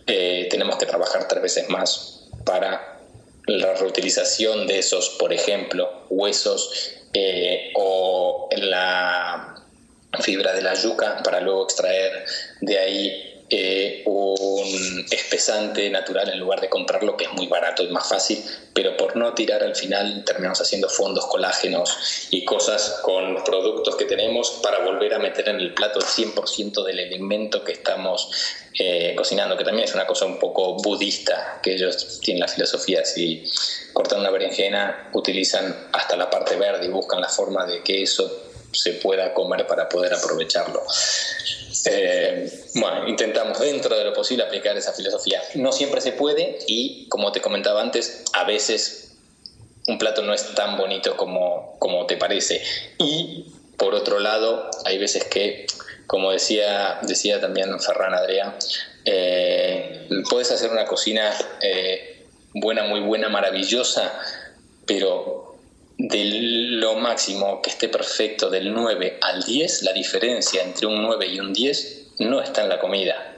eh, 0.07 0.49
tenemos 0.51 0.77
que 0.77 0.87
trabajar 0.87 1.29
tres 1.29 1.43
veces 1.43 1.69
más 1.69 2.29
para 2.45 3.01
la 3.47 3.75
reutilización 3.75 4.67
de 4.67 4.79
esos, 4.79 5.11
por 5.11 5.33
ejemplo, 5.33 6.05
huesos 6.11 6.93
eh, 7.13 7.73
o 7.75 8.49
la 8.57 9.57
fibra 10.21 10.53
de 10.53 10.63
la 10.63 10.75
yuca 10.75 11.23
para 11.23 11.41
luego 11.41 11.65
extraer 11.65 12.25
de 12.61 12.79
ahí 12.79 13.32
eh, 13.51 14.03
un 14.07 15.05
espesante 15.11 15.91
natural 15.91 16.31
en 16.31 16.39
lugar 16.39 16.61
de 16.61 16.69
comprarlo, 16.69 17.17
que 17.17 17.25
es 17.25 17.33
muy 17.33 17.47
barato 17.47 17.83
y 17.83 17.89
más 17.89 18.09
fácil, 18.09 18.43
pero 18.73 18.97
por 18.97 19.17
no 19.17 19.35
tirar 19.35 19.63
al 19.63 19.77
final 19.77 20.25
terminamos 20.25 20.61
haciendo 20.61 20.89
fondos, 20.89 21.27
colágenos 21.27 22.29
y 22.31 22.45
cosas 22.45 23.01
con 23.03 23.43
productos 23.45 23.97
que 23.97 24.05
tenemos 24.05 24.61
para 24.63 24.79
volver 24.79 25.15
a 25.15 25.19
meter 25.19 25.49
en 25.49 25.57
el 25.57 25.75
plato 25.75 25.99
el 25.99 26.07
100% 26.07 26.83
del 26.85 26.99
alimento 26.99 27.63
que 27.63 27.73
estamos 27.73 28.31
eh, 28.79 29.15
cocinando, 29.17 29.57
que 29.57 29.65
también 29.65 29.87
es 29.87 29.95
una 29.95 30.07
cosa 30.07 30.25
un 30.25 30.39
poco 30.39 30.75
budista, 30.77 31.61
que 31.63 31.75
ellos 31.75 32.21
tienen 32.21 32.41
la 32.41 32.49
filosofía, 32.49 33.05
si 33.05 33.45
cortan 33.93 34.21
una 34.21 34.31
berenjena, 34.31 35.11
utilizan 35.13 35.89
hasta 35.93 36.17
la 36.17 36.31
parte 36.31 36.57
verde 36.57 36.87
y 36.87 36.89
buscan 36.89 37.21
la 37.21 37.29
forma 37.29 37.67
de 37.67 37.83
que 37.83 38.03
eso 38.03 38.52
se 38.73 38.95
pueda 38.95 39.35
comer 39.35 39.67
para 39.67 39.89
poder 39.89 40.15
aprovecharlo. 40.15 40.83
Eh, 41.87 42.51
bueno, 42.75 43.09
intentamos 43.09 43.59
dentro 43.59 43.97
de 43.97 44.05
lo 44.05 44.13
posible 44.13 44.45
aplicar 44.45 44.77
esa 44.77 44.93
filosofía. 44.93 45.43
No 45.55 45.73
siempre 45.73 46.01
se 46.01 46.13
puede 46.13 46.59
y, 46.67 47.09
como 47.09 47.33
te 47.33 47.41
comentaba 47.41 47.81
antes, 47.81 48.25
a 48.33 48.45
veces 48.45 49.13
un 49.89 49.99
plato 49.99 50.23
no 50.23 50.33
es 50.33 50.55
tan 50.55 50.77
bonito 50.77 51.17
como, 51.17 51.77
como 51.79 52.07
te 52.07 52.17
parece. 52.17 52.63
Y, 52.99 53.47
por 53.77 53.95
otro 53.95 54.21
lado, 54.21 54.71
hay 54.85 54.99
veces 54.99 55.25
que, 55.25 55.67
como 56.07 56.31
decía, 56.31 56.99
decía 57.03 57.41
también 57.41 57.81
Ferran 57.81 58.15
Adrià, 58.15 58.55
eh, 59.05 60.09
puedes 60.31 60.51
hacer 60.53 60.71
una 60.71 60.85
cocina 60.85 61.33
eh, 61.61 62.27
buena, 62.55 62.85
muy 62.85 63.01
buena, 63.01 63.29
maravillosa, 63.29 64.13
pero 64.87 65.52
de 66.03 66.25
lo 66.25 66.97
máximo 66.97 67.63
que 67.63 67.71
esté 67.71 67.89
perfecto 67.89 68.51
del 68.51 68.75
9 68.75 69.19
al 69.21 69.45
10, 69.45 69.83
la 69.83 69.93
diferencia 69.93 70.61
entre 70.65 70.89
un 70.89 71.01
9 71.01 71.29
y 71.29 71.39
un 71.39 71.53
10 71.53 72.07
no 72.19 72.43
está 72.43 72.63
en 72.63 72.69
la 72.71 72.81
comida. 72.81 73.37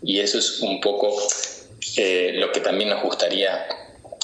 Y 0.00 0.20
eso 0.20 0.38
es 0.38 0.60
un 0.60 0.80
poco 0.80 1.12
eh, 1.96 2.34
lo 2.34 2.52
que 2.52 2.60
también 2.60 2.90
nos 2.90 3.02
gustaría. 3.02 3.66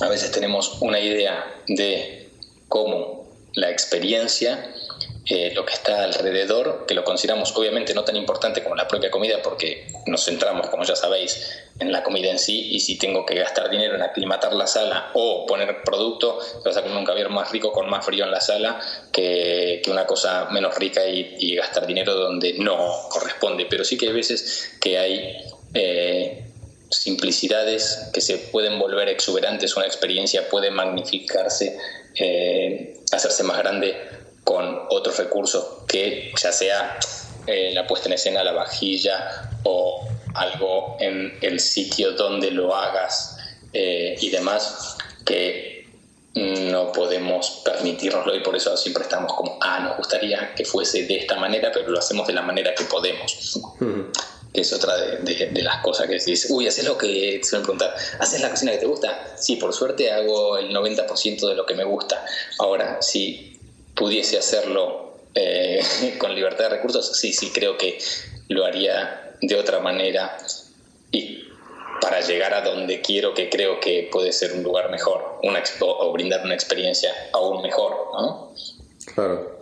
A 0.00 0.08
veces 0.08 0.30
tenemos 0.30 0.80
una 0.82 1.00
idea 1.00 1.52
de 1.66 2.28
cómo 2.68 3.26
la 3.54 3.70
experiencia 3.72 4.72
eh, 5.30 5.52
lo 5.54 5.66
que 5.66 5.74
está 5.74 6.04
alrededor, 6.04 6.86
que 6.86 6.94
lo 6.94 7.04
consideramos 7.04 7.54
obviamente 7.54 7.92
no 7.92 8.02
tan 8.02 8.16
importante 8.16 8.62
como 8.62 8.74
la 8.74 8.88
propia 8.88 9.10
comida, 9.10 9.42
porque 9.42 9.86
nos 10.06 10.24
centramos, 10.24 10.68
como 10.70 10.84
ya 10.84 10.96
sabéis, 10.96 11.60
en 11.78 11.92
la 11.92 12.02
comida 12.02 12.30
en 12.30 12.38
sí, 12.38 12.68
y 12.70 12.80
si 12.80 12.96
tengo 12.96 13.26
que 13.26 13.34
gastar 13.34 13.68
dinero 13.68 13.94
en 13.94 14.00
aclimatar 14.00 14.54
la 14.54 14.66
sala 14.66 15.10
o 15.12 15.44
poner 15.44 15.82
producto, 15.82 16.38
vas 16.64 16.78
a 16.78 16.82
comer 16.82 16.96
un 16.96 17.04
caviar 17.04 17.28
más 17.28 17.50
rico 17.50 17.72
con 17.72 17.90
más 17.90 18.06
frío 18.06 18.24
en 18.24 18.30
la 18.30 18.40
sala 18.40 18.80
que, 19.12 19.82
una 19.88 20.06
cosa 20.06 20.46
menos 20.50 20.74
rica 20.76 21.06
y, 21.06 21.56
gastar 21.56 21.86
dinero 21.86 22.14
donde 22.14 22.54
no 22.54 22.90
corresponde. 23.10 23.66
Pero 23.68 23.84
sí 23.84 23.98
que 23.98 24.06
hay 24.06 24.12
veces 24.12 24.78
que 24.80 24.98
hay... 24.98 25.36
Eh, 25.74 26.44
simplicidades 26.90 28.08
que 28.14 28.22
se 28.22 28.38
pueden 28.38 28.78
volver 28.78 29.10
exuberantes, 29.10 29.76
una 29.76 29.84
experiencia 29.84 30.48
puede 30.48 30.70
magnificarse, 30.70 31.76
eh, 32.14 32.96
hacerse 33.12 33.42
más 33.42 33.58
grande 33.58 33.94
con 34.48 34.86
otros 34.88 35.18
recursos 35.18 35.82
que 35.86 36.32
ya 36.42 36.50
sea 36.52 36.98
eh, 37.46 37.70
la 37.74 37.86
puesta 37.86 38.08
en 38.08 38.14
escena, 38.14 38.42
la 38.42 38.52
vajilla 38.52 39.50
o 39.64 40.08
algo 40.32 40.96
en 41.00 41.36
el 41.42 41.60
sitio 41.60 42.12
donde 42.12 42.50
lo 42.50 42.74
hagas 42.74 43.36
eh, 43.74 44.16
y 44.18 44.30
demás 44.30 44.96
que 45.26 45.86
no 46.34 46.92
podemos 46.92 47.60
permitirnoslo 47.62 48.34
y 48.34 48.40
por 48.40 48.56
eso 48.56 48.74
siempre 48.78 49.02
estamos 49.02 49.34
como, 49.34 49.58
ah, 49.60 49.80
nos 49.80 49.98
gustaría 49.98 50.54
que 50.54 50.64
fuese 50.64 51.02
de 51.04 51.18
esta 51.18 51.36
manera, 51.36 51.70
pero 51.70 51.90
lo 51.90 51.98
hacemos 51.98 52.26
de 52.26 52.32
la 52.32 52.40
manera 52.40 52.74
que 52.74 52.84
podemos. 52.84 53.60
Que 54.50 54.62
es 54.62 54.72
otra 54.72 54.96
de, 54.96 55.62
las 55.62 55.82
cosas 55.82 56.06
que 56.06 56.14
decís, 56.14 56.46
uy, 56.48 56.66
haces 56.66 56.86
lo 56.86 56.96
que 56.96 57.38
te 57.42 57.46
suelen 57.46 57.64
preguntar, 57.64 57.94
¿haces 58.18 58.40
la 58.40 58.48
cocina 58.48 58.72
que 58.72 58.78
te 58.78 58.86
gusta? 58.86 59.34
Sí, 59.36 59.56
por 59.56 59.74
suerte 59.74 60.10
hago 60.10 60.56
el 60.56 60.74
90% 60.74 61.48
de 61.48 61.54
lo 61.54 61.66
que 61.66 61.74
me 61.74 61.84
gusta. 61.84 62.24
Ahora, 62.58 63.02
sí 63.02 63.57
pudiese 63.98 64.38
hacerlo 64.38 65.18
eh, 65.34 65.80
con 66.18 66.34
libertad 66.34 66.64
de 66.64 66.76
recursos, 66.76 67.18
sí, 67.18 67.32
sí, 67.32 67.50
creo 67.52 67.76
que 67.76 67.98
lo 68.48 68.64
haría 68.64 69.34
de 69.40 69.56
otra 69.56 69.80
manera 69.80 70.38
y 71.12 71.44
para 72.00 72.20
llegar 72.20 72.54
a 72.54 72.62
donde 72.62 73.00
quiero 73.00 73.34
que 73.34 73.50
creo 73.50 73.80
que 73.80 74.08
puede 74.10 74.32
ser 74.32 74.52
un 74.52 74.62
lugar 74.62 74.90
mejor 74.90 75.40
una, 75.42 75.62
o 75.80 76.12
brindar 76.12 76.44
una 76.44 76.54
experiencia 76.54 77.12
aún 77.32 77.60
mejor, 77.62 77.92
¿no? 78.12 78.54
Claro. 79.14 79.58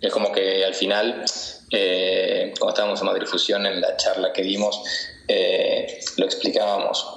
Es 0.00 0.12
como 0.12 0.30
que 0.30 0.64
al 0.64 0.74
final, 0.74 1.24
eh, 1.70 2.52
cuando 2.58 2.74
estábamos 2.74 3.00
en 3.00 3.06
Madrid 3.06 3.26
Fusión, 3.26 3.64
en 3.66 3.80
la 3.80 3.96
charla 3.96 4.32
que 4.32 4.42
dimos, 4.42 4.82
eh, 5.26 5.98
lo 6.16 6.26
explicábamos. 6.26 7.16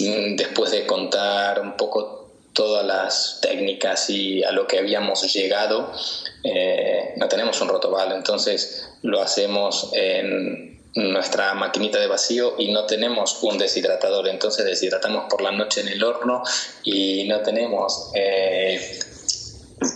Mm, 0.00 0.36
después 0.36 0.72
de 0.72 0.86
contar 0.86 1.60
un 1.60 1.76
poco 1.76 2.21
todas 2.52 2.84
las 2.84 3.38
técnicas 3.40 4.10
y 4.10 4.42
a 4.42 4.52
lo 4.52 4.66
que 4.66 4.78
habíamos 4.78 5.32
llegado, 5.32 5.92
eh, 6.44 7.14
no 7.16 7.28
tenemos 7.28 7.60
un 7.60 7.68
rotobal, 7.68 8.12
entonces 8.12 8.88
lo 9.02 9.22
hacemos 9.22 9.90
en 9.92 10.80
nuestra 10.94 11.54
maquinita 11.54 11.98
de 11.98 12.06
vacío 12.06 12.54
y 12.58 12.70
no 12.70 12.84
tenemos 12.84 13.42
un 13.42 13.58
deshidratador, 13.58 14.28
entonces 14.28 14.64
deshidratamos 14.64 15.24
por 15.30 15.40
la 15.40 15.52
noche 15.52 15.80
en 15.80 15.88
el 15.88 16.04
horno 16.04 16.42
y 16.84 17.24
no 17.28 17.40
tenemos 17.40 18.10
eh, 18.14 18.98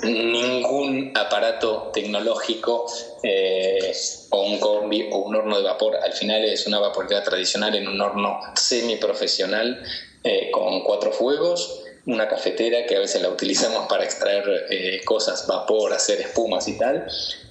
ningún 0.04 1.12
aparato 1.14 1.90
tecnológico 1.92 2.86
eh, 3.22 3.92
o 4.30 4.42
un 4.42 4.59
combi 4.59 5.09
o 5.11 5.18
un 5.18 5.36
horno 5.36 5.59
de 5.59 5.64
vapor. 5.64 5.96
Al 5.96 6.12
final 6.12 6.44
es 6.44 6.66
una 6.66 6.78
vaporidad 6.78 7.22
tradicional 7.22 7.74
en 7.74 7.88
un 7.88 8.00
horno 8.00 8.40
semiprofesional 8.54 9.82
eh, 10.24 10.50
con 10.50 10.82
cuatro 10.82 11.12
fuegos, 11.12 11.82
una 12.07 12.28
cafetera 12.28 12.86
que 12.86 12.96
a 12.96 13.00
veces 13.00 13.20
la 13.20 13.28
utilizamos 13.28 13.86
para 13.88 14.04
extraer 14.04 14.66
eh, 14.70 15.00
cosas, 15.04 15.46
vapor, 15.46 15.92
hacer 15.92 16.20
espumas 16.20 16.68
y 16.68 16.78
tal, 16.78 17.07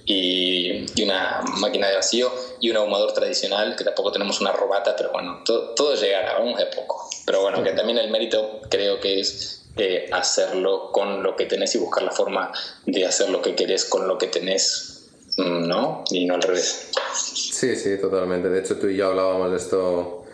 y, 0.06 1.02
una 1.02 1.42
máquina 1.58 1.88
de 1.88 1.96
vacío 1.96 2.32
y 2.60 2.70
un 2.70 2.78
ahumador 2.78 3.12
tradicional, 3.12 3.76
que 3.76 3.84
tampoco 3.84 4.12
tenemos 4.12 4.40
una 4.40 4.52
robata, 4.52 4.96
pero 4.96 5.12
bueno, 5.12 5.42
todo, 5.44 5.74
todo 5.74 5.94
llegará, 5.94 6.38
vamos 6.38 6.58
de 6.58 6.66
poco. 6.66 7.08
Pero 7.26 7.42
bueno, 7.42 7.62
que 7.62 7.72
también 7.72 7.98
el 7.98 8.10
mérito 8.10 8.62
creo 8.70 8.98
que 8.98 9.20
es 9.20 9.66
eh, 9.76 10.08
hacerlo 10.10 10.90
con 10.90 11.22
lo 11.22 11.36
que 11.36 11.44
tenés 11.44 11.74
y 11.74 11.78
buscar 11.78 12.02
la 12.02 12.10
forma 12.10 12.50
de 12.86 13.04
hacer 13.04 13.28
lo 13.28 13.42
que 13.42 13.54
querés 13.54 13.84
con 13.84 14.08
lo 14.08 14.16
que 14.16 14.28
tenés, 14.28 15.10
¿no? 15.36 16.02
Y 16.10 16.24
no 16.24 16.34
al 16.34 16.42
revés. 16.42 16.92
Sí, 17.14 17.76
sí, 17.76 17.98
totalmente. 18.00 18.48
De 18.48 18.60
hecho, 18.60 18.76
tú 18.78 18.88
y 18.88 18.96
yo 18.96 19.08
hablábamos 19.08 19.50
de 19.50 19.56
esto 19.58 20.25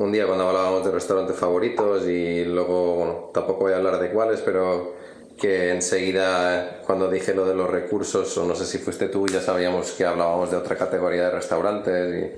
un 0.00 0.12
día 0.12 0.26
cuando 0.26 0.48
hablábamos 0.48 0.82
de 0.82 0.92
restaurantes 0.92 1.36
favoritos 1.36 2.08
y 2.08 2.46
luego, 2.46 2.94
bueno, 2.94 3.30
tampoco 3.34 3.64
voy 3.64 3.74
a 3.74 3.76
hablar 3.76 4.00
de 4.00 4.10
cuáles, 4.10 4.40
pero 4.40 4.96
que 5.38 5.72
enseguida 5.72 6.80
cuando 6.86 7.10
dije 7.10 7.34
lo 7.34 7.44
de 7.44 7.54
los 7.54 7.68
recursos, 7.68 8.36
o 8.38 8.46
no 8.46 8.54
sé 8.54 8.64
si 8.64 8.78
fuiste 8.78 9.08
tú, 9.08 9.26
ya 9.26 9.42
sabíamos 9.42 9.92
que 9.92 10.06
hablábamos 10.06 10.50
de 10.50 10.56
otra 10.56 10.76
categoría 10.76 11.24
de 11.24 11.30
restaurantes 11.32 12.32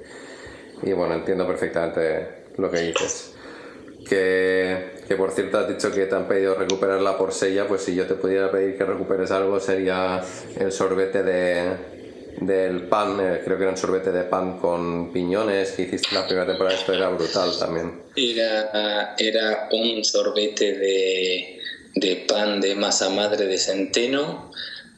y, 0.83 0.93
bueno, 0.93 1.15
entiendo 1.15 1.47
perfectamente 1.47 2.47
lo 2.59 2.69
que 2.69 2.81
dices. 2.81 3.35
Que, 4.09 5.05
que, 5.07 5.15
por 5.15 5.31
cierto 5.31 5.59
has 5.59 5.69
dicho 5.69 5.93
que 5.93 6.07
te 6.07 6.17
han 6.17 6.27
pedido 6.27 6.57
recuperar 6.57 7.01
la 7.01 7.17
porsella, 7.17 7.69
pues 7.69 7.83
si 7.83 7.95
yo 7.95 8.07
te 8.07 8.15
pudiera 8.15 8.51
pedir 8.51 8.77
que 8.77 8.85
recuperes 8.85 9.31
algo 9.31 9.61
sería 9.61 10.21
el 10.59 10.73
sorbete 10.73 11.23
de, 11.23 11.77
del 12.41 12.89
pan, 12.89 13.19
eh, 13.21 13.41
creo 13.45 13.57
que 13.57 13.65
era 13.65 13.73
un 13.73 13.77
sorbete 13.77 14.13
de 14.13 14.25
pan 14.25 14.59
con 14.59 15.13
piñones 15.13 15.73
que 15.73 15.83
hiciste 15.83 16.15
la 16.15 16.27
primera 16.27 16.47
temporada, 16.47 16.77
esto 16.77 16.93
era 16.93 17.09
brutal 17.09 17.51
también. 17.59 18.03
Era, 18.17 19.15
era 19.19 19.69
un 19.73 20.05
sorbete 20.05 20.73
de, 20.75 21.59
de 21.95 22.17
pan 22.29 22.61
de 22.61 22.75
masa 22.75 23.11
madre 23.11 23.47
de 23.47 23.59
centeno 23.59 24.51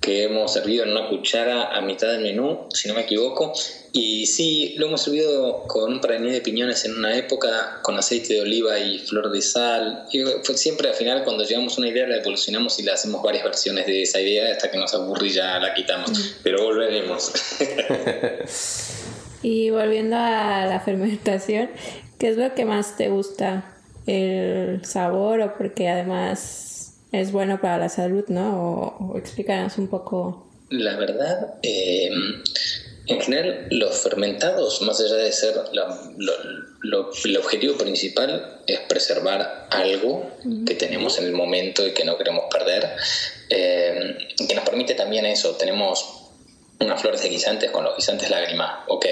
que 0.05 0.25
hemos 0.25 0.53
servido 0.53 0.85
en 0.85 0.91
una 0.91 1.09
cuchara 1.09 1.75
a 1.75 1.81
mitad 1.81 2.09
del 2.09 2.21
menú, 2.21 2.69
si 2.75 2.89
no 2.89 2.95
me 2.95 3.01
equivoco, 3.01 3.55
y 3.91 4.27
sí, 4.27 4.75
lo 4.77 4.89
hemos 4.89 5.01
servido 5.01 5.63
con 5.67 5.95
un 5.95 6.01
prané 6.03 6.31
de 6.31 6.43
piñones 6.43 6.85
en 6.85 6.95
una 6.95 7.17
época, 7.17 7.79
con 7.81 7.97
aceite 7.97 8.35
de 8.35 8.43
oliva 8.43 8.79
y 8.79 8.99
flor 8.99 9.31
de 9.31 9.41
sal. 9.41 10.05
Y 10.13 10.23
fue 10.43 10.59
siempre 10.59 10.89
al 10.89 10.95
final 10.95 11.25
cuando 11.25 11.45
llegamos 11.45 11.79
a 11.79 11.81
una 11.81 11.89
idea 11.89 12.07
la 12.07 12.17
evolucionamos 12.17 12.79
y 12.79 12.83
la 12.83 12.93
hacemos 12.93 13.23
varias 13.23 13.45
versiones 13.45 13.87
de 13.87 14.03
esa 14.03 14.21
idea 14.21 14.53
hasta 14.53 14.71
que 14.71 14.77
nos 14.77 14.93
aburre 14.93 15.29
y 15.29 15.31
ya 15.31 15.59
la 15.59 15.73
quitamos. 15.73 16.37
Pero 16.43 16.65
volveremos. 16.65 17.33
y 19.43 19.71
volviendo 19.71 20.17
a 20.17 20.67
la 20.67 20.81
fermentación, 20.81 21.71
¿qué 22.19 22.29
es 22.29 22.37
lo 22.37 22.55
que 22.55 22.67
más 22.67 22.99
te 22.99 23.09
gusta? 23.09 23.73
¿El 24.07 24.85
sabor 24.85 25.41
o 25.41 25.57
porque 25.57 25.89
además 25.89 26.74
es 27.21 27.33
bueno 27.33 27.61
para 27.61 27.79
la 27.79 27.89
salud, 27.89 28.25
no? 28.29 28.97
O, 28.99 29.19
explícanos 29.19 29.79
un 29.79 29.89
poco. 29.89 30.47
La 30.71 30.97
verdad, 30.97 31.55
eh, 31.63 32.11
en 33.07 33.21
general, 33.21 33.67
los 33.71 33.97
fermentados, 33.99 34.81
más 34.83 34.99
allá 35.01 35.17
de 35.17 35.31
ser 35.31 35.55
el 37.25 37.37
objetivo 37.37 37.77
principal, 37.77 38.61
es 38.67 38.81
preservar 38.81 39.69
algo 39.71 40.31
que 40.67 40.75
tenemos 40.75 41.19
en 41.19 41.27
el 41.27 41.33
momento 41.33 41.87
y 41.87 41.93
que 41.93 42.05
no 42.05 42.17
queremos 42.17 42.45
perder, 42.51 42.89
eh, 43.51 44.17
que 44.49 44.55
nos 44.55 44.65
permite 44.65 44.95
también 44.95 45.27
eso. 45.27 45.55
Tenemos 45.57 46.31
unas 46.81 47.01
flores 47.01 47.23
de 47.23 47.29
guisantes 47.29 47.71
con 47.71 47.85
los 47.85 47.95
guisantes 47.95 48.31
lágrimas, 48.31 48.85
ok. 48.89 49.07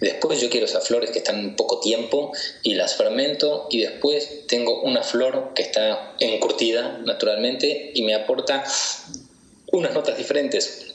Después 0.00 0.40
yo 0.40 0.48
quiero 0.48 0.66
esas 0.66 0.86
flores 0.86 1.10
que 1.10 1.18
están 1.18 1.38
un 1.38 1.56
poco 1.56 1.80
tiempo 1.80 2.32
y 2.62 2.74
las 2.74 2.96
fermento 2.96 3.68
y 3.70 3.82
después 3.82 4.46
tengo 4.46 4.80
una 4.82 5.02
flor 5.02 5.52
que 5.54 5.62
está 5.62 6.14
encurtida 6.20 6.98
naturalmente 7.04 7.92
y 7.94 8.02
me 8.02 8.14
aporta 8.14 8.64
unas 9.72 9.92
notas 9.92 10.16
diferentes 10.16 10.90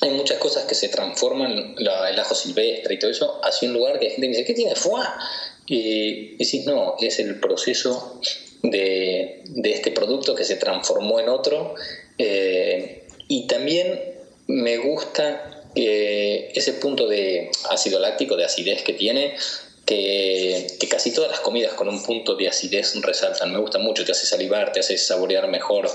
hay 0.00 0.10
muchas 0.10 0.38
cosas 0.38 0.64
que 0.64 0.74
se 0.74 0.88
transforman, 0.88 1.74
el 1.76 2.18
ajo 2.18 2.34
silvestre 2.34 2.94
y 2.94 2.98
todo 2.98 3.10
eso, 3.10 3.40
hacia 3.42 3.68
un 3.68 3.74
lugar 3.74 3.98
que 3.98 4.06
la 4.06 4.10
gente 4.12 4.28
me 4.28 4.32
dice, 4.32 4.44
¿qué 4.44 4.54
tiene? 4.54 4.74
¡Fua! 4.76 5.18
Y 5.66 6.36
decís, 6.36 6.64
no, 6.66 6.94
es 7.00 7.18
el 7.18 7.40
proceso 7.40 8.20
de, 8.62 9.42
este 9.64 9.90
producto 9.90 10.34
que 10.34 10.44
se 10.44 10.56
transformó 10.56 11.18
en 11.18 11.28
otro. 11.28 11.74
Eh, 12.16 13.06
y 13.26 13.46
también 13.48 14.00
me 14.46 14.78
gusta 14.78 15.57
ese 15.86 16.74
punto 16.74 17.06
de 17.06 17.50
ácido 17.70 17.98
láctico, 17.98 18.36
de 18.36 18.44
acidez 18.44 18.82
que 18.82 18.94
tiene, 18.94 19.36
que, 19.88 20.88
casi 20.90 21.12
todas 21.12 21.30
las 21.30 21.40
comidas 21.40 21.72
con 21.72 21.88
un 21.88 22.02
punto 22.02 22.34
de 22.34 22.48
acidez 22.48 22.94
resaltan. 23.00 23.52
Me 23.52 23.58
gusta 23.58 23.78
mucho, 23.78 24.04
te 24.04 24.12
hace 24.12 24.26
salivar, 24.26 24.70
te 24.72 24.80
hace 24.80 24.98
saborear 24.98 25.48
mejor 25.48 25.90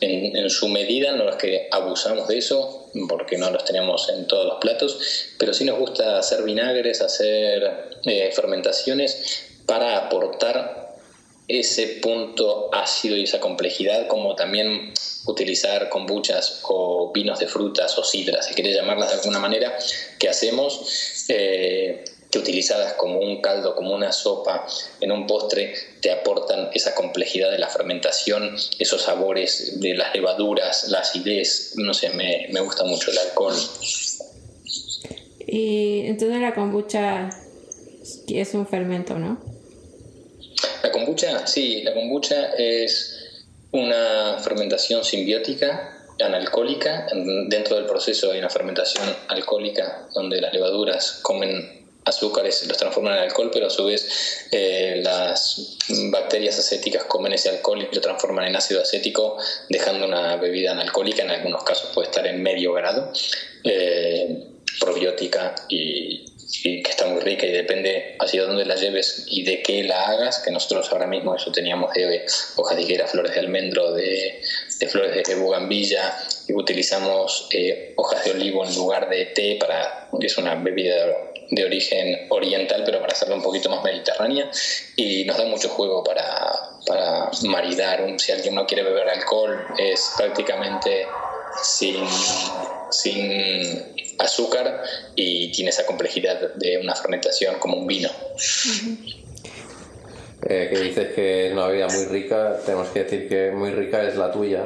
en, 0.00 0.50
su 0.50 0.68
medida. 0.68 1.12
No 1.12 1.30
es 1.30 1.36
que 1.36 1.66
abusamos 1.70 2.28
de 2.28 2.38
eso, 2.38 2.90
porque 3.08 3.38
no 3.38 3.50
los 3.50 3.64
tenemos 3.64 4.08
en 4.10 4.26
todos 4.26 4.46
los 4.46 4.58
platos, 4.58 4.98
pero 5.38 5.54
sí 5.54 5.64
nos 5.64 5.78
gusta 5.78 6.18
hacer 6.18 6.42
vinagres, 6.42 7.00
hacer 7.00 7.90
eh, 8.04 8.30
fermentaciones 8.34 9.44
para 9.64 9.96
aportar 9.96 10.87
ese 11.48 11.86
punto 12.02 12.68
ácido 12.72 13.16
y 13.16 13.24
esa 13.24 13.40
complejidad, 13.40 14.06
como 14.06 14.36
también 14.36 14.92
utilizar 15.24 15.88
kombuchas 15.88 16.60
o 16.62 17.10
vinos 17.12 17.38
de 17.38 17.48
frutas 17.48 17.98
o 17.98 18.04
sidras, 18.04 18.46
si 18.46 18.54
querés 18.54 18.76
llamarlas 18.76 19.08
de 19.08 19.16
alguna 19.16 19.38
manera, 19.38 19.76
que 20.18 20.28
hacemos. 20.28 21.24
Eh, 21.28 22.04
que 22.30 22.38
utilizadas 22.38 22.92
como 22.94 23.20
un 23.20 23.40
caldo, 23.40 23.74
como 23.74 23.94
una 23.94 24.12
sopa 24.12 24.66
en 25.00 25.12
un 25.12 25.26
postre, 25.26 25.72
te 26.02 26.10
aportan 26.10 26.68
esa 26.74 26.94
complejidad 26.94 27.50
de 27.50 27.58
la 27.58 27.68
fermentación, 27.68 28.54
esos 28.78 29.02
sabores 29.02 29.80
de 29.80 29.94
las 29.94 30.14
levaduras, 30.14 30.88
la 30.88 30.98
acidez, 30.98 31.72
no 31.76 31.94
sé, 31.94 32.10
me, 32.10 32.48
me 32.50 32.60
gusta 32.60 32.84
mucho 32.84 33.10
el 33.10 33.18
alcohol. 33.18 33.54
Y 35.46 36.02
entonces 36.04 36.40
la 36.42 36.54
kombucha 36.54 37.30
es 38.28 38.52
un 38.52 38.66
fermento, 38.66 39.18
¿no? 39.18 39.57
Kombucha, 41.08 41.46
sí, 41.46 41.80
la 41.84 41.94
kombucha 41.94 42.52
es 42.58 43.42
una 43.70 44.36
fermentación 44.40 45.02
simbiótica 45.02 46.04
analcohólica. 46.22 47.06
Dentro 47.46 47.76
del 47.76 47.86
proceso 47.86 48.30
hay 48.30 48.40
una 48.40 48.50
fermentación 48.50 49.08
alcohólica 49.28 50.06
donde 50.12 50.38
las 50.38 50.52
levaduras 50.52 51.20
comen 51.22 51.86
azúcares 52.04 52.66
los 52.68 52.76
transforman 52.76 53.14
en 53.14 53.20
alcohol, 53.20 53.48
pero 53.50 53.68
a 53.68 53.70
su 53.70 53.86
vez 53.86 54.48
eh, 54.52 55.00
las 55.02 55.78
bacterias 56.10 56.58
acéticas 56.58 57.04
comen 57.04 57.32
ese 57.32 57.48
alcohol 57.48 57.88
y 57.90 57.94
lo 57.94 58.02
transforman 58.02 58.44
en 58.44 58.56
ácido 58.56 58.82
acético, 58.82 59.38
dejando 59.70 60.04
una 60.04 60.36
bebida 60.36 60.72
analcohólica, 60.72 61.22
en 61.22 61.30
algunos 61.30 61.64
casos 61.64 61.90
puede 61.94 62.08
estar 62.08 62.26
en 62.26 62.42
medio 62.42 62.74
grado, 62.74 63.14
eh, 63.64 64.44
probiótica 64.78 65.54
y, 65.70 66.27
que 66.50 66.80
está 66.90 67.06
muy 67.06 67.20
rica 67.20 67.46
y 67.46 67.52
depende 67.52 68.16
hacia 68.18 68.44
dónde 68.44 68.64
la 68.64 68.74
lleves 68.74 69.24
y 69.28 69.44
de 69.44 69.62
qué 69.62 69.84
la 69.84 70.06
hagas, 70.06 70.38
que 70.38 70.50
nosotros 70.50 70.90
ahora 70.90 71.06
mismo 71.06 71.34
eso 71.34 71.52
teníamos 71.52 71.92
de 71.92 72.24
hojas 72.56 72.76
de 72.76 72.82
higuera, 72.82 73.06
flores 73.06 73.34
de 73.34 73.40
almendro, 73.40 73.92
de, 73.92 74.40
flores 74.88 75.26
de 75.28 75.34
bugambilla 75.34 76.18
y 76.46 76.54
utilizamos 76.54 77.48
eh, 77.52 77.92
hojas 77.96 78.24
de 78.24 78.30
olivo 78.30 78.64
en 78.64 78.74
lugar 78.74 79.08
de 79.08 79.26
té 79.26 79.56
para 79.60 80.08
es 80.20 80.38
una 80.38 80.54
bebida 80.54 81.06
de 81.50 81.64
origen 81.64 82.26
oriental, 82.30 82.82
pero 82.84 83.00
para 83.00 83.12
hacerlo 83.12 83.36
un 83.36 83.42
poquito 83.42 83.70
más 83.70 83.82
mediterránea. 83.82 84.50
Y 84.96 85.24
nos 85.24 85.38
da 85.38 85.44
mucho 85.44 85.68
juego 85.68 86.04
para, 86.04 86.52
para 86.86 87.30
maridar. 87.44 88.04
Si 88.18 88.32
alguien 88.32 88.54
no 88.54 88.66
quiere 88.66 88.82
beber 88.82 89.08
alcohol, 89.08 89.58
es 89.78 90.12
prácticamente 90.16 91.06
sin, 91.62 91.96
sin 92.90 93.97
azúcar 94.18 94.82
y 95.14 95.50
tiene 95.52 95.70
esa 95.70 95.86
complejidad 95.86 96.54
de 96.54 96.78
una 96.78 96.94
fermentación 96.94 97.58
como 97.58 97.76
un 97.76 97.86
vino. 97.86 98.10
eh, 100.42 100.68
que 100.72 100.80
dices 100.80 101.14
que 101.14 101.46
es 101.46 101.52
una 101.52 101.66
bebida 101.66 101.88
muy 101.88 102.04
rica, 102.06 102.58
tenemos 102.64 102.88
que 102.88 103.04
decir 103.04 103.28
que 103.28 103.50
muy 103.52 103.70
rica 103.70 104.02
es 104.02 104.16
la 104.16 104.30
tuya. 104.30 104.64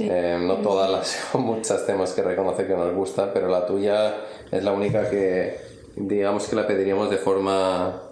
Eh, 0.00 0.38
no 0.40 0.56
todas 0.56 0.90
las 0.90 1.34
muchas 1.34 1.84
tenemos 1.84 2.12
que 2.12 2.22
reconocer 2.22 2.66
que 2.66 2.74
nos 2.74 2.94
gusta, 2.94 3.32
pero 3.32 3.48
la 3.48 3.66
tuya 3.66 4.14
es 4.50 4.64
la 4.64 4.72
única 4.72 5.10
que 5.10 5.58
digamos 5.96 6.48
que 6.48 6.56
la 6.56 6.66
pediríamos 6.66 7.10
de 7.10 7.18
forma 7.18 8.02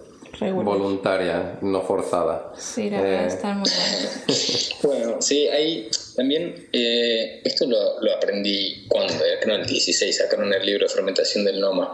voluntaria, 0.51 1.59
no 1.63 1.83
forzada. 1.83 2.53
Sí, 2.59 2.91
la 2.91 3.01
verdad 3.01 3.27
está 3.27 3.55
muy 3.55 3.71
bueno, 4.83 5.23
sí, 5.23 5.49
hay 5.49 5.89
también, 6.17 6.69
eh, 6.73 7.41
esto 7.45 7.67
lo, 7.67 8.01
lo, 8.01 8.15
aprendí 8.15 8.87
cuando, 8.89 9.15
creo 9.41 9.55
en 9.55 9.63
el 9.63 9.67
16, 9.67 10.17
sacaron 10.17 10.53
el 10.53 10.65
libro 10.65 10.87
de 10.87 10.93
fermentación 10.93 11.45
del 11.45 11.61
Noma. 11.61 11.93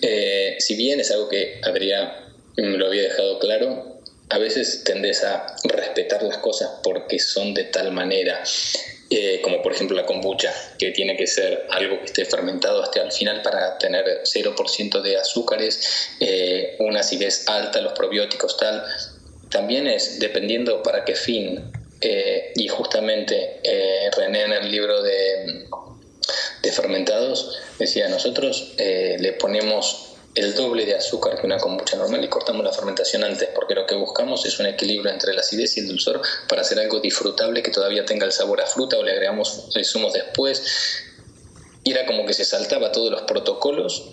Eh, 0.00 0.56
si 0.58 0.76
bien 0.76 1.00
es 1.00 1.10
algo 1.10 1.28
que 1.28 1.60
Adrián 1.62 2.10
lo 2.56 2.86
había 2.86 3.02
dejado 3.02 3.38
claro, 3.38 3.98
a 4.30 4.38
veces 4.38 4.84
tendés 4.84 5.24
a 5.24 5.54
respetar 5.64 6.22
las 6.22 6.38
cosas 6.38 6.70
porque 6.82 7.18
son 7.18 7.54
de 7.54 7.64
tal 7.64 7.92
manera, 7.92 8.42
eh, 9.10 9.40
como 9.42 9.62
por 9.62 9.72
ejemplo 9.72 9.96
la 9.96 10.04
kombucha, 10.04 10.52
que 10.78 10.90
tiene 10.90 11.16
que 11.16 11.26
ser 11.26 11.66
algo 11.70 11.98
que 12.00 12.06
esté 12.06 12.24
fermentado 12.26 12.82
hasta 12.82 13.02
el 13.02 13.10
final 13.10 13.40
para 13.40 13.78
tener 13.78 14.04
0% 14.22 15.00
de 15.00 15.16
azúcares, 15.16 16.10
eh, 16.20 16.76
una 16.78 17.00
acidez 17.00 17.48
alta, 17.48 17.80
los 17.80 17.94
probióticos 17.94 18.58
tal. 18.58 18.84
También 19.50 19.86
es 19.86 20.20
dependiendo 20.20 20.82
para 20.82 21.04
qué 21.04 21.14
fin. 21.14 21.72
Eh, 22.00 22.52
y 22.54 22.68
justamente 22.68 23.60
René 24.16 24.42
en 24.42 24.52
el 24.52 24.70
libro 24.70 25.02
de, 25.02 25.64
de 26.62 26.72
fermentados 26.72 27.58
decía, 27.78 28.08
nosotros 28.08 28.74
le 28.76 29.32
ponemos 29.32 30.07
el 30.38 30.54
doble 30.54 30.86
de 30.86 30.94
azúcar 30.94 31.38
que 31.38 31.46
una 31.46 31.58
kombucha 31.58 31.96
normal 31.96 32.24
y 32.24 32.28
cortamos 32.28 32.64
la 32.64 32.72
fermentación 32.72 33.24
antes, 33.24 33.48
porque 33.54 33.74
lo 33.74 33.86
que 33.86 33.94
buscamos 33.94 34.44
es 34.46 34.58
un 34.60 34.66
equilibrio 34.66 35.10
entre 35.10 35.34
la 35.34 35.40
acidez 35.40 35.76
y 35.76 35.80
el 35.80 35.88
dulzor 35.88 36.22
para 36.48 36.62
hacer 36.62 36.78
algo 36.78 37.00
disfrutable 37.00 37.62
que 37.62 37.70
todavía 37.70 38.04
tenga 38.04 38.24
el 38.24 38.32
sabor 38.32 38.60
a 38.60 38.66
fruta 38.66 38.96
o 38.98 39.02
le 39.02 39.12
agregamos 39.12 39.68
zumos 39.84 40.12
después. 40.12 41.04
Era 41.84 42.06
como 42.06 42.24
que 42.26 42.34
se 42.34 42.44
saltaba 42.44 42.92
todos 42.92 43.10
los 43.10 43.22
protocolos 43.22 44.04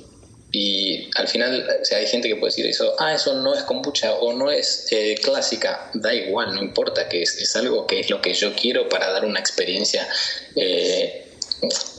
y 0.52 1.10
al 1.16 1.28
final 1.28 1.68
o 1.70 1.96
hay 1.96 2.08
gente 2.08 2.30
que 2.30 2.38
puede 2.38 2.52
decir 2.52 2.66
eso, 2.66 2.96
ah, 2.98 3.14
eso 3.14 3.34
no 3.36 3.54
es 3.54 3.64
kombucha 3.64 4.14
o 4.14 4.34
no 4.34 4.50
es 4.50 4.88
eh, 4.92 5.16
clásica, 5.22 5.92
da 5.94 6.14
igual, 6.14 6.56
no 6.56 6.62
importa, 6.62 7.10
que 7.10 7.24
es, 7.24 7.38
es, 7.38 7.56
algo 7.58 7.86
que 7.86 8.00
es 8.00 8.10
lo 8.10 8.22
que 8.22 8.34
yo 8.34 8.56
quiero 8.56 8.88
para 8.88 9.12
dar 9.12 9.26
una 9.26 9.40
experiencia. 9.40 10.08
Eh, 10.56 11.25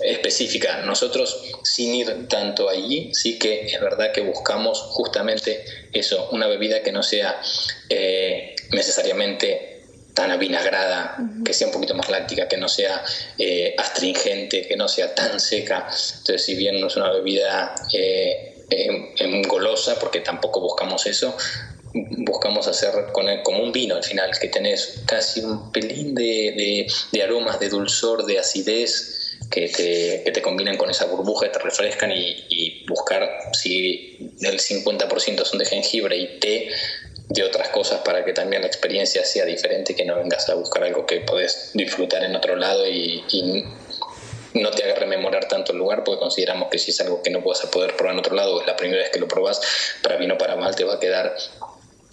específica. 0.02 0.82
Nosotros, 0.82 1.40
sin 1.62 1.94
ir 1.94 2.28
tanto 2.28 2.68
allí, 2.68 3.10
sí 3.14 3.38
que 3.38 3.66
es 3.66 3.80
verdad 3.80 4.12
que 4.12 4.20
buscamos 4.20 4.80
justamente 4.80 5.64
eso, 5.92 6.28
una 6.32 6.46
bebida 6.46 6.82
que 6.82 6.92
no 6.92 7.02
sea 7.02 7.40
eh, 7.88 8.54
necesariamente 8.72 9.82
tan 10.14 10.30
avinagrada, 10.30 11.18
que 11.44 11.52
sea 11.52 11.66
un 11.66 11.74
poquito 11.74 11.94
más 11.94 12.08
láctica, 12.08 12.48
que 12.48 12.56
no 12.56 12.68
sea 12.68 13.04
eh, 13.38 13.74
astringente, 13.76 14.66
que 14.66 14.74
no 14.74 14.88
sea 14.88 15.14
tan 15.14 15.38
seca. 15.38 15.88
Entonces, 15.88 16.42
si 16.42 16.54
bien 16.54 16.80
no 16.80 16.86
es 16.86 16.96
una 16.96 17.12
bebida 17.12 17.74
eh, 17.92 18.54
golosa, 19.46 19.98
porque 19.98 20.20
tampoco 20.20 20.60
buscamos 20.60 21.06
eso, 21.06 21.36
buscamos 21.92 22.66
hacer 22.66 23.12
con 23.12 23.26
como 23.42 23.62
un 23.62 23.72
vino 23.72 23.94
al 23.94 24.04
final, 24.04 24.30
que 24.38 24.48
tenés 24.48 25.02
casi 25.06 25.40
un 25.40 25.70
pelín 25.70 26.14
de, 26.14 26.86
de 27.12 27.22
aromas, 27.22 27.60
de 27.60 27.68
dulzor, 27.68 28.24
de 28.24 28.38
acidez, 28.38 29.15
que 29.50 29.68
te, 29.68 30.22
que 30.24 30.32
te 30.32 30.42
combinan 30.42 30.76
con 30.76 30.90
esa 30.90 31.06
burbuja, 31.06 31.50
te 31.50 31.58
refrescan 31.58 32.12
y, 32.12 32.84
buscar 32.86 33.28
si 33.52 34.16
el 34.40 34.60
50% 34.60 35.44
son 35.44 35.58
de 35.58 35.66
jengibre 35.66 36.16
y 36.16 36.38
té 36.38 36.68
de 37.28 37.42
otras 37.42 37.68
cosas 37.70 38.00
para 38.04 38.24
que 38.24 38.32
también 38.32 38.62
la 38.62 38.68
experiencia 38.68 39.24
sea 39.24 39.44
diferente, 39.44 39.96
que 39.96 40.04
no 40.04 40.14
vengas 40.14 40.48
a 40.48 40.54
buscar 40.54 40.84
algo 40.84 41.04
que 41.04 41.20
podés 41.20 41.72
disfrutar 41.74 42.22
en 42.22 42.36
otro 42.36 42.54
lado 42.54 42.86
y, 42.86 43.64
no 44.54 44.70
te 44.70 44.84
haga 44.84 44.94
rememorar 44.94 45.48
tanto 45.48 45.72
el 45.72 45.78
lugar, 45.78 46.02
porque 46.02 46.18
consideramos 46.18 46.70
que 46.70 46.78
si 46.78 46.90
es 46.90 46.98
algo 47.02 47.22
que 47.22 47.28
no 47.28 47.42
vas 47.42 47.62
a 47.62 47.70
poder 47.70 47.94
probar 47.94 48.14
en 48.14 48.20
otro 48.20 48.34
lado, 48.34 48.58
es 48.58 48.66
la 48.66 48.74
primera 48.74 49.02
vez 49.02 49.10
que 49.10 49.18
lo 49.18 49.28
probas, 49.28 49.60
para 50.02 50.16
bien 50.16 50.30
o 50.30 50.38
para 50.38 50.56
mal, 50.56 50.74
te 50.74 50.84
va 50.84 50.94
a 50.94 50.98
quedar 50.98 51.36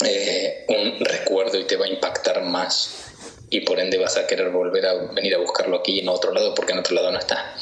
eh, 0.05 0.65
un 0.67 1.05
recuerdo 1.05 1.57
y 1.57 1.63
te 1.63 1.77
va 1.77 1.85
a 1.85 1.87
impactar 1.87 2.43
más 2.43 3.13
y 3.53 3.61
por 3.61 3.79
ende 3.79 3.99
vas 3.99 4.17
a 4.17 4.25
querer 4.25 4.49
volver 4.49 4.83
a 4.87 4.93
venir 5.13 5.35
a 5.35 5.37
buscarlo 5.37 5.77
aquí 5.77 5.99
en 5.99 6.09
otro 6.09 6.33
lado 6.33 6.55
porque 6.55 6.73
en 6.73 6.79
otro 6.79 6.95
lado 6.95 7.11
no 7.11 7.19
está. 7.19 7.53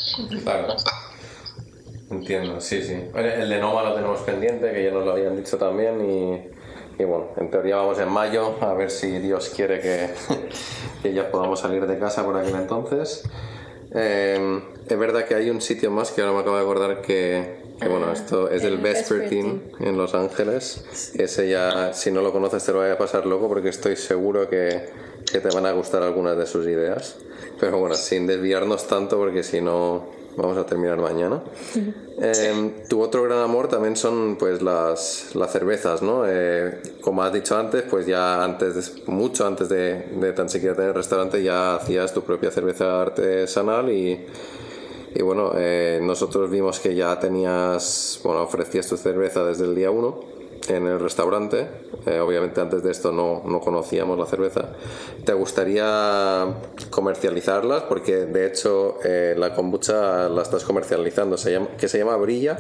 Claro. 0.41 0.75
Entiendo, 2.09 2.61
sí, 2.61 2.81
sí. 2.81 2.95
El 3.13 3.49
de 3.49 3.59
Noma 3.59 3.83
lo 3.83 3.93
tenemos 3.93 4.21
pendiente, 4.21 4.71
que 4.71 4.85
ya 4.85 4.91
nos 4.91 5.05
lo 5.05 5.11
habían 5.11 5.35
dicho 5.35 5.57
también 5.57 5.99
y, 5.99 7.01
y 7.01 7.05
bueno, 7.05 7.31
en 7.35 7.51
teoría 7.51 7.75
vamos 7.75 7.99
en 7.99 8.07
mayo, 8.07 8.55
a 8.61 8.73
ver 8.73 8.89
si 8.89 9.19
Dios 9.19 9.51
quiere 9.53 9.81
que, 9.81 10.09
que 11.03 11.13
ya 11.13 11.29
podamos 11.29 11.59
salir 11.59 11.85
de 11.85 11.99
casa 11.99 12.23
por 12.23 12.37
aquel 12.37 12.55
entonces. 12.55 13.23
Eh, 13.93 14.61
es 14.87 14.97
verdad 14.97 15.25
que 15.25 15.35
hay 15.35 15.49
un 15.49 15.59
sitio 15.59 15.91
más 15.91 16.11
que 16.11 16.21
ahora 16.21 16.33
me 16.33 16.39
acabo 16.39 16.55
de 16.55 16.61
acordar 16.61 17.01
que, 17.01 17.63
que 17.81 17.87
bueno, 17.89 18.07
ah, 18.09 18.13
esto 18.13 18.49
es 18.49 18.63
el 18.63 18.77
Vespertine 18.77 19.59
en 19.81 19.97
Los 19.97 20.15
Ángeles. 20.15 20.85
Ese 21.15 21.49
ya, 21.49 21.91
si 21.91 22.11
no 22.11 22.21
lo 22.21 22.31
conoces, 22.31 22.63
te 22.65 22.71
lo 22.71 22.79
voy 22.79 22.91
a 22.91 22.97
pasar 22.97 23.25
loco 23.25 23.49
porque 23.49 23.67
estoy 23.67 23.97
seguro 23.97 24.49
que, 24.49 25.10
que 25.29 25.39
te 25.39 25.49
van 25.49 25.65
a 25.65 25.71
gustar 25.71 26.03
algunas 26.03 26.37
de 26.37 26.45
sus 26.45 26.65
ideas. 26.65 27.17
Pero 27.59 27.79
bueno, 27.79 27.95
sin 27.95 28.27
desviarnos 28.27 28.87
tanto 28.87 29.17
porque 29.17 29.43
si 29.43 29.61
no 29.61 30.21
vamos 30.37 30.57
a 30.57 30.65
terminar 30.65 30.97
mañana. 30.99 31.41
Eh, 32.23 32.83
tu 32.87 33.01
otro 33.01 33.23
gran 33.23 33.39
amor 33.39 33.67
también 33.67 33.95
son 33.95 34.35
pues 34.35 34.61
las, 34.61 35.33
las 35.33 35.51
cervezas, 35.51 36.03
¿no? 36.03 36.21
Eh, 36.27 36.79
como 37.01 37.23
has 37.23 37.33
dicho 37.33 37.57
antes, 37.57 37.81
pues 37.81 38.05
ya 38.05 38.43
antes, 38.43 39.07
mucho 39.07 39.47
antes 39.47 39.69
de, 39.69 40.05
de 40.19 40.31
tan 40.33 40.47
siquiera 40.47 40.75
tener 40.75 40.93
restaurante, 40.93 41.41
ya 41.41 41.73
hacías 41.73 42.13
tu 42.13 42.21
propia 42.21 42.51
cerveza 42.51 43.01
artesanal 43.01 43.89
y, 43.89 44.23
y 45.15 45.21
bueno, 45.23 45.53
eh, 45.55 45.99
nosotros 46.03 46.51
vimos 46.51 46.79
que 46.79 46.93
ya 46.93 47.19
tenías, 47.19 48.19
bueno, 48.23 48.43
ofrecías 48.43 48.85
tu 48.85 48.97
cerveza 48.97 49.43
desde 49.43 49.65
el 49.65 49.73
día 49.73 49.89
1 49.89 50.40
en 50.67 50.87
el 50.87 50.99
restaurante. 50.99 51.67
Eh, 52.05 52.19
obviamente 52.19 52.61
antes 52.61 52.83
de 52.83 52.91
esto 52.91 53.11
no, 53.11 53.43
no, 53.45 53.59
conocíamos 53.59 54.17
la 54.17 54.25
cerveza. 54.25 54.69
¿Te 55.25 55.33
gustaría 55.33 56.55
comercializarlas? 56.89 57.83
Porque 57.83 58.25
de 58.25 58.47
hecho 58.47 58.99
eh, 59.03 59.35
la 59.37 59.53
kombucha 59.53 60.29
la 60.29 60.41
estás 60.41 60.63
comercializando. 60.63 61.37
Se 61.37 61.59
¿Qué 61.79 61.87
se 61.87 61.99
llama? 61.99 62.17
¿Brilla? 62.17 62.59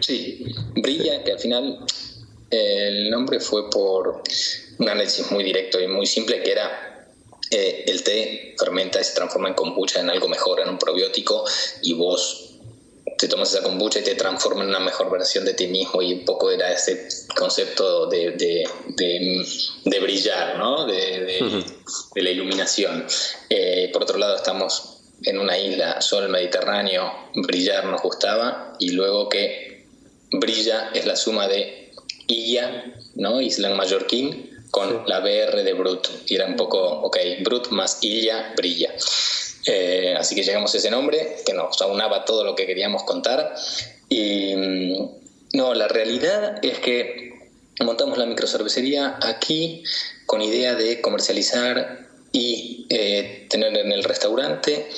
Sí, 0.00 0.44
Brilla, 0.74 1.22
que 1.24 1.32
al 1.32 1.38
final 1.38 1.78
el 2.50 3.10
nombre 3.10 3.40
fue 3.40 3.70
por 3.70 4.22
un 4.78 4.88
análisis 4.88 5.30
muy 5.30 5.44
directo 5.44 5.80
y 5.80 5.86
muy 5.86 6.06
simple 6.06 6.42
que 6.42 6.52
era 6.52 7.06
eh, 7.50 7.84
el 7.86 8.02
té 8.02 8.54
fermenta 8.58 9.00
y 9.00 9.04
se 9.04 9.14
transforma 9.14 9.48
en 9.48 9.54
kombucha 9.54 10.00
en 10.00 10.10
algo 10.10 10.28
mejor, 10.28 10.60
en 10.60 10.68
un 10.68 10.78
probiótico 10.78 11.44
y 11.82 11.94
vos 11.94 12.49
te 13.20 13.28
tomas 13.28 13.52
esa 13.52 13.62
kombucha 13.62 14.00
y 14.00 14.02
te 14.02 14.14
transforma 14.14 14.62
en 14.62 14.70
una 14.70 14.80
mejor 14.80 15.10
versión 15.10 15.44
de 15.44 15.52
ti 15.52 15.66
mismo 15.66 16.00
y 16.00 16.14
un 16.14 16.24
poco 16.24 16.50
era 16.50 16.72
ese 16.72 17.06
concepto 17.36 18.06
de, 18.06 18.30
de, 18.32 20.00
brillar, 20.00 20.56
¿no? 20.56 20.86
de, 20.86 21.38
la 22.14 22.30
iluminación. 22.30 23.04
Eh, 23.50 23.90
por 23.92 24.04
otro 24.04 24.16
lado, 24.16 24.36
estamos 24.36 25.02
en 25.22 25.38
una 25.38 25.58
isla, 25.58 26.00
sol 26.00 26.30
Mediterráneo, 26.30 27.12
brillar 27.34 27.84
nos 27.84 28.00
gustaba 28.00 28.72
y 28.78 28.92
luego 28.92 29.28
que 29.28 29.84
brilla 30.32 30.90
es 30.94 31.04
la 31.04 31.14
suma 31.14 31.46
de 31.46 31.92
Illa, 32.26 32.86
¿no? 33.16 33.42
Isla 33.42 33.74
Mallorquín, 33.74 34.64
con 34.70 35.02
la 35.06 35.20
BR 35.20 35.62
de 35.62 35.72
Brut. 35.74 36.08
Y 36.26 36.36
era 36.36 36.46
un 36.46 36.56
poco, 36.56 36.78
ok, 36.78 37.18
Brut 37.44 37.68
más 37.68 37.98
Illa, 38.00 38.54
brilla. 38.56 38.94
Eh, 39.66 40.14
así 40.18 40.34
que 40.34 40.42
llegamos 40.42 40.74
a 40.74 40.78
ese 40.78 40.90
nombre 40.90 41.36
que 41.44 41.52
nos 41.52 41.80
aunaba 41.82 42.24
todo 42.24 42.44
lo 42.44 42.54
que 42.54 42.66
queríamos 42.66 43.02
contar. 43.04 43.54
Y 44.08 44.54
mm, 44.56 45.08
no, 45.54 45.74
la 45.74 45.88
realidad 45.88 46.64
es 46.64 46.78
que 46.78 47.30
montamos 47.80 48.18
la 48.18 48.26
microcervecería 48.26 49.18
aquí 49.22 49.82
con 50.26 50.42
idea 50.42 50.74
de 50.74 51.00
comercializar 51.00 52.08
y 52.32 52.86
eh, 52.90 53.46
tener 53.48 53.76
en 53.76 53.92
el 53.92 54.04
restaurante. 54.04 54.88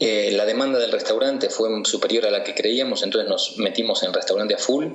Eh, 0.00 0.32
la 0.32 0.44
demanda 0.44 0.80
del 0.80 0.90
restaurante 0.90 1.48
fue 1.48 1.68
superior 1.84 2.26
a 2.26 2.30
la 2.32 2.42
que 2.42 2.54
creíamos, 2.54 3.04
entonces 3.04 3.30
nos 3.30 3.58
metimos 3.58 4.02
en 4.02 4.12
restaurante 4.12 4.54
a 4.54 4.58
full 4.58 4.86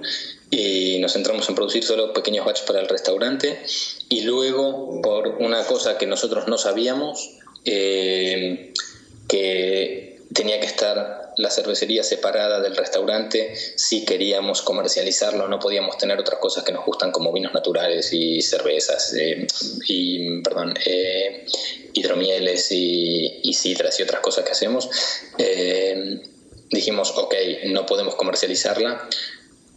y 0.52 0.98
nos 1.00 1.14
centramos 1.14 1.48
en 1.48 1.56
producir 1.56 1.82
solo 1.82 2.12
pequeños 2.12 2.46
batches 2.46 2.66
para 2.66 2.82
el 2.82 2.90
restaurante. 2.90 3.62
Y 4.10 4.22
luego, 4.22 5.02
por 5.02 5.30
una 5.40 5.64
cosa 5.64 5.98
que 5.98 6.08
nosotros 6.08 6.50
no 6.50 6.58
sabíamos, 6.58 7.38
que 9.28 10.20
tenía 10.34 10.60
que 10.60 10.66
estar 10.66 11.34
la 11.38 11.52
cervecería 11.52 12.04
separada 12.04 12.62
del 12.62 12.76
restaurante 12.76 13.56
si 13.76 14.06
queríamos 14.06 14.62
comercializarlo, 14.62 15.48
no 15.48 15.60
podíamos 15.60 15.98
tener 15.98 16.20
otras 16.20 16.40
cosas 16.40 16.64
que 16.64 16.72
nos 16.72 16.86
gustan 16.86 17.12
como 17.12 17.32
vinos 17.32 17.54
naturales 17.54 18.12
y 18.12 18.42
cervezas 18.42 19.14
eh, 19.14 19.48
y 19.88 20.42
perdón 20.42 20.74
eh, 20.84 21.46
hidromieles 21.94 22.72
y, 22.72 23.40
y, 23.44 23.54
sidras 23.54 24.00
y 24.00 24.04
otras 24.04 24.22
cosas 24.22 24.46
que 24.46 24.52
hacemos. 24.52 24.90
Eh, 25.38 26.22
dijimos, 26.70 27.14
ok, 27.16 27.36
no 27.66 27.86
podemos 27.86 28.16
comercializarla. 28.16 29.08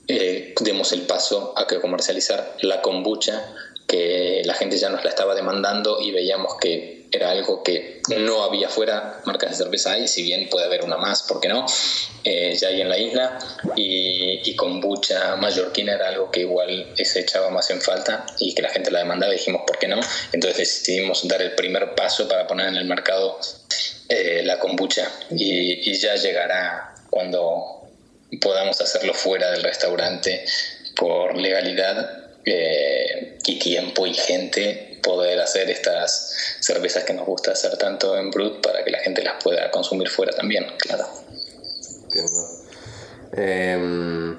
demos 0.07 0.93
el 0.93 1.03
paso 1.03 1.53
a 1.57 1.67
que 1.67 1.81
comercializar 1.81 2.57
la 2.63 2.83
kombucha, 2.83 3.55
que 3.87 4.43
la 4.45 4.55
gente 4.55 4.79
ya 4.79 4.89
nos 4.89 5.05
la 5.05 5.11
estaba 5.11 5.35
demandando 5.35 6.01
y 6.01 6.11
veíamos 6.11 6.57
que 6.61 7.00
era 7.13 7.31
algo 7.31 7.63
que 7.63 8.01
no 8.19 8.45
había 8.45 8.69
fuera, 8.69 9.21
marcas 9.25 9.51
de 9.51 9.57
cerveza 9.57 9.93
hay, 9.93 10.07
si 10.07 10.23
bien 10.23 10.49
puede 10.49 10.67
haber 10.67 10.85
una 10.85 10.97
más, 10.97 11.23
¿por 11.25 11.41
qué 11.41 11.49
no? 11.49 11.67
Eh, 12.25 12.55
ya 12.57 12.69
hay 12.69 12.81
en 12.81 12.89
la 12.89 12.99
isla, 12.99 13.39
y, 13.77 14.49
y 14.49 14.57
kombucha 14.57 15.37
mallorquina 15.37 15.95
era 15.95 16.09
algo 16.09 16.31
que 16.31 16.41
igual 16.41 16.93
se 16.97 17.21
echaba 17.21 17.51
más 17.51 17.71
en 17.71 17.81
falta 17.81 18.27
y 18.39 18.55
que 18.55 18.63
la 18.63 18.71
gente 18.71 18.91
la 18.91 19.01
demandaba 19.01 19.33
y 19.33 19.39
dijimos, 19.39 19.63
¿por 19.67 19.79
qué 19.79 19.89
no? 19.89 20.01
Entonces 20.33 20.59
decidimos 20.59 21.27
dar 21.27 21.43
el 21.43 21.53
primer 21.53 21.95
paso 21.95 22.29
para 22.29 22.47
poner 22.47 22.69
en 22.69 22.77
el 22.77 22.85
mercado 22.85 23.39
eh, 24.09 24.43
la 24.45 24.59
kombucha 24.59 25.09
y, 25.31 25.93
ya 25.93 26.17
llegará 26.17 26.95
cuando 27.11 27.89
podamos 28.41 28.81
hacerlo 28.81 29.15
fuera 29.15 29.51
del 29.53 29.63
restaurante 29.63 30.45
por 30.97 31.37
legalidad 31.37 32.31
eh, 32.45 33.39
y 33.47 33.59
tiempo 33.59 34.07
y 34.07 34.15
gente 34.15 34.90
poder 35.01 35.41
hacer 35.41 35.69
estas 35.71 36.35
cervezas 36.61 37.05
que 37.05 37.13
nos 37.13 37.27
gusta 37.27 37.53
hacer 37.53 37.77
tanto 37.77 38.17
en 38.17 38.31
Brut 38.31 38.61
para 38.61 38.85
que 38.85 38.91
la 38.91 38.99
gente 38.99 39.23
las 39.23 39.43
pueda 39.43 39.71
consumir 39.71 40.09
fuera 40.09 40.33
también, 40.33 40.67
claro. 40.79 41.07
Entiendo. 42.05 42.49
Em, 43.33 44.37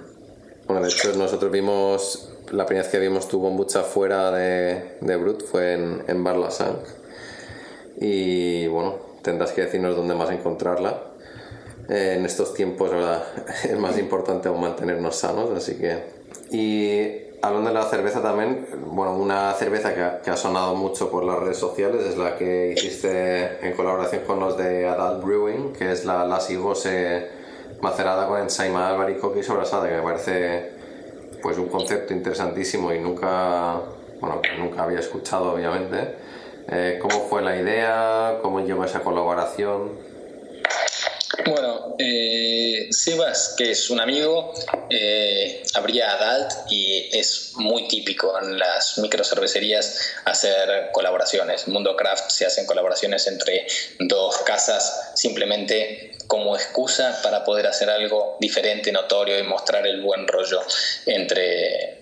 bueno, 0.65 0.81
de 0.83 0.89
hecho 0.89 1.13
nosotros 1.13 1.51
vimos, 1.51 2.29
la 2.51 2.65
primera 2.65 2.83
vez 2.83 2.91
que 2.91 2.99
vimos 2.99 3.27
tu 3.27 3.41
kombucha 3.41 3.83
fuera 3.83 4.31
de, 4.31 4.97
de 5.01 5.15
Brut 5.15 5.45
fue 5.45 5.73
en, 5.73 6.03
en 6.07 6.23
Bar 6.23 6.37
La 6.37 6.51
Sang. 6.51 6.79
Y 7.99 8.67
bueno, 8.67 8.99
tendrás 9.21 9.51
que 9.51 9.61
decirnos 9.61 9.95
dónde 9.95 10.15
más 10.15 10.31
encontrarla. 10.31 11.11
En 11.89 12.25
estos 12.25 12.53
tiempos. 12.53 12.91
Es 13.63 13.77
más 13.77 13.97
importante 13.97 14.47
aún 14.47 14.61
mantenernos 14.61 15.15
sanos, 15.17 15.51
así 15.51 15.75
que... 15.75 16.21
Y 16.51 17.30
hablando 17.41 17.69
de 17.69 17.73
la 17.73 17.83
cerveza 17.83 18.21
también, 18.21 18.67
bueno, 18.85 19.15
una 19.15 19.53
cerveza 19.53 20.21
que 20.21 20.29
ha, 20.29 20.37
sonado 20.37 20.75
mucho 20.75 21.09
por 21.09 21.23
las 21.23 21.39
redes 21.39 21.57
sociales 21.57 22.05
es 22.05 22.17
la 22.17 22.37
que 22.37 22.73
hiciste 22.73 23.65
en 23.65 23.73
colaboración 23.73 24.23
con 24.25 24.39
los 24.39 24.57
de 24.57 24.87
Adult 24.87 25.23
Brewing, 25.23 25.73
que 25.73 25.91
es 25.91 26.05
la 26.05 26.25
Lassi 26.25 26.55
Gose 26.55 27.29
macerada 27.81 28.27
con 28.27 28.39
ensaima 28.39 28.89
albaricoque 28.89 29.39
y 29.39 29.43
sobrasada, 29.43 29.89
que 29.89 29.95
me 29.95 30.01
parece 30.03 30.71
pues 31.41 31.57
un 31.57 31.67
concepto 31.67 32.13
interesantísimo 32.13 32.93
y 32.93 32.99
nunca, 32.99 33.81
bueno, 34.19 34.41
nunca 34.59 34.83
había 34.83 34.99
escuchado 34.99 35.53
obviamente. 35.53 36.15
Eh, 36.67 36.99
¿Cómo 37.01 37.21
fue 37.21 37.41
la 37.41 37.57
idea? 37.57 38.37
¿Cómo 38.43 38.59
llegó 38.59 38.85
esa 38.85 39.01
colaboración? 39.01 40.10
Bueno, 41.45 41.95
eh, 41.97 42.87
Sebas, 42.91 43.55
que 43.57 43.71
es 43.71 43.89
un 43.89 43.99
amigo, 43.99 44.53
eh, 44.89 45.63
abría 45.73 46.11
Adalt 46.11 46.51
y 46.69 47.09
es 47.11 47.53
muy 47.55 47.87
típico 47.87 48.39
en 48.41 48.59
las 48.59 48.97
microcervecerías 48.97 50.11
hacer 50.25 50.89
colaboraciones. 50.91 51.67
Mundo 51.67 51.95
Craft 51.95 52.29
se 52.29 52.45
hacen 52.45 52.65
colaboraciones 52.65 53.27
entre 53.27 53.65
dos 53.99 54.37
casas 54.39 55.11
simplemente 55.15 56.11
como 56.27 56.55
excusa 56.55 57.19
para 57.23 57.43
poder 57.43 57.67
hacer 57.67 57.89
algo 57.89 58.37
diferente, 58.39 58.91
notorio 58.91 59.39
y 59.39 59.43
mostrar 59.43 59.85
el 59.87 60.01
buen 60.01 60.27
rollo 60.27 60.61
entre, 61.05 62.00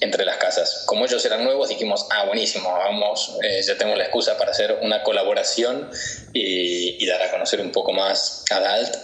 entre 0.00 0.24
las 0.24 0.38
casas. 0.38 0.84
Como 0.86 1.04
ellos 1.04 1.24
eran 1.24 1.44
nuevos, 1.44 1.68
dijimos, 1.68 2.06
ah, 2.10 2.24
buenísimo, 2.24 2.72
vamos, 2.72 3.36
eh, 3.42 3.60
ya 3.62 3.76
tenemos 3.76 3.98
la 3.98 4.04
excusa 4.04 4.36
para 4.36 4.50
hacer 4.50 4.78
una 4.82 5.02
colaboración 5.02 5.90
y, 6.32 7.02
y 7.02 7.06
dar 7.06 7.22
a 7.22 7.30
conocer 7.30 7.60
un 7.60 7.70
poco 7.70 7.92
más 7.92 8.44
a 8.50 8.60
Dalt, 8.60 8.96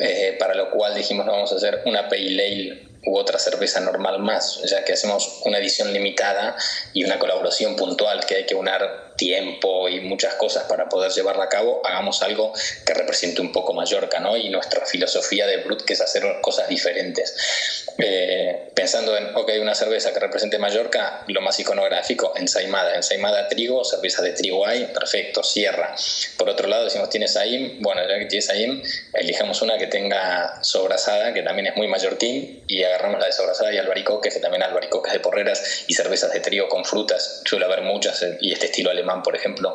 eh, 0.00 0.36
para 0.38 0.54
lo 0.54 0.70
cual 0.70 0.94
dijimos, 0.94 1.26
no, 1.26 1.32
vamos 1.32 1.52
a 1.52 1.56
hacer 1.56 1.82
una 1.84 2.08
pale 2.08 2.46
ale 2.46 2.92
u 3.04 3.16
otra 3.16 3.38
cerveza 3.38 3.80
normal 3.80 4.20
más, 4.20 4.62
ya 4.62 4.84
que 4.84 4.92
hacemos 4.92 5.40
una 5.44 5.58
edición 5.58 5.92
limitada 5.92 6.56
y 6.92 7.04
una 7.04 7.18
colaboración 7.18 7.76
puntual 7.76 8.24
que 8.24 8.36
hay 8.36 8.46
que 8.46 8.54
unar 8.54 9.11
tiempo 9.22 9.88
y 9.88 10.00
muchas 10.00 10.34
cosas 10.34 10.64
para 10.64 10.88
poder 10.88 11.12
llevarla 11.12 11.44
a 11.44 11.48
cabo, 11.48 11.80
hagamos 11.84 12.22
algo 12.22 12.52
que 12.84 12.92
represente 12.92 13.40
un 13.40 13.52
poco 13.52 13.72
Mallorca, 13.72 14.18
¿no? 14.18 14.36
Y 14.36 14.48
nuestra 14.48 14.84
filosofía 14.84 15.46
de 15.46 15.58
Brut, 15.58 15.82
que 15.82 15.92
es 15.92 16.00
hacer 16.00 16.24
cosas 16.40 16.68
diferentes. 16.68 17.86
Eh, 17.98 18.70
pensando 18.74 19.16
en, 19.16 19.36
ok, 19.36 19.50
una 19.60 19.76
cerveza 19.76 20.12
que 20.12 20.18
represente 20.18 20.58
Mallorca, 20.58 21.22
lo 21.28 21.40
más 21.40 21.60
iconográfico, 21.60 22.32
ensaimada, 22.36 22.96
ensaimada 22.96 23.46
trigo, 23.48 23.84
cerveza 23.84 24.22
de 24.22 24.32
trigo 24.32 24.66
hay, 24.66 24.86
perfecto, 24.86 25.44
cierra. 25.44 25.94
Por 26.36 26.48
otro 26.48 26.66
lado, 26.66 26.84
decimos, 26.84 27.08
¿tienes 27.08 27.34
Saim? 27.34 27.80
Bueno, 27.80 28.02
ya 28.08 28.18
que 28.18 28.26
tienes 28.26 28.46
Saim, 28.46 28.82
elijamos 29.14 29.62
una 29.62 29.78
que 29.78 29.86
tenga 29.86 30.58
sobrasada, 30.64 31.32
que 31.32 31.42
también 31.42 31.68
es 31.68 31.76
muy 31.76 31.86
mallorquín, 31.86 32.64
y 32.66 32.82
agarramos 32.82 33.20
la 33.20 33.26
de 33.26 33.32
sobrasada 33.32 33.72
y 33.72 33.78
albaricoques, 33.78 34.34
que 34.34 34.40
también 34.40 34.64
albaricoques 34.64 35.12
de 35.12 35.20
porreras 35.20 35.84
y 35.86 35.94
cervezas 35.94 36.32
de 36.32 36.40
trigo 36.40 36.68
con 36.68 36.84
frutas, 36.84 37.42
suele 37.44 37.66
haber 37.66 37.82
muchas, 37.82 38.20
eh, 38.22 38.38
y 38.40 38.52
este 38.52 38.66
estilo 38.66 38.90
alemán, 38.90 39.11
por 39.20 39.34
ejemplo, 39.34 39.74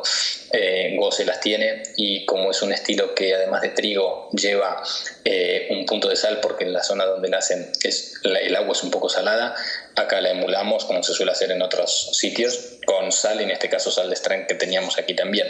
eh, 0.52 0.96
Goce 0.98 1.26
las 1.26 1.40
tiene, 1.40 1.82
y 1.96 2.24
como 2.24 2.50
es 2.50 2.62
un 2.62 2.72
estilo 2.72 3.14
que 3.14 3.34
además 3.34 3.60
de 3.62 3.68
trigo 3.68 4.30
lleva 4.32 4.82
eh, 5.24 5.68
un 5.70 5.84
punto 5.84 6.08
de 6.08 6.16
sal, 6.16 6.40
porque 6.40 6.64
en 6.64 6.72
la 6.72 6.82
zona 6.82 7.04
donde 7.04 7.28
nacen 7.28 7.70
es, 7.82 8.14
el 8.24 8.56
agua 8.56 8.72
es 8.72 8.82
un 8.82 8.90
poco 8.90 9.08
salada, 9.08 9.54
acá 9.96 10.20
la 10.20 10.30
emulamos 10.30 10.84
como 10.84 11.02
se 11.02 11.12
suele 11.12 11.32
hacer 11.32 11.50
en 11.50 11.62
otros 11.62 12.10
sitios, 12.12 12.78
con 12.86 13.12
sal, 13.12 13.40
en 13.40 13.50
este 13.50 13.68
caso 13.68 13.90
sal 13.90 14.08
de 14.08 14.16
Strang 14.16 14.46
que 14.46 14.54
teníamos 14.54 14.98
aquí 14.98 15.14
también. 15.14 15.48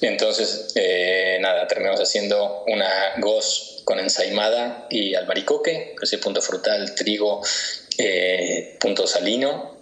Entonces, 0.00 0.68
eh, 0.76 1.38
nada, 1.40 1.66
terminamos 1.66 2.00
haciendo 2.00 2.64
una 2.66 3.14
Goz 3.18 3.82
con 3.84 3.98
ensaimada 4.00 4.86
y 4.90 5.14
albaricoque, 5.14 5.94
ese 6.02 6.18
punto 6.18 6.42
frutal, 6.42 6.94
trigo, 6.94 7.40
eh, 7.98 8.76
punto 8.80 9.06
salino. 9.06 9.74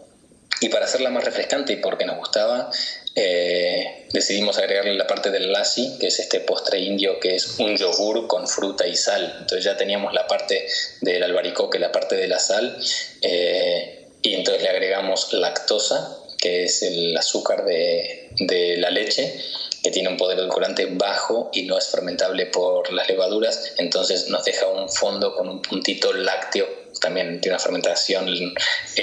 Y 0.61 0.69
para 0.69 0.85
hacerla 0.85 1.11
más 1.11 1.25
refrescante 1.25 1.73
y 1.73 1.77
porque 1.77 2.05
nos 2.05 2.17
gustaba, 2.17 2.71
eh, 3.17 4.07
decidimos 4.13 4.59
agregarle 4.59 4.95
la 4.95 5.07
parte 5.07 5.31
del 5.31 5.53
lassi, 5.53 5.99
que 6.01 6.09
es 6.09 6.19
este 6.19 6.41
postre 6.41 6.81
indio 6.81 7.21
que 7.21 7.37
es 7.37 7.59
un 7.59 7.77
yogur 7.77 8.27
con 8.27 8.49
fruta 8.49 8.87
y 8.87 8.97
sal. 8.97 9.37
Entonces 9.41 9.65
ya 9.65 9.77
teníamos 9.77 10.13
la 10.13 10.27
parte 10.27 10.67
del 11.01 11.23
albaricoque, 11.23 11.79
la 11.79 11.93
parte 11.93 12.17
de 12.17 12.29
la 12.29 12.39
sal, 12.39 12.77
eh, 13.23 14.09
y 14.23 14.35
entonces 14.35 14.63
le 14.63 14.71
agregamos 14.71 15.33
lactosa, 15.33 16.19
que 16.39 16.65
es 16.65 16.83
el 16.83 17.17
azúcar 17.17 17.65
de, 17.65 18.31
de 18.41 18.77
la 18.79 18.91
leche, 18.91 19.39
que 19.83 19.91
tiene 19.91 20.09
un 20.09 20.17
poder 20.17 20.39
edulcorante 20.39 20.87
bajo 20.87 21.51
y 21.53 21.65
no 21.65 21.79
es 21.79 21.87
fermentable 21.89 22.47
por 22.47 22.93
las 22.93 23.09
levaduras, 23.09 23.75
entonces 23.79 24.29
nos 24.29 24.45
deja 24.45 24.67
un 24.67 24.89
fondo 24.89 25.35
con 25.35 25.49
un 25.49 25.63
puntito 25.63 26.13
lácteo 26.13 26.85
también 27.01 27.41
tiene 27.41 27.55
una 27.55 27.63
fermentación 27.63 28.27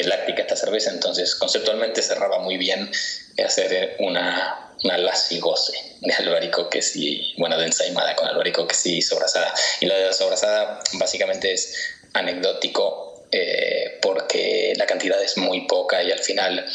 láctica 0.06 0.42
esta 0.42 0.56
cerveza, 0.56 0.92
entonces 0.92 1.36
conceptualmente 1.36 2.02
cerraba 2.02 2.40
muy 2.40 2.58
bien 2.58 2.90
hacer 3.38 3.96
una, 4.00 4.74
una 4.84 4.98
lassi 4.98 5.40
goce 5.40 5.74
de 6.02 6.14
albaricoques 6.14 6.96
y, 6.96 7.34
bueno, 7.38 7.58
de 7.58 7.66
ensaimada 7.66 8.16
con 8.16 8.28
albaricoques 8.28 8.86
y 8.86 9.02
sobrasada. 9.02 9.54
Y 9.80 9.86
lo 9.86 9.96
de 9.96 10.06
la 10.06 10.14
sobrasada 10.14 10.80
básicamente 10.94 11.54
es 11.54 11.76
anecdótico 12.14 13.26
eh, 13.32 14.00
porque 14.02 14.74
la 14.76 14.86
cantidad 14.86 15.22
es 15.24 15.38
muy 15.38 15.62
poca 15.62 16.04
y 16.04 16.12
al 16.12 16.20
final 16.20 16.66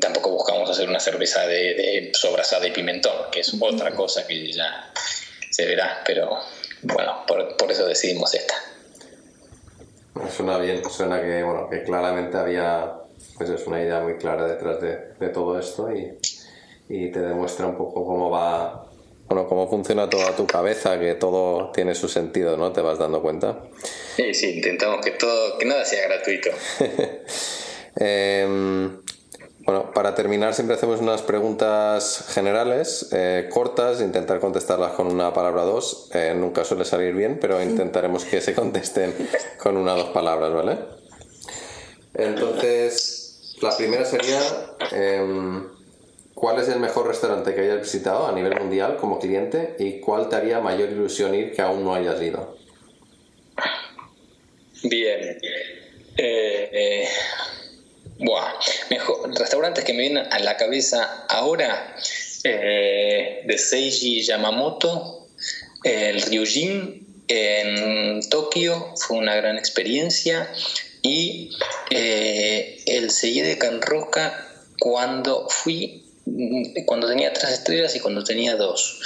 tampoco 0.00 0.30
buscamos 0.30 0.68
hacer 0.68 0.88
una 0.88 1.00
cerveza 1.00 1.46
de, 1.46 1.74
de 1.74 2.10
sobrasada 2.12 2.66
y 2.66 2.70
pimentón, 2.70 3.30
que 3.30 3.40
es 3.40 3.54
otra 3.58 3.92
cosa 3.92 4.26
que 4.26 4.52
ya 4.52 4.92
se 5.50 5.66
verá, 5.66 6.02
pero 6.04 6.38
bueno, 6.82 7.24
por, 7.26 7.56
por 7.56 7.70
eso 7.70 7.86
decidimos 7.86 8.34
esta. 8.34 8.54
Suena 10.34 10.58
bien, 10.58 10.82
suena 10.90 11.20
que, 11.20 11.42
bueno, 11.42 11.68
que 11.70 11.82
claramente 11.82 12.36
había 12.36 12.92
pues 13.44 13.60
es 13.60 13.66
una 13.66 13.82
idea 13.82 14.00
muy 14.00 14.14
clara 14.14 14.46
detrás 14.46 14.80
de, 14.80 14.98
de 15.18 15.28
todo 15.30 15.58
esto 15.58 15.90
y, 15.92 16.16
y, 16.88 17.10
te 17.10 17.20
demuestra 17.20 17.66
un 17.66 17.76
poco 17.76 18.04
cómo 18.04 18.30
va, 18.30 18.88
bueno, 19.26 19.48
cómo 19.48 19.68
funciona 19.68 20.08
toda 20.08 20.36
tu 20.36 20.46
cabeza, 20.46 20.98
que 21.00 21.14
todo 21.14 21.72
tiene 21.72 21.94
su 21.94 22.08
sentido, 22.08 22.56
¿no? 22.56 22.72
¿Te 22.72 22.82
vas 22.82 22.98
dando 22.98 23.20
cuenta? 23.20 23.64
Sí, 24.14 24.32
sí, 24.34 24.56
intentamos 24.56 25.04
que 25.04 25.12
todo, 25.12 25.58
que 25.58 25.64
nada 25.64 25.84
sea 25.84 26.06
gratuito. 26.06 26.50
eh, 28.00 28.90
bueno, 29.64 29.92
para 29.92 30.14
terminar 30.14 30.54
siempre 30.54 30.76
hacemos 30.76 31.00
unas 31.00 31.22
preguntas 31.22 32.26
generales, 32.28 33.08
eh, 33.12 33.48
cortas, 33.50 34.00
intentar 34.00 34.38
contestarlas 34.38 34.92
con 34.92 35.08
una 35.08 35.32
palabra 35.32 35.62
o 35.62 35.66
dos. 35.66 36.10
Eh, 36.14 36.34
nunca 36.36 36.64
suele 36.64 36.84
salir 36.84 37.14
bien, 37.14 37.38
pero 37.40 37.60
intentaremos 37.60 38.24
que 38.24 38.40
se 38.40 38.54
contesten 38.54 39.14
con 39.58 39.76
una 39.76 39.94
o 39.94 39.98
dos 39.98 40.08
palabras, 40.10 40.52
¿vale? 40.52 41.02
Entonces, 42.14 43.21
la 43.62 43.76
primera 43.76 44.04
sería, 44.04 44.40
eh, 44.92 45.62
¿cuál 46.34 46.60
es 46.60 46.68
el 46.68 46.80
mejor 46.80 47.06
restaurante 47.06 47.54
que 47.54 47.62
hayas 47.62 47.80
visitado 47.80 48.26
a 48.26 48.32
nivel 48.32 48.58
mundial 48.58 48.96
como 48.96 49.18
cliente 49.18 49.76
y 49.78 50.00
cuál 50.00 50.28
te 50.28 50.36
haría 50.36 50.60
mayor 50.60 50.90
ilusión 50.90 51.34
ir 51.34 51.52
que 51.52 51.62
aún 51.62 51.84
no 51.84 51.94
hayas 51.94 52.20
ido? 52.20 52.56
Bien. 54.82 55.38
Eh, 56.16 57.08
Buah, 58.24 58.52
mejor, 58.90 59.36
restaurantes 59.36 59.84
que 59.84 59.92
me 59.94 60.02
vienen 60.02 60.32
a 60.32 60.38
la 60.38 60.56
cabeza 60.56 61.24
ahora, 61.28 61.96
eh, 62.44 63.42
de 63.44 63.58
Seiji 63.58 64.22
Yamamoto, 64.22 65.26
el 65.82 66.22
Ryujin 66.22 67.24
en 67.26 68.20
Tokio, 68.30 68.94
fue 68.96 69.18
una 69.18 69.34
gran 69.34 69.58
experiencia. 69.58 70.48
Y 71.02 71.50
eh, 71.90 72.82
el 72.86 73.10
seguí 73.10 73.40
de 73.40 73.58
Can 73.58 73.82
Roca 73.82 74.46
cuando 74.78 75.48
fui, 75.48 76.04
cuando 76.86 77.08
tenía 77.08 77.32
tres 77.32 77.50
estrellas 77.52 77.96
y 77.96 78.00
cuando 78.00 78.22
tenía 78.24 78.56
dos. 78.56 79.00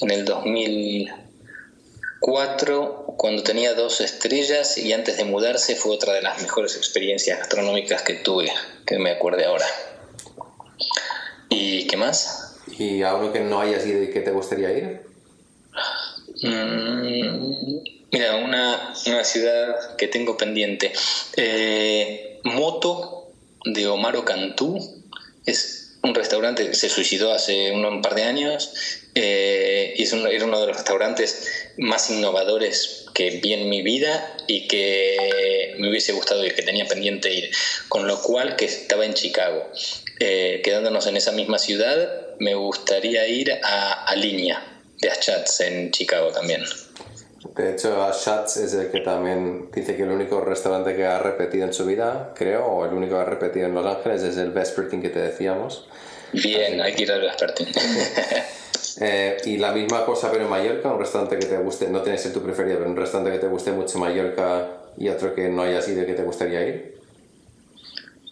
En 0.00 0.10
el 0.10 0.24
2004, 0.24 3.14
cuando 3.16 3.42
tenía 3.42 3.74
dos 3.74 4.00
estrellas 4.00 4.78
y 4.78 4.92
antes 4.92 5.18
de 5.18 5.24
mudarse 5.24 5.76
fue 5.76 5.94
otra 5.94 6.14
de 6.14 6.22
las 6.22 6.42
mejores 6.42 6.76
experiencias 6.76 7.38
gastronómicas 7.38 8.02
que 8.02 8.14
tuve, 8.14 8.50
que 8.86 8.98
me 8.98 9.10
acuerde 9.10 9.44
ahora. 9.44 9.66
¿Y 11.48 11.86
qué 11.86 11.96
más? 11.96 12.56
¿Y 12.78 13.02
algo 13.02 13.32
que 13.32 13.40
no 13.40 13.60
hayas 13.60 13.84
ido 13.86 14.02
y 14.02 14.10
que 14.10 14.20
te 14.20 14.30
gustaría 14.30 14.70
ir? 14.72 15.02
Mm, 16.42 18.01
mira, 18.12 18.36
una, 18.36 18.94
ciudad 18.94 19.96
que 19.96 20.06
tengo 20.06 20.36
pendiente. 20.36 20.92
Eh, 21.36 22.38
Moto 22.44 23.32
de 23.64 23.86
Omaro 23.86 24.24
Cantú 24.24 24.78
es 25.46 25.98
un 26.02 26.14
restaurante 26.14 26.66
que 26.66 26.74
se 26.74 26.88
suicidó 26.88 27.32
hace 27.32 27.70
un, 27.70 28.02
par 28.02 28.14
de 28.14 28.24
años 28.24 28.72
eh, 29.14 29.94
y 29.96 30.02
es 30.02 30.12
era 30.12 30.44
uno 30.44 30.60
de 30.60 30.66
los 30.66 30.76
restaurantes 30.76 31.70
más 31.78 32.10
innovadores 32.10 33.06
que 33.14 33.30
vi 33.30 33.52
en 33.52 33.68
mi 33.68 33.82
vida 33.82 34.36
y 34.46 34.66
que 34.66 35.74
me 35.78 35.88
hubiese 35.88 36.12
gustado 36.12 36.44
y 36.44 36.50
que 36.50 36.62
tenía 36.62 36.86
pendiente 36.86 37.32
ir. 37.32 37.50
Con 37.88 38.06
lo 38.06 38.20
cual, 38.20 38.56
que 38.56 38.64
estaba 38.64 39.04
en 39.04 39.14
Chicago. 39.14 39.70
Eh, 40.18 40.60
quedándonos 40.64 41.06
en 41.06 41.16
esa 41.16 41.32
misma 41.32 41.58
ciudad, 41.58 42.36
me 42.38 42.54
gustaría 42.54 43.26
ir 43.26 43.52
a, 43.62 44.04
a 44.04 44.16
Línea 44.16 44.80
de 45.00 45.10
Aschatz 45.10 45.60
en 45.60 45.90
Chicago 45.90 46.32
también. 46.32 46.62
De 47.44 47.72
hecho, 47.72 48.02
Aschatz 48.02 48.56
es 48.58 48.72
el 48.74 48.90
que 48.90 49.00
también 49.00 49.68
dice 49.72 49.96
que 49.96 50.04
el 50.04 50.10
único 50.10 50.40
restaurante 50.40 50.94
que 50.94 51.04
ha 51.04 51.18
repetido 51.18 51.66
en 51.66 51.74
su 51.74 51.84
vida, 51.84 52.32
creo, 52.36 52.66
o 52.66 52.86
el 52.86 52.92
único 52.94 53.16
que 53.16 53.20
ha 53.20 53.24
repetido 53.24 53.66
en 53.66 53.74
Los 53.74 53.84
Ángeles 53.84 54.22
es 54.22 54.36
el 54.36 54.52
Vespertine 54.52 55.02
que 55.02 55.08
te 55.08 55.18
decíamos. 55.18 55.88
Bien, 56.32 56.80
hay 56.80 56.94
que 56.94 57.02
ir 57.02 57.12
al 57.12 57.20
Vespertine. 57.20 57.72
eh, 59.00 59.36
y 59.44 59.56
la 59.56 59.72
misma 59.72 60.06
cosa, 60.06 60.30
pero 60.30 60.44
en 60.44 60.50
Mallorca, 60.50 60.92
un 60.92 61.00
restaurante 61.00 61.38
que 61.38 61.46
te 61.46 61.58
guste, 61.58 61.88
no 61.88 62.00
tiene 62.02 62.16
que 62.16 62.22
ser 62.22 62.32
tu 62.32 62.42
preferido, 62.42 62.78
pero 62.78 62.90
un 62.90 62.96
restaurante 62.96 63.32
que 63.32 63.44
te 63.44 63.48
guste 63.48 63.72
mucho 63.72 63.98
Mallorca 63.98 64.68
y 64.96 65.08
otro 65.08 65.34
que 65.34 65.48
no 65.48 65.62
hayas 65.62 65.88
ido 65.88 66.02
y 66.02 66.06
que 66.06 66.14
te 66.14 66.22
gustaría 66.22 66.62
ir. 66.62 66.94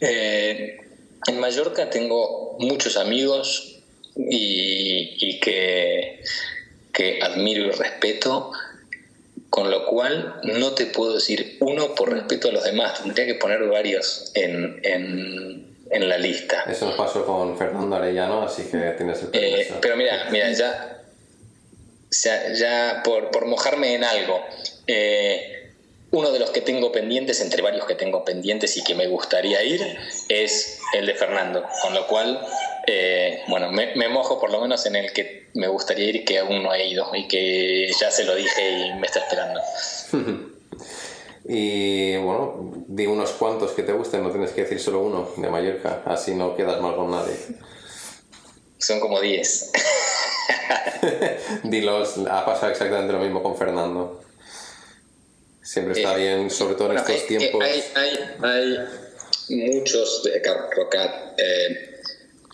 Eh, 0.00 0.78
en 1.26 1.40
Mallorca 1.40 1.90
tengo 1.90 2.56
muchos 2.60 2.96
amigos 2.96 3.82
y, 4.16 5.16
y 5.18 5.40
que 5.40 6.20
que 6.92 7.18
admiro 7.22 7.64
y 7.64 7.70
respeto, 7.70 8.52
con 9.50 9.70
lo 9.70 9.84
cual 9.84 10.40
no 10.44 10.72
te 10.74 10.86
puedo 10.86 11.14
decir 11.14 11.58
uno 11.60 11.94
por 11.94 12.12
respeto 12.12 12.48
a 12.48 12.52
los 12.52 12.64
demás, 12.64 13.02
tendría 13.02 13.26
que 13.26 13.34
poner 13.34 13.62
varios 13.64 14.30
en, 14.34 14.80
en, 14.84 16.08
la 16.08 16.16
lista. 16.18 16.64
Eso 16.68 16.86
nos 16.86 16.94
pasó 16.94 17.26
con 17.26 17.58
Fernando 17.58 17.96
Arellano, 17.96 18.44
así 18.44 18.62
que 18.62 18.78
tienes 18.96 19.22
el 19.22 19.28
eh, 19.32 19.74
Pero 19.82 19.96
mira, 19.96 20.28
mira, 20.30 20.50
ya, 20.52 21.02
ya 22.54 23.02
por, 23.04 23.30
por 23.30 23.46
mojarme 23.46 23.94
en 23.94 24.04
algo, 24.04 24.40
eh, 24.86 25.59
uno 26.12 26.32
de 26.32 26.40
los 26.40 26.50
que 26.50 26.60
tengo 26.60 26.90
pendientes, 26.90 27.40
entre 27.40 27.62
varios 27.62 27.86
que 27.86 27.94
tengo 27.94 28.24
pendientes 28.24 28.76
y 28.76 28.82
que 28.82 28.94
me 28.94 29.06
gustaría 29.06 29.62
ir, 29.62 29.80
es 30.28 30.80
el 30.92 31.06
de 31.06 31.14
Fernando, 31.14 31.64
con 31.82 31.94
lo 31.94 32.06
cual 32.06 32.40
eh, 32.86 33.42
bueno, 33.48 33.70
me, 33.70 34.08
mojo 34.08 34.40
por 34.40 34.50
lo 34.50 34.60
menos 34.60 34.84
en 34.86 34.96
el 34.96 35.12
que 35.12 35.48
me 35.54 35.68
gustaría 35.68 36.08
ir 36.08 36.24
que 36.24 36.38
aún 36.38 36.62
no 36.62 36.74
he 36.74 36.88
ido 36.88 37.14
y 37.14 37.28
que 37.28 37.90
ya 38.00 38.10
se 38.10 38.24
lo 38.24 38.34
dije 38.34 38.70
y 38.70 38.94
me 38.94 39.06
está 39.06 39.20
esperando. 39.20 39.60
y 41.44 42.16
bueno, 42.16 42.84
di 42.88 43.06
unos 43.06 43.30
cuantos 43.32 43.72
que 43.72 43.82
te 43.82 43.92
gusten, 43.92 44.22
no 44.22 44.30
tienes 44.30 44.50
que 44.50 44.62
decir 44.62 44.80
solo 44.80 45.00
uno 45.00 45.30
de 45.36 45.48
Mallorca, 45.48 46.02
así 46.06 46.34
no 46.34 46.56
quedas 46.56 46.80
mal 46.80 46.96
con 46.96 47.10
nadie. 47.10 47.36
Son 48.78 48.98
como 48.98 49.20
10. 49.20 49.72
Dilos, 51.64 52.18
ha 52.28 52.44
pasado 52.44 52.72
exactamente 52.72 53.12
lo 53.12 53.20
mismo 53.20 53.42
con 53.42 53.56
Fernando. 53.56 54.20
Siempre 55.62 55.94
está 55.94 56.16
eh, 56.16 56.18
bien, 56.18 56.50
sobre 56.50 56.74
todo 56.74 56.92
en 56.92 56.98
estos 56.98 57.26
tiempos. 57.26 57.62
Hay, 57.62 57.84
hay, 57.94 58.18
hay, 58.42 58.78
muchos 59.48 60.22
de. 60.24 60.42
Eh, 61.36 61.86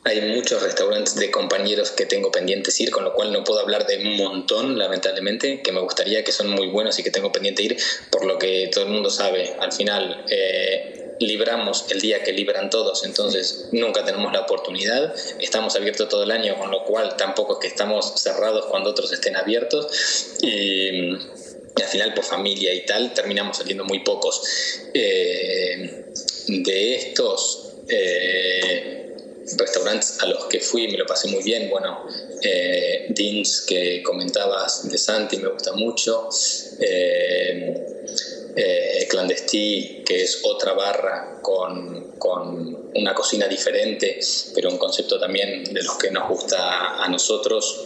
hay 0.07 0.21
muchos 0.21 0.63
restaurantes 0.63 1.17
de 1.17 1.33
compañeros 1.33 1.91
que 1.91 2.07
tengo 2.07 2.31
pendientes 2.31 2.81
ir, 2.81 2.93
con 2.93 3.03
lo 3.03 3.13
cual 3.13 3.33
no 3.33 3.43
puedo 3.43 3.59
hablar 3.59 3.89
de 3.89 3.99
un 3.99 4.17
montón, 4.17 4.79
lamentablemente, 4.79 5.63
que 5.63 5.73
me 5.73 5.81
gustaría, 5.81 6.23
que 6.23 6.31
son 6.31 6.49
muy 6.49 6.69
buenos 6.69 6.97
y 7.01 7.03
que 7.03 7.11
tengo 7.11 7.33
pendiente 7.33 7.65
ir, 7.65 7.77
por 8.11 8.25
lo 8.25 8.39
que 8.39 8.71
todo 8.73 8.85
el 8.85 8.91
mundo 8.91 9.11
sabe, 9.11 9.57
al 9.59 9.73
final 9.73 10.25
eh, 10.31 11.17
libramos 11.19 11.87
el 11.91 12.01
día 12.01 12.23
que 12.23 12.33
libran 12.33 12.71
todos, 12.71 13.05
entonces 13.05 13.69
nunca 13.73 14.05
tenemos 14.05 14.33
la 14.33 14.43
oportunidad, 14.43 15.13
estamos 15.41 15.75
abiertos 15.75 16.09
todo 16.09 16.23
el 16.23 16.31
año, 16.31 16.57
con 16.57 16.71
lo 16.71 16.85
cual 16.85 17.17
tampoco 17.17 17.55
es 17.55 17.59
que 17.59 17.67
estamos 17.67 18.13
cerrados 18.15 18.67
cuando 18.67 18.91
otros 18.91 19.13
estén 19.13 19.35
abiertos 19.35 20.37
y, 20.41 21.17
al 21.83 21.89
final 21.89 22.15
por 22.15 22.25
familia 22.25 22.73
y 22.73 22.85
tal 22.85 23.13
terminamos 23.13 23.59
saliendo 23.59 23.85
muy 23.85 24.01
pocos. 24.01 24.43
Eh, 24.95 26.05
de 26.49 26.95
estos... 26.95 27.63
Eh, 27.89 29.03
restaurantes 29.59 30.19
a 30.21 30.27
los 30.27 30.47
que 30.47 30.59
fui 30.59 30.87
y 30.87 30.89
me 30.89 30.99
lo 30.99 31.07
pasé 31.07 31.29
muy 31.29 31.41
bien. 31.45 31.71
Bueno, 31.71 32.05
eh, 32.43 33.07
Deans, 33.11 33.61
que 33.61 34.03
comentabas 34.03 34.91
de 34.91 34.99
Santi, 34.99 35.37
me 35.37 35.47
gusta 35.47 35.73
mucho. 35.73 36.29
Clandestí, 39.09 40.03
que 40.05 40.25
es 40.25 40.41
otra 40.43 40.73
barra 40.73 41.39
con, 41.43 42.17
con, 42.19 42.91
una 42.97 43.15
cocina 43.15 43.47
diferente, 43.47 44.19
pero 44.53 44.69
un 44.69 44.79
concepto 44.79 45.21
también 45.21 45.63
de 45.63 45.83
los 45.85 45.97
que 45.97 46.11
nos 46.11 46.29
gusta 46.29 47.01
a 47.01 47.09
nosotros, 47.09 47.85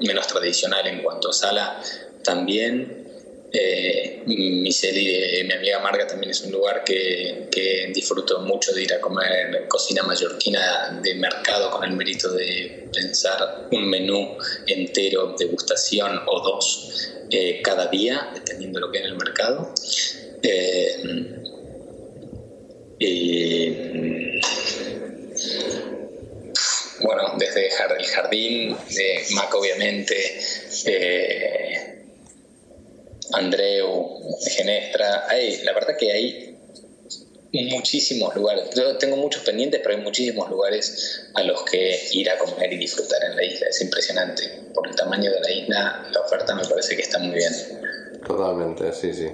menos 0.00 0.26
tradicional 0.28 0.86
en 0.86 1.02
cuanto 1.02 1.30
a 1.30 1.32
sala 1.32 1.82
también. 2.26 3.04
Eh, 3.52 4.24
mi 4.26 4.70
serie, 4.72 5.44
mi 5.44 5.54
amiga 5.54 5.78
Marga 5.78 6.06
también 6.06 6.30
es 6.30 6.42
un 6.42 6.52
lugar 6.52 6.82
que, 6.84 7.48
que, 7.50 7.90
disfruto 7.94 8.40
mucho 8.40 8.72
de 8.72 8.82
ir 8.82 8.92
a 8.92 9.00
comer 9.00 9.66
cocina 9.68 10.02
mallorquina 10.02 11.00
de 11.02 11.14
mercado 11.14 11.70
con 11.70 11.84
el 11.84 11.92
mérito 11.92 12.32
de 12.32 12.88
pensar 12.92 13.68
un 13.70 13.88
menú 13.88 14.36
entero, 14.66 15.36
degustación 15.38 16.20
o 16.26 16.40
dos 16.40 17.12
eh, 17.30 17.62
cada 17.62 17.86
día, 17.86 18.30
dependiendo 18.34 18.78
de 18.78 18.86
lo 18.86 18.92
que 18.92 18.98
hay 18.98 19.04
en 19.04 19.10
el 19.12 19.16
mercado. 19.16 19.72
Eh, 20.42 21.02
y 22.98 23.70
bueno, 27.00 27.34
desde 27.38 27.66
el 27.66 28.06
jardín 28.06 28.76
de 28.90 29.24
Mac 29.34 29.54
obviamente, 29.54 30.40
Andreu, 33.32 34.20
Genestra, 34.40 35.26
hay, 35.28 35.62
la 35.62 35.72
verdad 35.72 35.96
que 35.98 36.12
hay 36.12 36.56
muchísimos 37.52 38.34
lugares. 38.34 38.70
Yo 38.74 38.96
tengo 38.98 39.16
muchos 39.16 39.42
pendientes, 39.42 39.80
pero 39.82 39.96
hay 39.96 40.02
muchísimos 40.02 40.48
lugares 40.50 41.28
a 41.34 41.42
los 41.42 41.62
que 41.64 41.98
ir 42.12 42.30
a 42.30 42.38
comer 42.38 42.72
y 42.72 42.78
disfrutar 42.78 43.22
en 43.24 43.36
la 43.36 43.44
isla. 43.44 43.68
Es 43.68 43.80
impresionante. 43.80 44.42
Por 44.74 44.88
el 44.88 44.94
tamaño 44.94 45.30
de 45.30 45.40
la 45.40 45.50
isla, 45.50 46.08
la 46.12 46.20
oferta 46.20 46.54
me 46.54 46.64
parece 46.64 46.96
que 46.96 47.02
está 47.02 47.18
muy 47.18 47.34
bien. 47.34 47.52
Totalmente, 48.26 48.92
sí, 48.92 49.12
sí. 49.12 49.28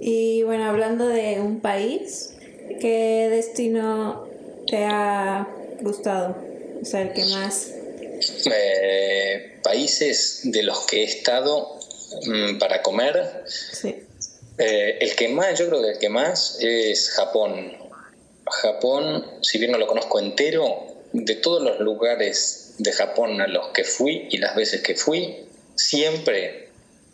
Y 0.00 0.42
bueno, 0.42 0.66
hablando 0.66 1.08
de 1.08 1.40
un 1.40 1.60
país, 1.60 2.34
¿qué 2.80 3.28
destino 3.30 4.28
te 4.66 4.84
ha 4.84 5.48
gustado? 5.80 6.36
O 6.80 6.84
sea, 6.84 7.02
el 7.02 7.12
que 7.12 7.24
más... 7.26 7.72
Eh, 8.50 9.60
países 9.62 10.40
de 10.44 10.62
los 10.62 10.86
que 10.86 11.02
he 11.02 11.04
estado 11.04 11.75
Mm, 12.24 12.58
para 12.58 12.82
comer. 12.82 13.44
Eh, 14.58 14.98
el 15.00 15.14
que 15.14 15.28
más, 15.28 15.58
yo 15.58 15.68
creo 15.68 15.82
que 15.82 15.90
el 15.90 15.98
que 15.98 16.08
más 16.08 16.58
es 16.60 17.10
Japón. 17.10 17.76
Japón, 18.46 19.26
si 19.42 19.58
bien 19.58 19.72
no 19.72 19.78
lo 19.78 19.86
conozco 19.86 20.18
entero, 20.18 20.96
de 21.12 21.34
todos 21.36 21.62
los 21.62 21.80
lugares 21.80 22.74
de 22.78 22.92
Japón 22.92 23.40
a 23.40 23.46
los 23.46 23.68
que 23.68 23.84
fui 23.84 24.28
y 24.30 24.38
las 24.38 24.54
veces 24.54 24.82
que 24.82 24.94
fui, 24.94 25.46
siempre 25.74 26.68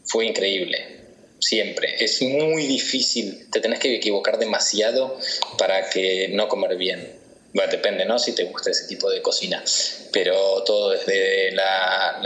fue 0.05 0.27
increíble. 0.27 1.01
Siempre. 1.41 1.97
Es 1.99 2.23
muy 2.23 2.67
difícil, 2.67 3.49
te 3.51 3.61
tenés 3.61 3.81
que 3.81 3.95
equivocar 3.97 4.39
demasiado 4.39 5.19
para 5.59 5.91
que 5.91 6.29
no 6.29 6.49
comer 6.49 6.77
bien. 6.77 7.22
Bueno, 7.55 7.71
depende, 7.71 8.07
¿no? 8.07 8.19
Si 8.19 8.33
te 8.33 8.45
gusta 8.45 8.71
ese 8.71 8.87
tipo 8.87 9.11
de 9.11 9.21
cocina. 9.21 9.63
Pero 10.11 10.63
todo 10.65 10.91
desde 10.91 11.53
la, 11.53 12.19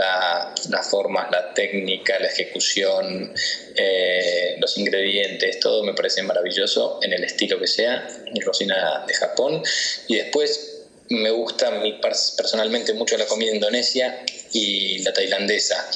la, 0.69 0.83
formas, 0.83 1.29
la 1.31 1.53
técnica, 1.53 2.17
la 2.19 2.27
ejecución, 2.27 3.33
eh, 3.75 4.55
los 4.59 4.77
ingredientes, 4.77 5.59
todo 5.59 5.83
me 5.83 5.93
parece 5.93 6.23
maravilloso 6.23 6.99
en 7.01 7.11
el 7.11 7.23
estilo 7.25 7.59
que 7.59 7.67
sea, 7.67 8.07
mi 8.33 8.39
cocina 8.39 9.03
de 9.05 9.13
Japón. 9.13 9.61
Y 10.07 10.15
después 10.15 10.85
me 11.09 11.31
gusta 11.31 11.81
personalmente 12.01 12.93
mucho 12.93 13.17
la 13.17 13.25
comida 13.25 13.53
indonesia 13.53 14.23
y 14.53 14.99
la 14.99 15.11
tailandesa. 15.11 15.89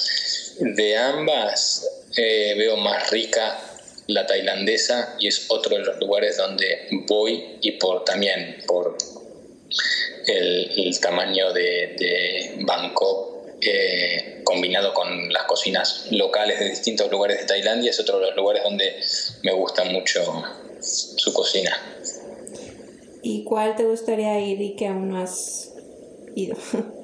De 0.60 0.98
ambas 0.98 1.88
eh, 2.18 2.54
veo 2.58 2.76
más 2.76 3.10
rica 3.10 3.58
la 4.08 4.26
tailandesa 4.26 5.16
y 5.20 5.28
es 5.28 5.46
otro 5.48 5.78
de 5.78 5.84
los 5.84 5.98
lugares 6.00 6.36
donde 6.36 6.88
voy 7.08 7.58
y 7.62 7.72
por 7.72 8.04
también 8.04 8.64
por 8.68 8.98
el, 10.28 11.00
tamaño 11.00 11.52
de, 11.54 12.56
Bangkok 12.66 13.58
eh, 13.62 14.42
combinado 14.44 14.94
con 14.94 15.32
las 15.32 15.44
cocinas 15.44 16.08
locales 16.12 16.60
de 16.60 16.70
distintos 16.70 17.12
lugares 17.12 17.40
de 17.40 17.46
Tailandia 17.46 17.92
es 17.92 18.00
otro 18.00 18.20
de 18.20 18.28
los 18.28 18.36
lugares 18.36 18.64
donde 18.64 18.96
me 19.44 19.52
gusta 19.54 19.84
mucho 19.86 20.44
su 20.82 21.34
cocina. 21.34 21.76
¿Y 23.24 23.44
cuál 23.44 23.76
te 23.76 23.84
gustaría 23.84 24.40
ir 24.40 24.60
y 24.62 24.76
que 24.76 24.88
aún 24.88 25.10
no 25.10 25.22
has 25.22 25.74
ido? 26.36 26.58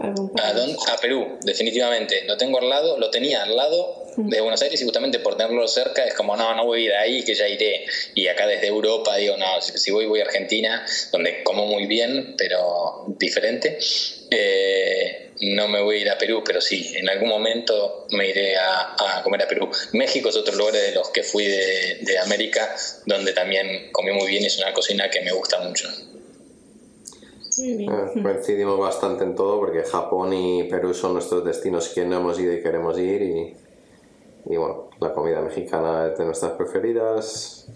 ¿A, 0.00 0.96
Perú, 1.00 1.38
definitivamente. 1.42 2.24
Lo 2.24 2.36
tengo 2.36 2.58
al 2.58 2.68
lado, 2.68 2.98
lo 2.98 3.10
tenía 3.10 3.44
al 3.44 3.54
lado 3.54 4.01
de 4.16 4.40
Buenos 4.40 4.60
Aires 4.62 4.80
y 4.80 4.84
justamente 4.84 5.18
por 5.20 5.36
tenerlo 5.36 5.66
cerca 5.68 6.04
es 6.04 6.14
como, 6.14 6.36
no, 6.36 6.54
no 6.54 6.64
voy 6.64 6.82
a 6.82 6.84
ir 6.84 6.92
ahí, 6.94 7.24
que 7.24 7.34
ya 7.34 7.48
iré. 7.48 7.86
Y 8.14 8.26
acá 8.28 8.46
desde 8.46 8.66
Europa 8.66 9.16
digo, 9.16 9.36
no, 9.36 9.60
si 9.60 9.90
voy, 9.90 10.06
voy 10.06 10.20
a 10.20 10.24
Argentina, 10.24 10.84
donde 11.10 11.42
como 11.42 11.66
muy 11.66 11.86
bien, 11.86 12.34
pero 12.36 13.04
diferente. 13.18 13.78
Eh, 14.30 15.30
no 15.40 15.66
me 15.66 15.80
voy 15.82 15.96
a 15.96 16.00
ir 16.00 16.10
a 16.10 16.18
Perú, 16.18 16.42
pero 16.44 16.60
sí, 16.60 16.92
en 16.94 17.08
algún 17.08 17.28
momento 17.28 18.06
me 18.10 18.28
iré 18.28 18.56
a, 18.56 19.20
comer 19.24 19.42
a 19.42 19.48
Perú. 19.48 19.68
México 19.92 20.28
es 20.28 20.36
otro 20.36 20.54
lugar 20.54 20.74
de 20.74 20.92
los 20.92 21.10
que 21.10 21.22
fui 21.22 21.46
de, 21.46 21.98
de 22.00 22.18
América, 22.18 22.74
donde 23.06 23.32
también 23.32 23.90
comí 23.92 24.12
muy 24.12 24.28
bien 24.28 24.42
y 24.42 24.46
es 24.46 24.58
una 24.58 24.72
cocina 24.72 25.10
que 25.10 25.20
me 25.22 25.32
gusta 25.32 25.58
mucho. 25.60 25.88
Ah, 27.88 28.10
coincidimos 28.22 28.78
bastante 28.78 29.24
en 29.24 29.34
todo 29.34 29.58
porque 29.58 29.82
Japón 29.82 30.32
y 30.32 30.64
Perú 30.64 30.94
son 30.94 31.12
nuestros 31.12 31.44
destinos 31.44 31.90
que 31.90 32.04
no 32.04 32.16
hemos 32.16 32.40
ido 32.40 32.54
y 32.54 32.62
queremos 32.62 32.98
ir 32.98 33.20
y, 33.20 33.54
y 34.44 34.56
bueno, 34.56 34.90
la 35.00 35.12
comida 35.12 35.40
mexicana 35.40 36.08
es 36.10 36.18
de 36.18 36.24
nuestras 36.24 36.52
preferidas. 36.52 37.66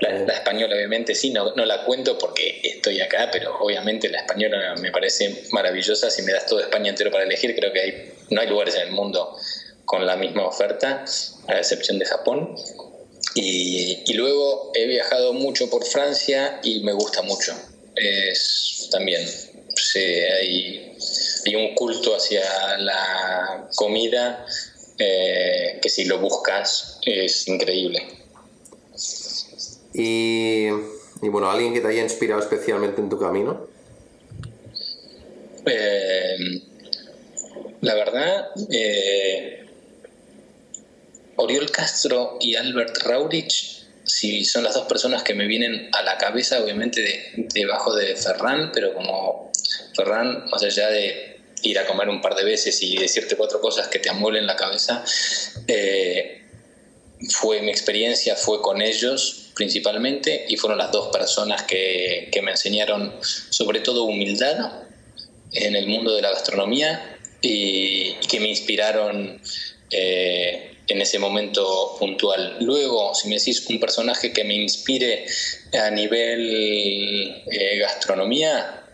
La, 0.00 0.34
española 0.34 0.74
obviamente 0.74 1.14
sí, 1.14 1.30
no, 1.30 1.54
no, 1.54 1.64
la 1.64 1.84
cuento 1.84 2.18
porque 2.18 2.60
estoy 2.62 3.00
acá, 3.00 3.28
pero 3.32 3.58
obviamente 3.58 4.08
la 4.08 4.18
española 4.18 4.74
me 4.80 4.90
parece 4.90 5.44
maravillosa. 5.52 6.10
Si 6.10 6.22
me 6.22 6.32
das 6.32 6.46
todo 6.46 6.60
España 6.60 6.90
entero 6.90 7.10
para 7.10 7.24
elegir, 7.24 7.54
creo 7.54 7.72
que 7.72 7.80
hay, 7.80 8.12
no 8.30 8.40
hay 8.40 8.48
lugares 8.48 8.74
en 8.76 8.82
el 8.82 8.92
mundo 8.92 9.36
con 9.84 10.06
la 10.06 10.16
misma 10.16 10.46
oferta, 10.46 11.04
a 11.48 11.58
excepción 11.58 11.98
de 11.98 12.06
Japón. 12.06 12.54
Y, 13.34 14.02
y 14.06 14.14
luego 14.14 14.72
he 14.74 14.86
viajado 14.86 15.32
mucho 15.32 15.70
por 15.70 15.84
Francia 15.84 16.60
y 16.62 16.80
me 16.80 16.92
gusta 16.92 17.22
mucho 17.22 17.54
es 18.00 18.88
también, 18.90 19.26
hay, 20.40 20.86
un 21.54 21.74
culto 21.74 22.14
hacia 22.14 22.42
la 22.78 23.68
comida 23.74 24.46
eh, 25.02 25.78
que 25.80 25.88
si 25.88 26.04
lo 26.04 26.18
buscas 26.18 27.00
es 27.02 27.48
increíble. 27.48 28.06
Y, 29.94 30.68
bueno, 31.22 31.50
¿alguien 31.50 31.72
que 31.72 31.80
te 31.80 31.88
haya 31.88 32.02
inspirado 32.02 32.40
especialmente 32.40 33.00
en 33.00 33.08
tu 33.08 33.18
camino? 33.18 33.66
Eh, 35.64 36.62
la 37.80 37.94
verdad, 37.94 38.48
eh, 38.70 39.66
Oriol 41.36 41.70
Castro 41.70 42.36
y 42.38 42.56
Albert 42.56 42.98
Raurich 42.98 43.80
si 44.04 44.44
son 44.44 44.64
las 44.64 44.74
dos 44.74 44.86
personas 44.86 45.22
que 45.22 45.34
me 45.34 45.46
vienen 45.46 45.88
a 45.92 46.02
la 46.02 46.18
cabeza, 46.18 46.62
obviamente 46.62 47.00
de, 47.00 47.46
debajo 47.54 47.94
de 47.94 48.16
Ferran, 48.16 48.70
pero 48.72 48.92
como 48.92 49.52
Ferran, 49.94 50.46
más 50.50 50.62
allá 50.62 50.88
de 50.88 51.29
ir 51.62 51.78
a 51.78 51.86
comer 51.86 52.08
un 52.08 52.20
par 52.20 52.34
de 52.34 52.44
veces 52.44 52.82
y 52.82 52.96
decirte 52.96 53.36
cuatro 53.36 53.60
cosas 53.60 53.88
que 53.88 53.98
te 53.98 54.10
amuelen 54.10 54.46
la 54.46 54.56
cabeza, 54.56 55.04
eh, 55.66 56.42
fue 57.28 57.60
mi 57.62 57.70
experiencia, 57.70 58.34
fue 58.34 58.62
con 58.62 58.80
ellos 58.80 59.50
principalmente 59.54 60.46
y 60.48 60.56
fueron 60.56 60.78
las 60.78 60.90
dos 60.90 61.08
personas 61.08 61.64
que, 61.64 62.30
me 62.42 62.52
enseñaron 62.52 63.14
sobre 63.20 63.80
todo 63.80 64.04
humildad 64.04 64.84
en 65.52 65.76
el 65.76 65.86
mundo 65.86 66.14
de 66.14 66.22
la 66.22 66.30
gastronomía 66.30 67.18
y, 67.42 68.14
que 68.28 68.40
me 68.40 68.48
inspiraron 68.48 69.40
eh, 69.90 70.76
en 70.86 71.00
ese 71.00 71.18
momento 71.18 71.96
puntual. 71.98 72.56
Luego, 72.60 73.14
si 73.14 73.28
me 73.28 73.36
decís 73.36 73.66
un 73.68 73.78
personaje 73.78 74.32
que 74.32 74.44
me 74.44 74.54
inspire 74.54 75.26
a 75.72 75.90
nivel 75.90 77.42
eh, 77.50 77.78
gastronomía, 77.78 78.84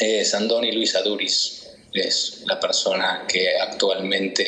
es 0.00 0.34
Andoni 0.34 0.72
Luis 0.72 0.94
Aduris. 0.96 1.63
Es 1.94 2.42
la 2.46 2.58
persona 2.58 3.24
que 3.28 3.56
actualmente, 3.56 4.44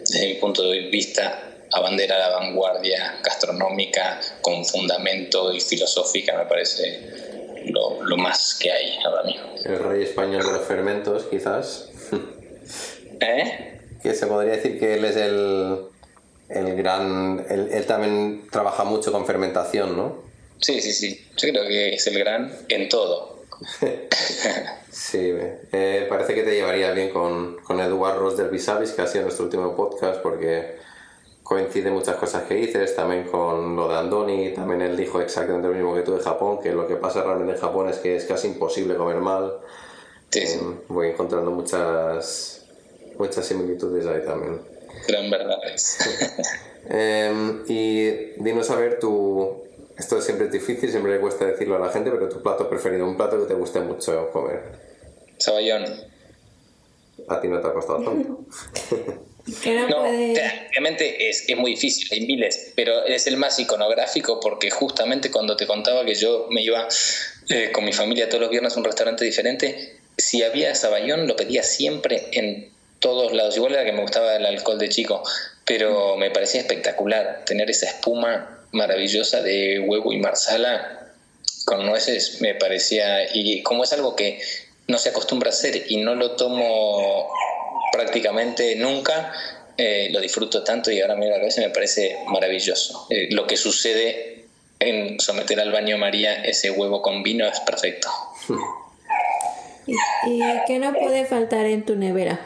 desde 0.00 0.26
mi 0.26 0.34
punto 0.34 0.62
de 0.70 0.80
vista, 0.88 1.46
abandera 1.70 2.18
la 2.18 2.30
vanguardia 2.30 3.20
gastronómica 3.22 4.18
con 4.40 4.64
fundamento 4.64 5.52
y 5.52 5.60
filosófica, 5.60 6.36
me 6.38 6.46
parece 6.46 7.26
lo, 7.66 8.02
lo 8.02 8.16
más 8.16 8.58
que 8.58 8.72
hay 8.72 8.98
ahora 9.04 9.24
mismo. 9.24 9.46
El 9.62 9.78
rey 9.78 10.04
español 10.04 10.44
de 10.44 10.52
los 10.52 10.66
fermentos, 10.66 11.24
quizás. 11.24 11.90
¿Eh? 13.20 13.78
Que 14.02 14.14
se 14.14 14.26
podría 14.26 14.56
decir 14.56 14.78
que 14.78 14.94
él 14.94 15.04
es 15.04 15.16
el, 15.16 15.78
el 16.48 16.76
gran. 16.76 17.44
Él, 17.48 17.84
también 17.86 18.48
trabaja 18.50 18.84
mucho 18.84 19.12
con 19.12 19.26
fermentación, 19.26 19.96
¿no? 19.96 20.24
Sí, 20.60 20.80
sí, 20.80 20.92
sí. 20.92 21.26
Yo 21.36 21.50
creo 21.50 21.66
que 21.66 21.94
es 21.94 22.06
el 22.06 22.18
gran 22.18 22.56
en 22.68 22.88
todo. 22.88 23.35
sí, 24.90 25.32
eh, 25.72 26.06
parece 26.08 26.34
que 26.34 26.42
te 26.42 26.54
llevaría 26.54 26.92
bien 26.92 27.10
con, 27.10 27.56
con 27.62 27.80
Eduard 27.80 28.18
Ross 28.18 28.36
del 28.36 28.48
Visavis, 28.48 28.92
que 28.92 29.02
ha 29.02 29.06
sido 29.06 29.24
nuestro 29.24 29.46
último 29.46 29.74
podcast, 29.74 30.20
porque 30.20 30.76
coincide 31.42 31.90
muchas 31.90 32.16
cosas 32.16 32.44
que 32.44 32.54
dices, 32.54 32.94
también 32.96 33.24
con 33.24 33.76
lo 33.76 33.88
de 33.88 33.96
Andoni, 33.96 34.52
también 34.52 34.82
él 34.82 34.96
dijo 34.96 35.20
exactamente 35.20 35.68
lo 35.68 35.74
mismo 35.74 35.94
que 35.94 36.02
tú 36.02 36.16
de 36.16 36.22
Japón, 36.22 36.60
que 36.62 36.72
lo 36.72 36.86
que 36.88 36.96
pasa 36.96 37.22
realmente 37.22 37.54
en 37.54 37.60
Japón 37.60 37.88
es 37.88 37.98
que 37.98 38.16
es 38.16 38.24
casi 38.24 38.48
imposible 38.48 38.96
comer 38.96 39.16
mal. 39.16 39.58
Sí, 40.30 40.40
eh, 40.40 40.60
voy 40.88 41.08
encontrando 41.08 41.50
muchas, 41.50 42.66
muchas 43.18 43.46
similitudes 43.46 44.06
ahí 44.06 44.24
también 44.24 44.76
gran 45.06 45.30
verdades. 45.30 45.98
Em, 46.88 47.64
y 47.66 48.10
dinos 48.40 48.70
a 48.70 48.76
ver 48.76 49.00
tu... 49.00 49.65
Esto 49.98 50.20
siempre 50.20 50.46
es 50.46 50.52
difícil, 50.52 50.90
siempre 50.90 51.12
le 51.12 51.20
cuesta 51.20 51.46
decirlo 51.46 51.76
a 51.76 51.78
la 51.78 51.92
gente, 51.92 52.10
pero 52.10 52.28
tu 52.28 52.42
plato 52.42 52.68
preferido, 52.68 53.06
un 53.06 53.16
plato 53.16 53.40
que 53.40 53.46
te 53.46 53.54
guste 53.54 53.80
mucho 53.80 54.30
comer. 54.30 54.62
Saballón. 55.38 55.84
A 57.28 57.40
ti 57.40 57.48
no 57.48 57.60
te 57.60 57.66
ha 57.66 57.72
costado 57.72 58.02
tanto. 58.04 58.44
no, 59.88 60.00
obviamente 60.00 61.28
es, 61.28 61.48
es, 61.48 61.56
muy 61.56 61.72
difícil, 61.72 62.08
hay 62.10 62.26
miles, 62.26 62.72
pero 62.74 63.04
es 63.04 63.28
el 63.28 63.36
más 63.36 63.58
iconográfico 63.60 64.40
porque 64.40 64.70
justamente 64.70 65.30
cuando 65.30 65.56
te 65.56 65.68
contaba 65.68 66.04
que 66.04 66.16
yo 66.16 66.48
me 66.50 66.62
iba 66.62 66.88
eh, 67.48 67.70
con 67.70 67.84
mi 67.84 67.92
familia 67.92 68.28
todos 68.28 68.40
los 68.40 68.50
viernes 68.50 68.74
a 68.74 68.78
un 68.78 68.84
restaurante 68.84 69.24
diferente, 69.24 70.00
si 70.18 70.42
había 70.42 70.74
saballón 70.74 71.28
lo 71.28 71.36
pedía 71.36 71.62
siempre 71.62 72.28
en 72.32 72.72
todos 73.00 73.32
lados. 73.32 73.56
Igual 73.56 73.74
era 73.74 73.84
que 73.84 73.92
me 73.92 74.02
gustaba 74.02 74.36
el 74.36 74.46
alcohol 74.46 74.78
de 74.78 74.88
chico, 74.88 75.22
pero 75.64 76.16
me 76.16 76.30
parecía 76.30 76.60
espectacular 76.60 77.44
tener 77.44 77.70
esa 77.70 77.86
espuma 77.86 78.60
maravillosa 78.72 79.42
de 79.42 79.80
huevo 79.80 80.12
y 80.12 80.18
marsala 80.18 81.12
con 81.64 81.84
nueces. 81.86 82.40
Me 82.40 82.54
parecía, 82.54 83.34
y 83.34 83.62
como 83.62 83.84
es 83.84 83.92
algo 83.92 84.16
que 84.16 84.40
no 84.88 84.98
se 84.98 85.10
acostumbra 85.10 85.50
a 85.50 85.52
hacer 85.52 85.84
y 85.88 85.96
no 85.98 86.14
lo 86.14 86.32
tomo 86.32 87.28
prácticamente 87.92 88.76
nunca, 88.76 89.32
eh, 89.76 90.08
lo 90.10 90.20
disfruto 90.20 90.62
tanto 90.62 90.90
y 90.90 91.00
ahora 91.00 91.16
me 91.16 91.28
la 91.28 91.38
me 91.38 91.70
parece 91.70 92.18
maravilloso. 92.26 93.06
Eh, 93.10 93.28
lo 93.30 93.46
que 93.46 93.56
sucede 93.56 94.46
en 94.78 95.18
someter 95.20 95.60
al 95.60 95.72
baño 95.72 95.98
María 95.98 96.34
ese 96.44 96.70
huevo 96.70 97.02
con 97.02 97.22
vino 97.22 97.46
es 97.46 97.60
perfecto. 97.60 98.08
¿Y 99.86 100.40
qué 100.66 100.78
no 100.78 100.92
puede 100.92 101.26
faltar 101.26 101.66
en 101.66 101.84
tu 101.84 101.94
nevera? 101.94 102.40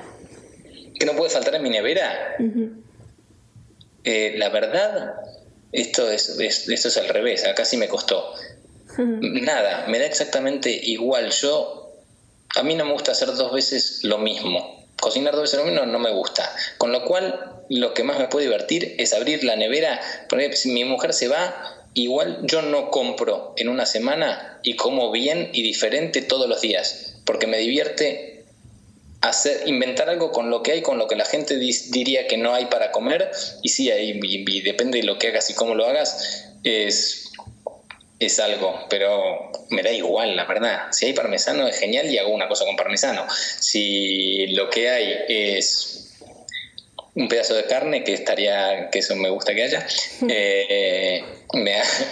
¿Qué 1.01 1.07
no 1.07 1.17
puede 1.17 1.31
faltar 1.31 1.55
en 1.55 1.63
mi 1.63 1.71
nevera? 1.71 2.37
Eh, 4.05 4.35
la 4.37 4.51
verdad, 4.51 5.15
esto 5.73 6.11
es, 6.11 6.39
esto 6.39 6.89
es 6.89 6.97
al 6.99 7.09
revés, 7.09 7.47
acá 7.47 7.65
sí 7.65 7.79
me 7.79 7.89
costó. 7.89 8.35
Nada, 8.99 9.87
me 9.89 9.99
da 9.99 10.05
exactamente 10.05 10.71
igual. 10.71 11.31
Yo, 11.31 11.91
a 12.55 12.63
mí 12.63 12.75
no 12.75 12.85
me 12.85 12.93
gusta 12.93 13.13
hacer 13.13 13.29
dos 13.29 13.51
veces 13.51 14.05
lo 14.05 14.19
mismo. 14.19 14.85
Cocinar 15.01 15.33
dos 15.33 15.45
veces 15.45 15.61
lo 15.61 15.65
mismo 15.65 15.87
no 15.87 15.99
me 15.99 16.13
gusta. 16.13 16.55
Con 16.77 16.93
lo 16.93 17.03
cual, 17.07 17.63
lo 17.71 17.95
que 17.95 18.05
más 18.05 18.19
me 18.19 18.29
puede 18.29 18.45
divertir 18.45 18.97
es 18.99 19.15
abrir 19.15 19.43
la 19.43 19.57
nevera. 19.57 20.03
Porque 20.29 20.55
si 20.55 20.71
mi 20.71 20.85
mujer 20.85 21.15
se 21.15 21.29
va, 21.29 21.87
igual 21.95 22.41
yo 22.43 22.61
no 22.61 22.91
compro 22.91 23.55
en 23.57 23.71
una 23.71 23.87
semana 23.87 24.61
y 24.63 24.77
como 24.77 25.11
bien 25.11 25.49
y 25.55 25.63
diferente 25.63 26.21
todos 26.21 26.47
los 26.47 26.61
días. 26.61 27.15
Porque 27.25 27.47
me 27.47 27.57
divierte 27.57 28.40
hacer, 29.21 29.63
inventar 29.67 30.09
algo 30.09 30.33
con 30.33 30.51
lo 30.51 30.63
que 30.63 30.73
hay, 30.73 30.83
con 30.83 30.99
lo 30.99 31.07
que 31.07 31.17
la 31.17 31.25
gente 31.25 31.57
diría 31.57 32.27
que 32.27 32.37
no 32.37 32.55
hay 32.55 32.67
para 32.67 32.91
comer, 32.91 33.31
y 33.63 33.69
sí, 33.69 33.91
ahí 33.91 34.19
depende 34.63 35.01
de 35.01 35.05
lo 35.05 35.19
que 35.19 35.29
hagas 35.29 35.51
y 35.51 35.55
cómo 35.55 35.75
lo 35.75 35.87
hagas, 35.87 36.47
es, 36.65 37.31
es 38.19 38.39
algo, 38.39 38.87
pero 38.89 39.51
me 39.71 39.83
da 39.83 39.91
igual, 39.91 40.37
la 40.37 40.45
verdad. 40.45 40.89
Si 40.93 41.07
hay 41.07 41.13
parmesano 41.13 41.67
es 41.67 41.79
genial 41.79 42.11
y 42.11 42.19
hago 42.19 42.31
una 42.31 42.49
cosa 42.49 42.65
con 42.65 42.77
parmesano. 42.77 43.27
Si 43.31 44.47
lo 44.49 44.69
que 44.69 44.91
hay 44.91 45.17
es 45.29 46.11
un 47.15 47.29
pedazo 47.29 47.55
de 47.55 47.65
carne 47.65 48.05
que 48.05 48.13
estaría, 48.13 48.89
que 48.91 49.01
eso 49.01 49.17
me 49.17 49.31
gusta 49.31 49.55
que 49.55 49.65
haya, 49.65 49.87
eh, 50.29 51.25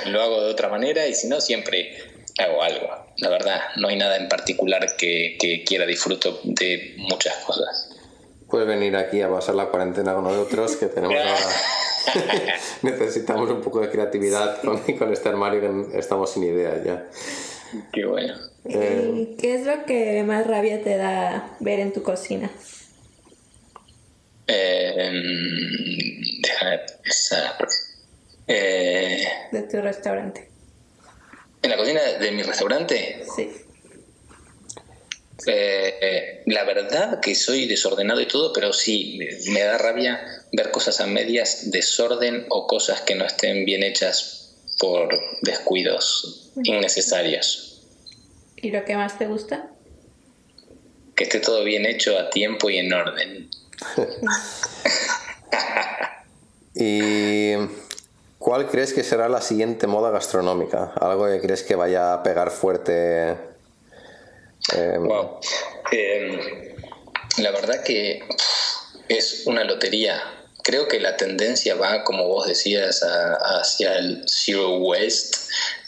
lo 0.06 0.22
hago 0.22 0.42
de 0.42 0.50
otra 0.50 0.68
manera 0.68 1.06
y 1.06 1.14
si 1.14 1.28
no, 1.28 1.40
siempre 1.40 1.94
hago 2.38 2.62
algo. 2.62 2.88
La 3.18 3.28
verdad, 3.28 3.60
no 3.76 3.88
hay 3.88 3.96
nada 3.96 4.16
en 4.16 4.28
particular 4.28 4.96
que, 4.96 5.36
que 5.40 5.64
quiera, 5.64 5.86
disfruto 5.86 6.40
de 6.44 6.94
muchas 6.98 7.36
cosas. 7.44 7.90
Puedes 8.48 8.66
venir 8.66 8.96
aquí 8.96 9.20
a 9.20 9.28
pasar 9.28 9.54
la 9.54 9.66
cuarentena 9.66 10.14
con 10.14 10.24
nosotros, 10.24 10.76
que 10.76 10.86
tenemos 10.86 11.14
Necesitamos 12.82 13.50
un 13.50 13.60
poco 13.60 13.80
de 13.80 13.90
creatividad 13.90 14.60
con, 14.62 14.78
con 14.96 15.12
este 15.12 15.28
armario 15.28 15.60
que 15.60 15.98
estamos 15.98 16.32
sin 16.32 16.44
ideas 16.44 16.84
ya. 16.84 17.06
Qué 17.92 18.06
bueno. 18.06 18.34
Eh, 18.64 19.36
¿Qué 19.38 19.54
es 19.54 19.66
lo 19.66 19.84
que 19.84 20.22
más 20.22 20.46
rabia 20.46 20.82
te 20.82 20.96
da 20.96 21.56
ver 21.60 21.80
en 21.80 21.92
tu 21.92 22.02
cocina? 22.02 22.50
Eh, 24.46 25.10
déjame 26.40 26.78
pensar. 27.02 27.68
Eh, 28.46 29.28
de 29.52 29.62
tu 29.62 29.80
restaurante. 29.82 30.48
¿En 31.62 31.70
la 31.70 31.76
cocina 31.76 32.00
de 32.02 32.30
mi 32.32 32.42
restaurante? 32.42 33.24
Sí. 33.34 33.50
Eh, 35.46 36.42
la 36.46 36.64
verdad 36.64 37.20
que 37.20 37.34
soy 37.34 37.66
desordenado 37.66 38.20
y 38.20 38.26
todo, 38.26 38.52
pero 38.52 38.72
sí, 38.72 39.18
me 39.50 39.60
da 39.60 39.78
rabia 39.78 40.20
ver 40.52 40.70
cosas 40.70 41.00
a 41.00 41.06
medias, 41.06 41.70
desorden 41.70 42.46
o 42.50 42.66
cosas 42.66 43.02
que 43.02 43.14
no 43.14 43.24
estén 43.24 43.64
bien 43.64 43.82
hechas 43.82 44.56
por 44.78 45.08
descuidos 45.42 46.52
innecesarios. 46.62 47.82
¿Y 48.56 48.70
lo 48.70 48.84
que 48.84 48.96
más 48.96 49.18
te 49.18 49.26
gusta? 49.26 49.70
Que 51.14 51.24
esté 51.24 51.40
todo 51.40 51.64
bien 51.64 51.86
hecho 51.86 52.18
a 52.18 52.30
tiempo 52.30 52.70
y 52.70 52.78
en 52.78 52.92
orden. 52.92 53.50
¿Y 56.74 57.52
cuál 58.48 58.66
crees 58.66 58.94
que 58.94 59.04
será 59.04 59.28
la 59.28 59.42
siguiente 59.42 59.86
moda 59.86 60.10
gastronómica? 60.10 60.94
¿Algo 60.98 61.26
que 61.26 61.38
crees 61.38 61.62
que 61.62 61.74
vaya 61.74 62.14
a 62.14 62.22
pegar 62.22 62.50
fuerte? 62.50 63.36
Em, 64.72 65.06
em, 65.92 66.40
la 67.40 67.50
verdad 67.50 67.84
que 67.84 68.22
es 69.06 69.42
una 69.44 69.64
lotería. 69.64 70.22
Creo 70.62 70.88
que 70.88 70.98
la 70.98 71.18
tendencia 71.18 71.74
va, 71.74 72.04
como 72.04 72.26
vos 72.26 72.46
decías, 72.46 73.02
hacia 73.02 73.98
el 73.98 74.24
zero 74.26 74.78
waste 74.78 75.36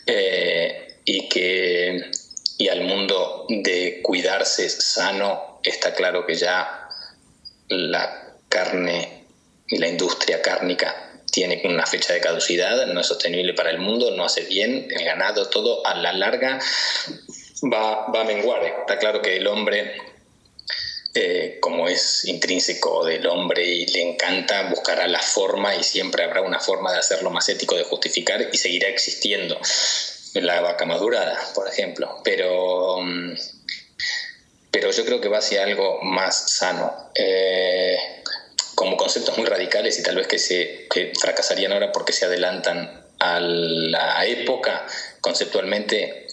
eh, 0.04 0.98
y 1.06 1.30
que 1.30 2.10
y 2.58 2.68
al 2.68 2.82
mundo 2.82 3.46
de 3.48 4.00
cuidarse 4.02 4.68
sano 4.68 5.60
está 5.62 5.94
claro 5.94 6.26
que 6.26 6.34
ya 6.34 6.90
la 7.68 8.34
carne 8.50 9.24
y 9.66 9.78
la 9.78 9.88
industria 9.88 10.42
cárnica 10.42 11.09
tiene 11.30 11.60
una 11.64 11.86
fecha 11.86 12.12
de 12.12 12.20
caducidad, 12.20 12.86
no 12.86 13.00
es 13.00 13.06
sostenible 13.06 13.54
para 13.54 13.70
el 13.70 13.78
mundo, 13.78 14.10
no 14.10 14.24
hace 14.24 14.42
bien, 14.42 14.88
el 14.90 15.04
ganado, 15.04 15.48
todo 15.48 15.86
a 15.86 15.94
la 15.94 16.12
larga 16.12 16.58
va, 17.72 18.06
va 18.08 18.20
a 18.22 18.24
menguar. 18.24 18.64
Está 18.64 18.98
claro 18.98 19.22
que 19.22 19.36
el 19.36 19.46
hombre, 19.46 19.96
eh, 21.14 21.58
como 21.60 21.88
es 21.88 22.24
intrínseco 22.24 23.04
del 23.04 23.26
hombre 23.26 23.64
y 23.64 23.86
le 23.86 24.10
encanta, 24.10 24.68
buscará 24.70 25.06
la 25.08 25.20
forma 25.20 25.74
y 25.76 25.82
siempre 25.82 26.24
habrá 26.24 26.42
una 26.42 26.60
forma 26.60 26.92
de 26.92 26.98
hacerlo 26.98 27.30
más 27.30 27.48
ético, 27.48 27.76
de 27.76 27.84
justificar 27.84 28.48
y 28.52 28.56
seguirá 28.56 28.88
existiendo. 28.88 29.58
La 30.34 30.60
vaca 30.60 30.84
madurada, 30.84 31.36
por 31.54 31.68
ejemplo. 31.68 32.20
Pero 32.22 33.00
mm, 33.00 33.34
pero 34.70 34.90
yo 34.92 35.04
creo 35.04 35.20
que 35.20 35.28
va 35.28 35.38
hacia 35.38 35.64
algo 35.64 36.00
más 36.02 36.52
sano. 36.52 37.10
Eh, 37.14 38.19
como 38.80 38.96
conceptos 38.96 39.36
muy 39.36 39.46
radicales 39.46 39.98
y 39.98 40.02
tal 40.02 40.16
vez 40.16 40.26
que, 40.26 40.38
se, 40.38 40.88
fracasarían 41.20 41.70
ahora 41.70 41.92
porque 41.92 42.14
se 42.14 42.24
adelantan 42.24 43.04
a 43.18 43.38
la 43.38 44.24
época 44.24 44.86
conceptualmente 45.20 46.28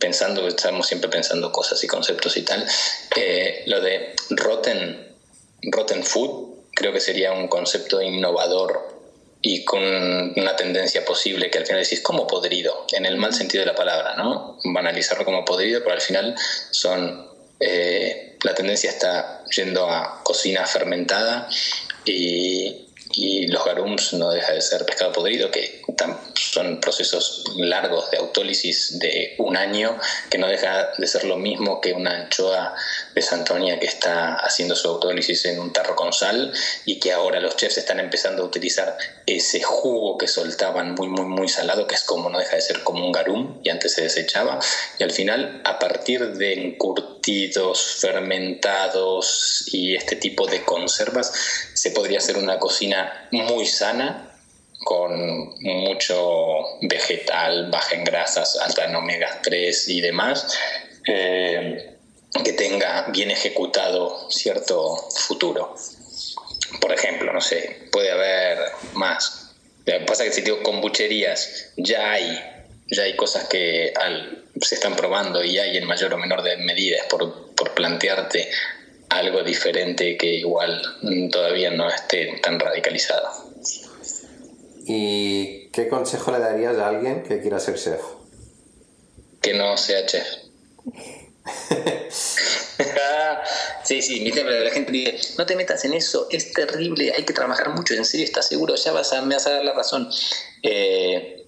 pensando 0.00 0.48
estamos 0.48 0.88
siempre 0.88 1.08
pensando 1.08 1.52
cosas 1.52 1.84
y 1.84 1.86
conceptos 1.86 2.36
y 2.36 2.42
tal 2.42 2.66
eh, 3.14 3.62
lo 3.66 3.80
de 3.80 4.16
rotten 4.30 5.14
rotten 5.62 6.02
food 6.02 6.64
creo 6.74 6.92
que 6.92 6.98
sería 6.98 7.30
un 7.34 7.46
concepto 7.46 8.02
innovador 8.02 8.98
y 9.40 9.64
con 9.64 9.84
una 9.84 10.56
tendencia 10.56 11.04
posible 11.04 11.50
que 11.50 11.58
al 11.58 11.66
final 11.66 11.84
decís 11.84 12.00
como 12.00 12.26
podrido 12.26 12.84
en 12.90 13.06
el 13.06 13.16
mal 13.16 13.32
sentido 13.32 13.62
de 13.62 13.70
la 13.70 13.76
palabra 13.76 14.16
no 14.16 14.58
banalizarlo 14.64 15.24
como 15.24 15.44
podrido 15.44 15.84
pero 15.84 15.94
al 15.94 16.00
final 16.00 16.34
son 16.72 17.30
eh, 17.60 18.38
la 18.42 18.56
tendencia 18.56 18.90
está 18.90 19.44
yendo 19.54 19.88
a 19.88 20.20
cocina 20.24 20.66
fermentada 20.66 21.48
y, 22.04 22.91
y 23.12 23.46
los 23.46 23.64
garums 23.64 24.12
no 24.14 24.30
deja 24.30 24.52
de 24.52 24.60
ser 24.60 24.84
pescado 24.84 25.12
podrido, 25.12 25.50
que 25.50 25.82
son 26.34 26.80
procesos 26.80 27.44
largos 27.56 28.10
de 28.10 28.18
autólisis 28.18 28.98
de 28.98 29.34
un 29.38 29.56
año, 29.56 29.98
que 30.30 30.38
no 30.38 30.48
deja 30.48 30.90
de 30.98 31.06
ser 31.06 31.24
lo 31.24 31.36
mismo 31.36 31.80
que 31.80 31.92
una 31.92 32.22
anchoa 32.22 32.74
de 33.14 33.22
Santonia 33.22 33.78
que 33.78 33.86
está 33.86 34.34
haciendo 34.34 34.74
su 34.74 34.88
autólisis 34.88 35.44
en 35.46 35.60
un 35.60 35.72
tarro 35.72 35.96
con 35.96 36.12
sal 36.12 36.52
y 36.84 36.98
que 36.98 37.12
ahora 37.12 37.40
los 37.40 37.56
chefs 37.56 37.78
están 37.78 38.00
empezando 38.00 38.42
a 38.42 38.46
utilizar 38.46 38.96
ese 39.26 39.62
jugo 39.62 40.18
que 40.18 40.28
soltaban 40.28 40.94
muy, 40.94 41.08
muy, 41.08 41.24
muy 41.24 41.48
salado, 41.48 41.86
que 41.86 41.94
es 41.94 42.04
como 42.04 42.28
no 42.28 42.38
deja 42.38 42.56
de 42.56 42.62
ser 42.62 42.82
como 42.82 43.04
un 43.04 43.12
garum 43.12 43.60
y 43.62 43.70
antes 43.70 43.92
se 43.92 44.02
desechaba. 44.02 44.58
Y 44.98 45.02
al 45.02 45.10
final, 45.10 45.60
a 45.64 45.78
partir 45.78 46.32
de 46.32 46.52
encurtidos, 46.54 47.82
fermentados 48.00 49.64
y 49.72 49.94
este 49.94 50.16
tipo 50.16 50.46
de 50.46 50.64
conservas, 50.64 51.32
se 51.74 51.90
podría 51.90 52.18
hacer 52.18 52.36
una 52.36 52.58
cocina 52.58 53.01
muy 53.30 53.66
sana 53.66 54.28
con 54.84 55.54
mucho 55.60 56.78
vegetal, 56.82 57.70
baja 57.70 57.94
en 57.94 58.04
grasas, 58.04 58.58
alta 58.58 58.84
en 58.84 58.96
omega 58.96 59.40
3 59.42 59.88
y 59.88 60.00
demás, 60.00 60.58
eh, 61.06 61.96
que 62.44 62.52
tenga 62.52 63.06
bien 63.08 63.30
ejecutado 63.30 64.30
cierto 64.30 64.96
futuro. 65.26 65.74
Por 66.80 66.92
ejemplo, 66.92 67.32
no 67.32 67.40
sé, 67.40 67.88
puede 67.92 68.10
haber 68.10 68.58
más. 68.94 69.54
Lo 69.84 69.98
que 69.98 70.04
pasa 70.04 70.24
que 70.24 70.32
si 70.32 70.42
digo 70.42 70.62
kombucherías, 70.62 71.72
ya 71.76 72.12
hay, 72.12 72.40
ya 72.90 73.02
hay 73.04 73.14
cosas 73.16 73.48
que 73.48 73.92
se 74.60 74.74
están 74.74 74.96
probando 74.96 75.44
y 75.44 75.58
hay 75.58 75.76
en 75.76 75.86
mayor 75.86 76.14
o 76.14 76.18
menor 76.18 76.42
medida 76.58 76.98
por, 77.08 77.54
por 77.54 77.74
plantearte 77.74 78.48
algo 79.12 79.42
diferente 79.42 80.16
que 80.16 80.34
igual 80.34 80.82
todavía 81.30 81.70
no 81.70 81.88
esté 81.88 82.38
tan 82.42 82.58
radicalizado. 82.58 83.28
¿Y 84.86 85.68
qué 85.68 85.88
consejo 85.88 86.32
le 86.32 86.38
darías 86.38 86.76
a 86.78 86.88
alguien 86.88 87.22
que 87.22 87.40
quiera 87.40 87.60
ser 87.60 87.76
chef? 87.76 88.00
Que 89.40 89.54
no 89.54 89.76
sea 89.76 90.04
chef. 90.06 90.26
sí, 93.84 94.02
sí, 94.02 94.30
la 94.30 94.70
gente 94.70 94.92
dice, 94.92 95.18
no 95.38 95.46
te 95.46 95.56
metas 95.56 95.84
en 95.84 95.92
eso, 95.92 96.26
es 96.30 96.52
terrible, 96.52 97.12
hay 97.16 97.24
que 97.24 97.32
trabajar 97.32 97.70
mucho, 97.70 97.94
en 97.94 98.04
serio, 98.04 98.24
¿estás 98.24 98.48
seguro? 98.48 98.74
Ya 98.74 98.92
vas 98.92 99.12
a, 99.12 99.22
me 99.22 99.34
vas 99.34 99.46
a 99.46 99.52
dar 99.52 99.64
la 99.64 99.72
razón. 99.72 100.08
Eh, 100.62 101.44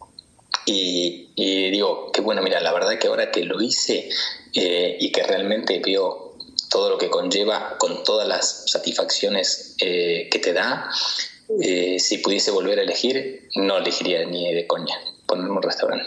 y, 0.66 1.70
digo, 1.70 2.10
que 2.12 2.20
bueno, 2.20 2.42
mira, 2.42 2.60
la 2.60 2.72
verdad 2.72 2.98
que 2.98 3.08
ahora 3.08 3.30
que 3.30 3.44
lo 3.44 3.60
hice 3.60 4.08
eh, 4.54 4.96
y 4.98 5.12
que 5.12 5.22
realmente 5.22 5.80
veo 5.84 6.23
todo 6.74 6.90
lo 6.90 6.98
que 6.98 7.08
conlleva 7.08 7.76
con 7.78 8.02
todas 8.02 8.26
las 8.26 8.64
satisfacciones 8.66 9.76
eh, 9.80 10.28
que 10.28 10.40
te 10.40 10.52
da, 10.52 10.90
si 11.98 12.18
pudiese 12.18 12.50
volver 12.50 12.80
a 12.80 12.82
elegir, 12.82 13.48
no 13.54 13.78
elegiría 13.78 14.26
ni 14.26 14.52
de 14.52 14.66
coña 14.66 14.98
ponerme 15.26 15.52
un 15.52 15.62
restaurante. 15.62 16.06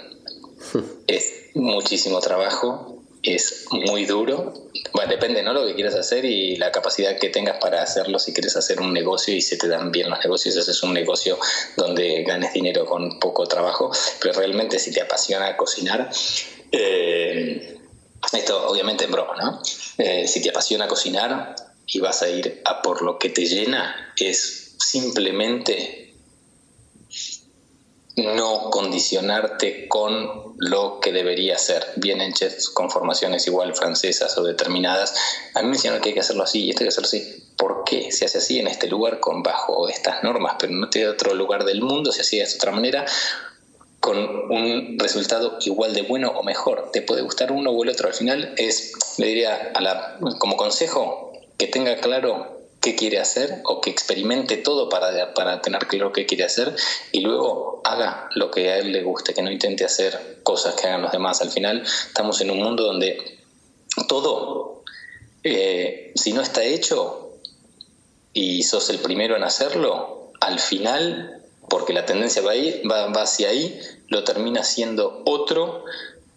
es 1.08 1.52
muchísimo 1.54 2.20
trabajo, 2.20 3.02
es 3.24 3.66
muy 3.72 4.06
duro. 4.06 4.54
Bueno, 4.94 5.10
depende, 5.10 5.44
¿no? 5.44 5.54
Lo 5.54 5.66
que 5.66 5.76
quieras 5.76 5.96
hacer 5.96 6.26
y 6.26 6.56
la 6.58 6.72
capacidad 6.72 7.18
que 7.18 7.30
tengas 7.30 7.58
para 7.60 7.82
hacerlo. 7.82 8.20
Si 8.20 8.34
quieres 8.34 8.56
hacer 8.56 8.80
un 8.82 8.94
negocio 8.94 9.34
y 9.34 9.42
se 9.42 9.58
te 9.58 9.68
dan 9.68 9.92
bien 9.92 10.10
los 10.10 10.20
negocios, 10.20 10.56
es 10.56 10.84
un 10.84 10.94
negocio 10.94 11.38
donde 11.76 12.24
ganes 12.24 12.54
dinero 12.54 12.86
con 12.86 13.20
poco 13.20 13.48
trabajo. 13.48 13.92
Pero 14.22 14.34
realmente 14.34 14.80
si 14.80 14.92
te 14.92 15.02
apasiona 15.02 15.56
cocinar, 15.58 16.10
eh, 16.72 17.77
esto 18.34 18.68
obviamente 18.68 19.06
en 19.06 19.12
broma, 19.12 19.36
¿no? 19.36 19.62
Eh, 19.98 20.28
si 20.28 20.42
te 20.42 20.50
apasiona 20.50 20.88
cocinar 20.88 21.56
y 21.86 22.00
vas 22.00 22.22
a 22.22 22.30
ir 22.30 22.62
a 22.66 22.82
por 22.82 23.02
lo 23.02 23.18
que 23.18 23.30
te 23.30 23.46
llena, 23.46 24.14
es 24.18 24.76
simplemente 24.80 26.08
no 28.18 28.72
condicionarte 28.72 29.88
con 29.88 30.56
lo 30.58 31.00
que 31.00 31.12
debería 31.12 31.58
ser. 31.58 31.86
Vienen 31.98 32.34
chefs 32.34 32.70
con 32.70 32.90
formaciones 32.90 33.46
igual 33.48 33.76
francesas 33.76 34.36
o 34.38 34.44
determinadas. 34.44 35.14
A 35.54 35.62
mí 35.62 35.70
me 35.70 35.76
dijeron 35.76 36.02
que 36.02 36.10
hay 36.10 36.16
que 36.16 36.22
hacerlo 36.22 36.44
así 36.44 36.66
y 36.66 36.70
esto 36.72 36.82
hay 36.82 36.86
que 36.86 36.90
hacerlo 36.90 37.08
así. 37.08 37.44
¿Por 37.58 37.84
qué 37.86 38.12
se 38.12 38.26
hace 38.26 38.40
así 38.40 38.60
en 38.60 38.68
este 38.68 38.88
lugar 38.88 39.20
con 39.20 39.44
bajo 39.44 39.88
estas 39.88 40.24
normas, 40.24 40.56
pero 40.60 40.74
no 40.74 40.90
tiene 40.90 41.10
otro 41.10 41.36
lugar 41.36 41.64
del 41.64 41.82
mundo 41.82 42.12
se 42.12 42.22
hacía 42.22 42.46
de 42.46 42.56
otra 42.56 42.72
manera? 42.72 43.06
Con 44.08 44.18
un 44.50 44.98
resultado 44.98 45.58
igual 45.66 45.94
de 45.94 46.04
bueno 46.04 46.30
o 46.30 46.42
mejor. 46.42 46.92
Te 46.94 47.02
puede 47.02 47.24
gustar 47.24 47.52
uno 47.52 47.72
o 47.72 47.84
el 47.84 47.90
otro. 47.90 48.08
Al 48.08 48.14
final 48.14 48.54
es, 48.56 48.94
le 49.18 49.28
diría 49.28 49.74
a 49.76 49.82
la, 49.82 50.18
como 50.40 50.56
consejo, 50.56 51.34
que 51.58 51.68
tenga 51.68 51.98
claro 51.98 52.62
qué 52.80 52.96
quiere 52.96 53.20
hacer 53.20 53.60
o 53.66 53.82
que 53.82 53.90
experimente 53.90 54.56
todo 54.56 54.88
para, 54.88 55.34
para 55.34 55.62
tener 55.62 55.88
claro 55.88 56.14
qué 56.14 56.26
quiere 56.26 56.46
hacer 56.46 56.74
y 57.12 57.20
luego 57.20 57.82
haga 57.84 58.30
lo 58.34 58.50
que 58.50 58.70
a 58.70 58.78
él 58.78 58.94
le 58.94 59.04
guste, 59.04 59.34
que 59.34 59.42
no 59.42 59.52
intente 59.52 59.84
hacer 59.84 60.40
cosas 60.42 60.76
que 60.76 60.88
hagan 60.88 61.02
los 61.02 61.12
demás. 61.12 61.42
Al 61.42 61.50
final 61.50 61.82
estamos 61.82 62.40
en 62.40 62.52
un 62.52 62.60
mundo 62.64 62.84
donde 62.84 63.42
todo, 64.08 64.84
eh, 65.44 66.14
si 66.16 66.32
no 66.32 66.40
está 66.40 66.64
hecho 66.64 67.34
y 68.32 68.64
sos 68.64 68.90
el 68.90 69.00
primero 69.00 69.36
en 69.36 69.44
hacerlo, 69.44 70.32
al 70.40 70.60
final, 70.60 71.37
porque 71.70 71.94
la 71.94 72.06
tendencia 72.06 72.42
va, 72.42 72.52
ahí, 72.52 72.82
va, 72.90 73.08
va 73.08 73.24
hacia 73.24 73.50
ahí, 73.50 73.80
lo 74.08 74.24
termina 74.24 74.64
siendo 74.64 75.22
otro 75.26 75.84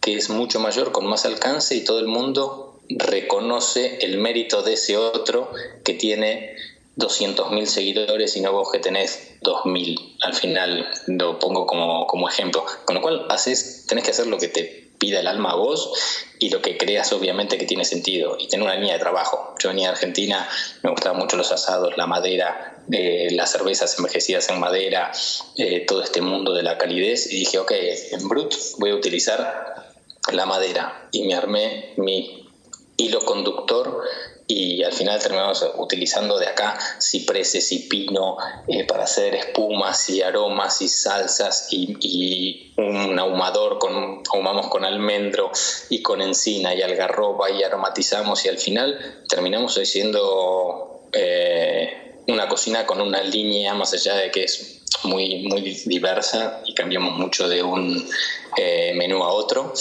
que 0.01 0.17
es 0.17 0.31
mucho 0.31 0.61
mayor, 0.61 0.93
con 0.93 1.07
más 1.07 1.27
alcance 1.27 1.75
y 1.75 1.85
todo 1.85 1.99
el 1.99 2.07
mundo 2.07 2.81
reconoce 2.89 3.99
el 4.01 4.19
mérito 4.19 4.63
de 4.63 4.73
ese 4.75 4.97
otro 4.97 5.51
que 5.85 5.95
tiene 5.95 6.57
200.000 6.97 7.67
seguidores 7.67 8.37
y 8.37 8.41
no 8.41 8.53
vos 8.53 8.71
que 8.73 8.79
tenés 8.79 9.37
2.000. 9.43 10.17
Al 10.23 10.35
final 10.35 10.89
lo 11.07 11.39
pongo 11.39 11.67
como, 11.67 12.07
como 12.07 12.29
ejemplo. 12.29 12.65
Con 12.85 12.97
lo 12.97 13.03
cual 13.03 13.27
haces, 13.29 13.87
tenés 13.87 14.05
que 14.05 14.11
hacer 14.11 14.27
lo 14.27 14.39
que 14.39 14.49
te 14.49 14.91
pida 14.99 15.21
el 15.21 15.27
alma 15.27 15.53
a 15.53 15.55
vos 15.55 15.93
y 16.39 16.51
lo 16.51 16.61
que 16.61 16.77
creas 16.77 17.13
obviamente 17.13 17.57
que 17.57 17.65
tiene 17.65 17.85
sentido 17.85 18.37
y 18.39 18.49
tener 18.49 18.65
una 18.65 18.75
línea 18.75 18.95
de 18.95 19.01
trabajo. 19.01 19.55
Yo 19.59 19.71
venía 19.71 19.89
de 19.89 19.93
Argentina, 19.95 20.47
me 20.83 20.91
gustaban 20.91 21.19
mucho 21.19 21.37
los 21.37 21.53
asados, 21.53 21.97
la 21.97 22.07
madera, 22.07 22.80
las 22.91 23.53
cervezas 23.53 23.97
envejecidas 23.99 24.49
en 24.51 24.61
madera, 24.61 25.13
eh, 25.57 25.85
todo 25.87 26.03
este 26.03 26.21
mundo 26.21 26.53
de 26.53 26.63
la 26.63 26.79
calidez 26.79 27.33
y 27.33 27.41
dije, 27.41 27.59
ok, 27.59 27.73
en 28.13 28.29
Brut 28.29 28.55
voy 28.79 28.91
a 28.91 28.95
utilizar 28.95 29.93
la 30.33 30.47
madera. 30.47 31.09
Y 31.13 31.23
me 31.23 31.35
armé 31.35 31.95
mi 31.97 32.49
hilo 32.97 33.21
conductor 33.25 34.03
y 34.47 34.83
al 34.83 34.93
final 34.93 35.21
terminamos 35.21 35.65
utilizando 35.77 36.37
de 36.39 36.49
acá 36.49 36.77
cipreses 37.01 37.71
y 37.71 37.89
pino 37.89 38.37
eh, 38.67 38.85
para 38.85 39.05
hacer 39.05 39.37
espumas 39.37 40.11
y 40.11 40.23
aromas 40.23 40.83
y 40.83 40.89
salsas 40.89 41.69
y, 41.71 42.73
un 42.77 43.19
ahumador 43.19 43.79
con 43.79 44.23
ahumamos 44.33 44.69
con 44.69 44.85
almendro 44.85 45.53
y 45.91 46.03
con 46.03 46.23
encina 46.23 46.75
y 46.75 46.83
algarroba 46.83 47.51
y 47.51 47.63
aromatizamos 47.63 48.45
y 48.47 48.49
al 48.49 48.59
final 48.59 49.23
terminamos 49.29 49.77
haciendo 49.77 51.03
eh, 51.13 52.00
una 52.31 52.49
cocina 52.49 52.87
con 52.87 53.01
una 53.01 53.23
línea 53.23 53.75
más 53.75 53.93
allá 53.93 54.15
de 54.17 54.31
que 54.31 54.45
es 54.45 54.81
muy 55.05 55.43
muy 55.49 55.61
diversa 55.87 56.63
y 56.67 56.75
cambiamos 56.75 57.19
mucho 57.19 57.49
de 57.49 57.63
un 57.63 58.09
eh, 58.57 58.93
menú 58.95 59.23
a 59.23 59.29
otro 59.29 59.73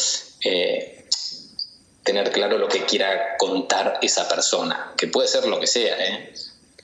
tener 2.09 2.31
claro 2.31 2.57
lo 2.57 2.67
que 2.67 2.85
quiera 2.85 3.37
contar 3.37 3.99
esa 4.01 4.27
persona, 4.27 4.93
que 4.97 5.07
puede 5.07 5.27
ser 5.27 5.45
lo 5.45 5.59
que 5.59 5.67
sea, 5.67 5.95
¿eh? 6.03 6.33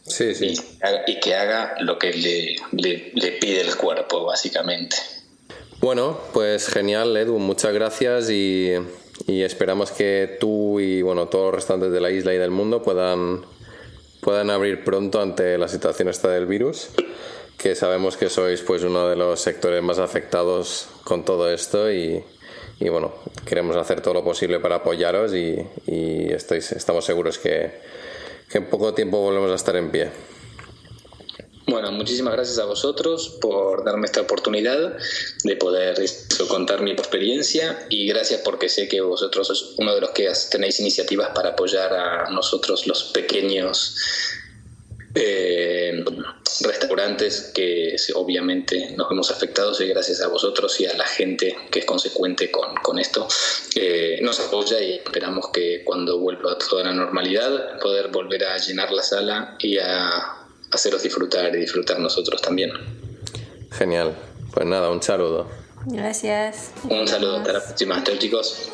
Sí, 0.03 0.35
sí. 0.35 0.53
Y, 1.07 1.19
que 1.19 1.33
haga 1.33 1.75
lo 1.79 1.97
que 1.97 2.13
le, 2.13 2.57
le, 2.71 3.31
pide 3.31 3.61
el 3.61 3.75
cuerpo, 3.75 4.23
básicamente. 4.23 4.97
Bueno, 5.79 6.19
pues 6.31 6.67
genial, 6.67 7.17
Edu, 7.17 7.39
muchas 7.39 7.73
gracias 7.73 8.29
y, 8.29 8.73
y, 9.25 9.41
esperamos 9.41 9.91
que 9.91 10.37
tú 10.39 10.79
y 10.79 11.01
bueno, 11.01 11.27
todos 11.27 11.45
los 11.45 11.55
restantes 11.55 11.91
de 11.91 12.01
la 12.01 12.11
isla 12.11 12.35
y 12.35 12.37
del 12.37 12.51
mundo 12.51 12.83
puedan, 12.83 13.43
puedan 14.25 14.49
abrir 14.49 14.83
pronto 14.83 15.21
ante 15.21 15.55
la 15.59 15.67
situación 15.67 16.07
esta 16.09 16.29
del 16.29 16.47
virus, 16.47 16.89
que 17.59 17.75
sabemos 17.75 18.17
que 18.17 18.27
sois 18.27 18.59
pues 18.61 18.81
uno 18.81 19.07
de 19.07 19.15
los 19.15 19.39
sectores 19.39 19.83
más 19.83 19.99
afectados 19.99 20.89
con 21.03 21.23
todo 21.23 21.47
esto 21.51 21.91
y, 21.91 22.23
y 22.79 22.89
bueno, 22.89 23.13
queremos 23.45 23.75
hacer 23.75 24.01
todo 24.01 24.15
lo 24.15 24.23
posible 24.23 24.59
para 24.59 24.77
apoyaros 24.77 25.35
y, 25.35 25.63
estamos 26.33 27.05
seguros 27.05 27.37
que, 27.37 27.69
en 28.51 28.65
poco 28.65 28.95
tiempo 28.95 29.21
volvemos 29.21 29.51
a 29.51 29.55
estar 29.55 29.75
en 29.75 29.91
pie. 29.91 30.09
Bueno, 31.67 31.91
muchísimas 31.91 32.33
gracias 32.35 32.59
a 32.59 32.65
vosotros 32.65 33.37
por 33.41 33.83
darme 33.83 34.05
esta 34.05 34.21
oportunidad 34.21 34.97
de 35.43 35.55
poder 35.55 35.95
contar 36.47 36.81
mi 36.81 36.91
experiencia 36.91 37.87
y 37.89 38.07
gracias 38.07 38.41
porque 38.41 38.69
sé 38.69 38.87
que 38.87 39.01
vosotros 39.01 39.47
sois 39.47 39.73
uno 39.77 39.95
de 39.95 40.01
los 40.01 40.11
que 40.11 40.31
tenéis 40.51 40.79
iniciativas 40.79 41.29
para 41.33 41.49
apoyar 41.49 41.91
a 41.91 42.29
nosotros 42.29 42.85
los 42.85 43.05
pequeños 43.05 43.97
eh, 45.15 46.05
restaurantes 46.61 47.51
que 47.53 47.95
obviamente 48.13 48.91
nos 48.95 49.09
vemos 49.09 49.31
afectados 49.31 49.81
y 49.81 49.87
gracias 49.87 50.21
a 50.21 50.27
vosotros 50.27 50.79
y 50.79 50.85
a 50.85 50.93
la 50.93 51.05
gente 51.05 51.57
que 51.71 51.79
es 51.79 51.85
consecuente 51.85 52.51
con, 52.51 52.75
con 52.75 52.99
esto 52.99 53.27
eh, 53.75 54.19
nos 54.21 54.39
apoya 54.39 54.79
y 54.81 54.93
esperamos 54.93 55.49
que 55.49 55.83
cuando 55.83 56.19
vuelva 56.19 56.59
toda 56.59 56.83
la 56.83 56.93
normalidad 56.93 57.79
poder 57.79 58.09
volver 58.09 58.45
a 58.45 58.57
llenar 58.57 58.91
la 58.91 59.01
sala 59.01 59.55
y 59.59 59.79
a 59.79 60.34
haceros 60.75 61.03
disfrutar 61.03 61.55
y 61.55 61.59
disfrutar 61.59 61.99
nosotros 61.99 62.41
también. 62.41 62.71
Genial. 63.71 64.15
Pues 64.53 64.65
nada, 64.65 64.89
un 64.89 65.01
saludo. 65.01 65.47
Gracias. 65.85 66.71
Un 66.83 67.07
saludo. 67.07 67.37
Hasta 67.37 67.53
la 67.53 67.59
próxima. 67.61 68.03
Chao 68.03 68.15
chicos. 68.17 68.71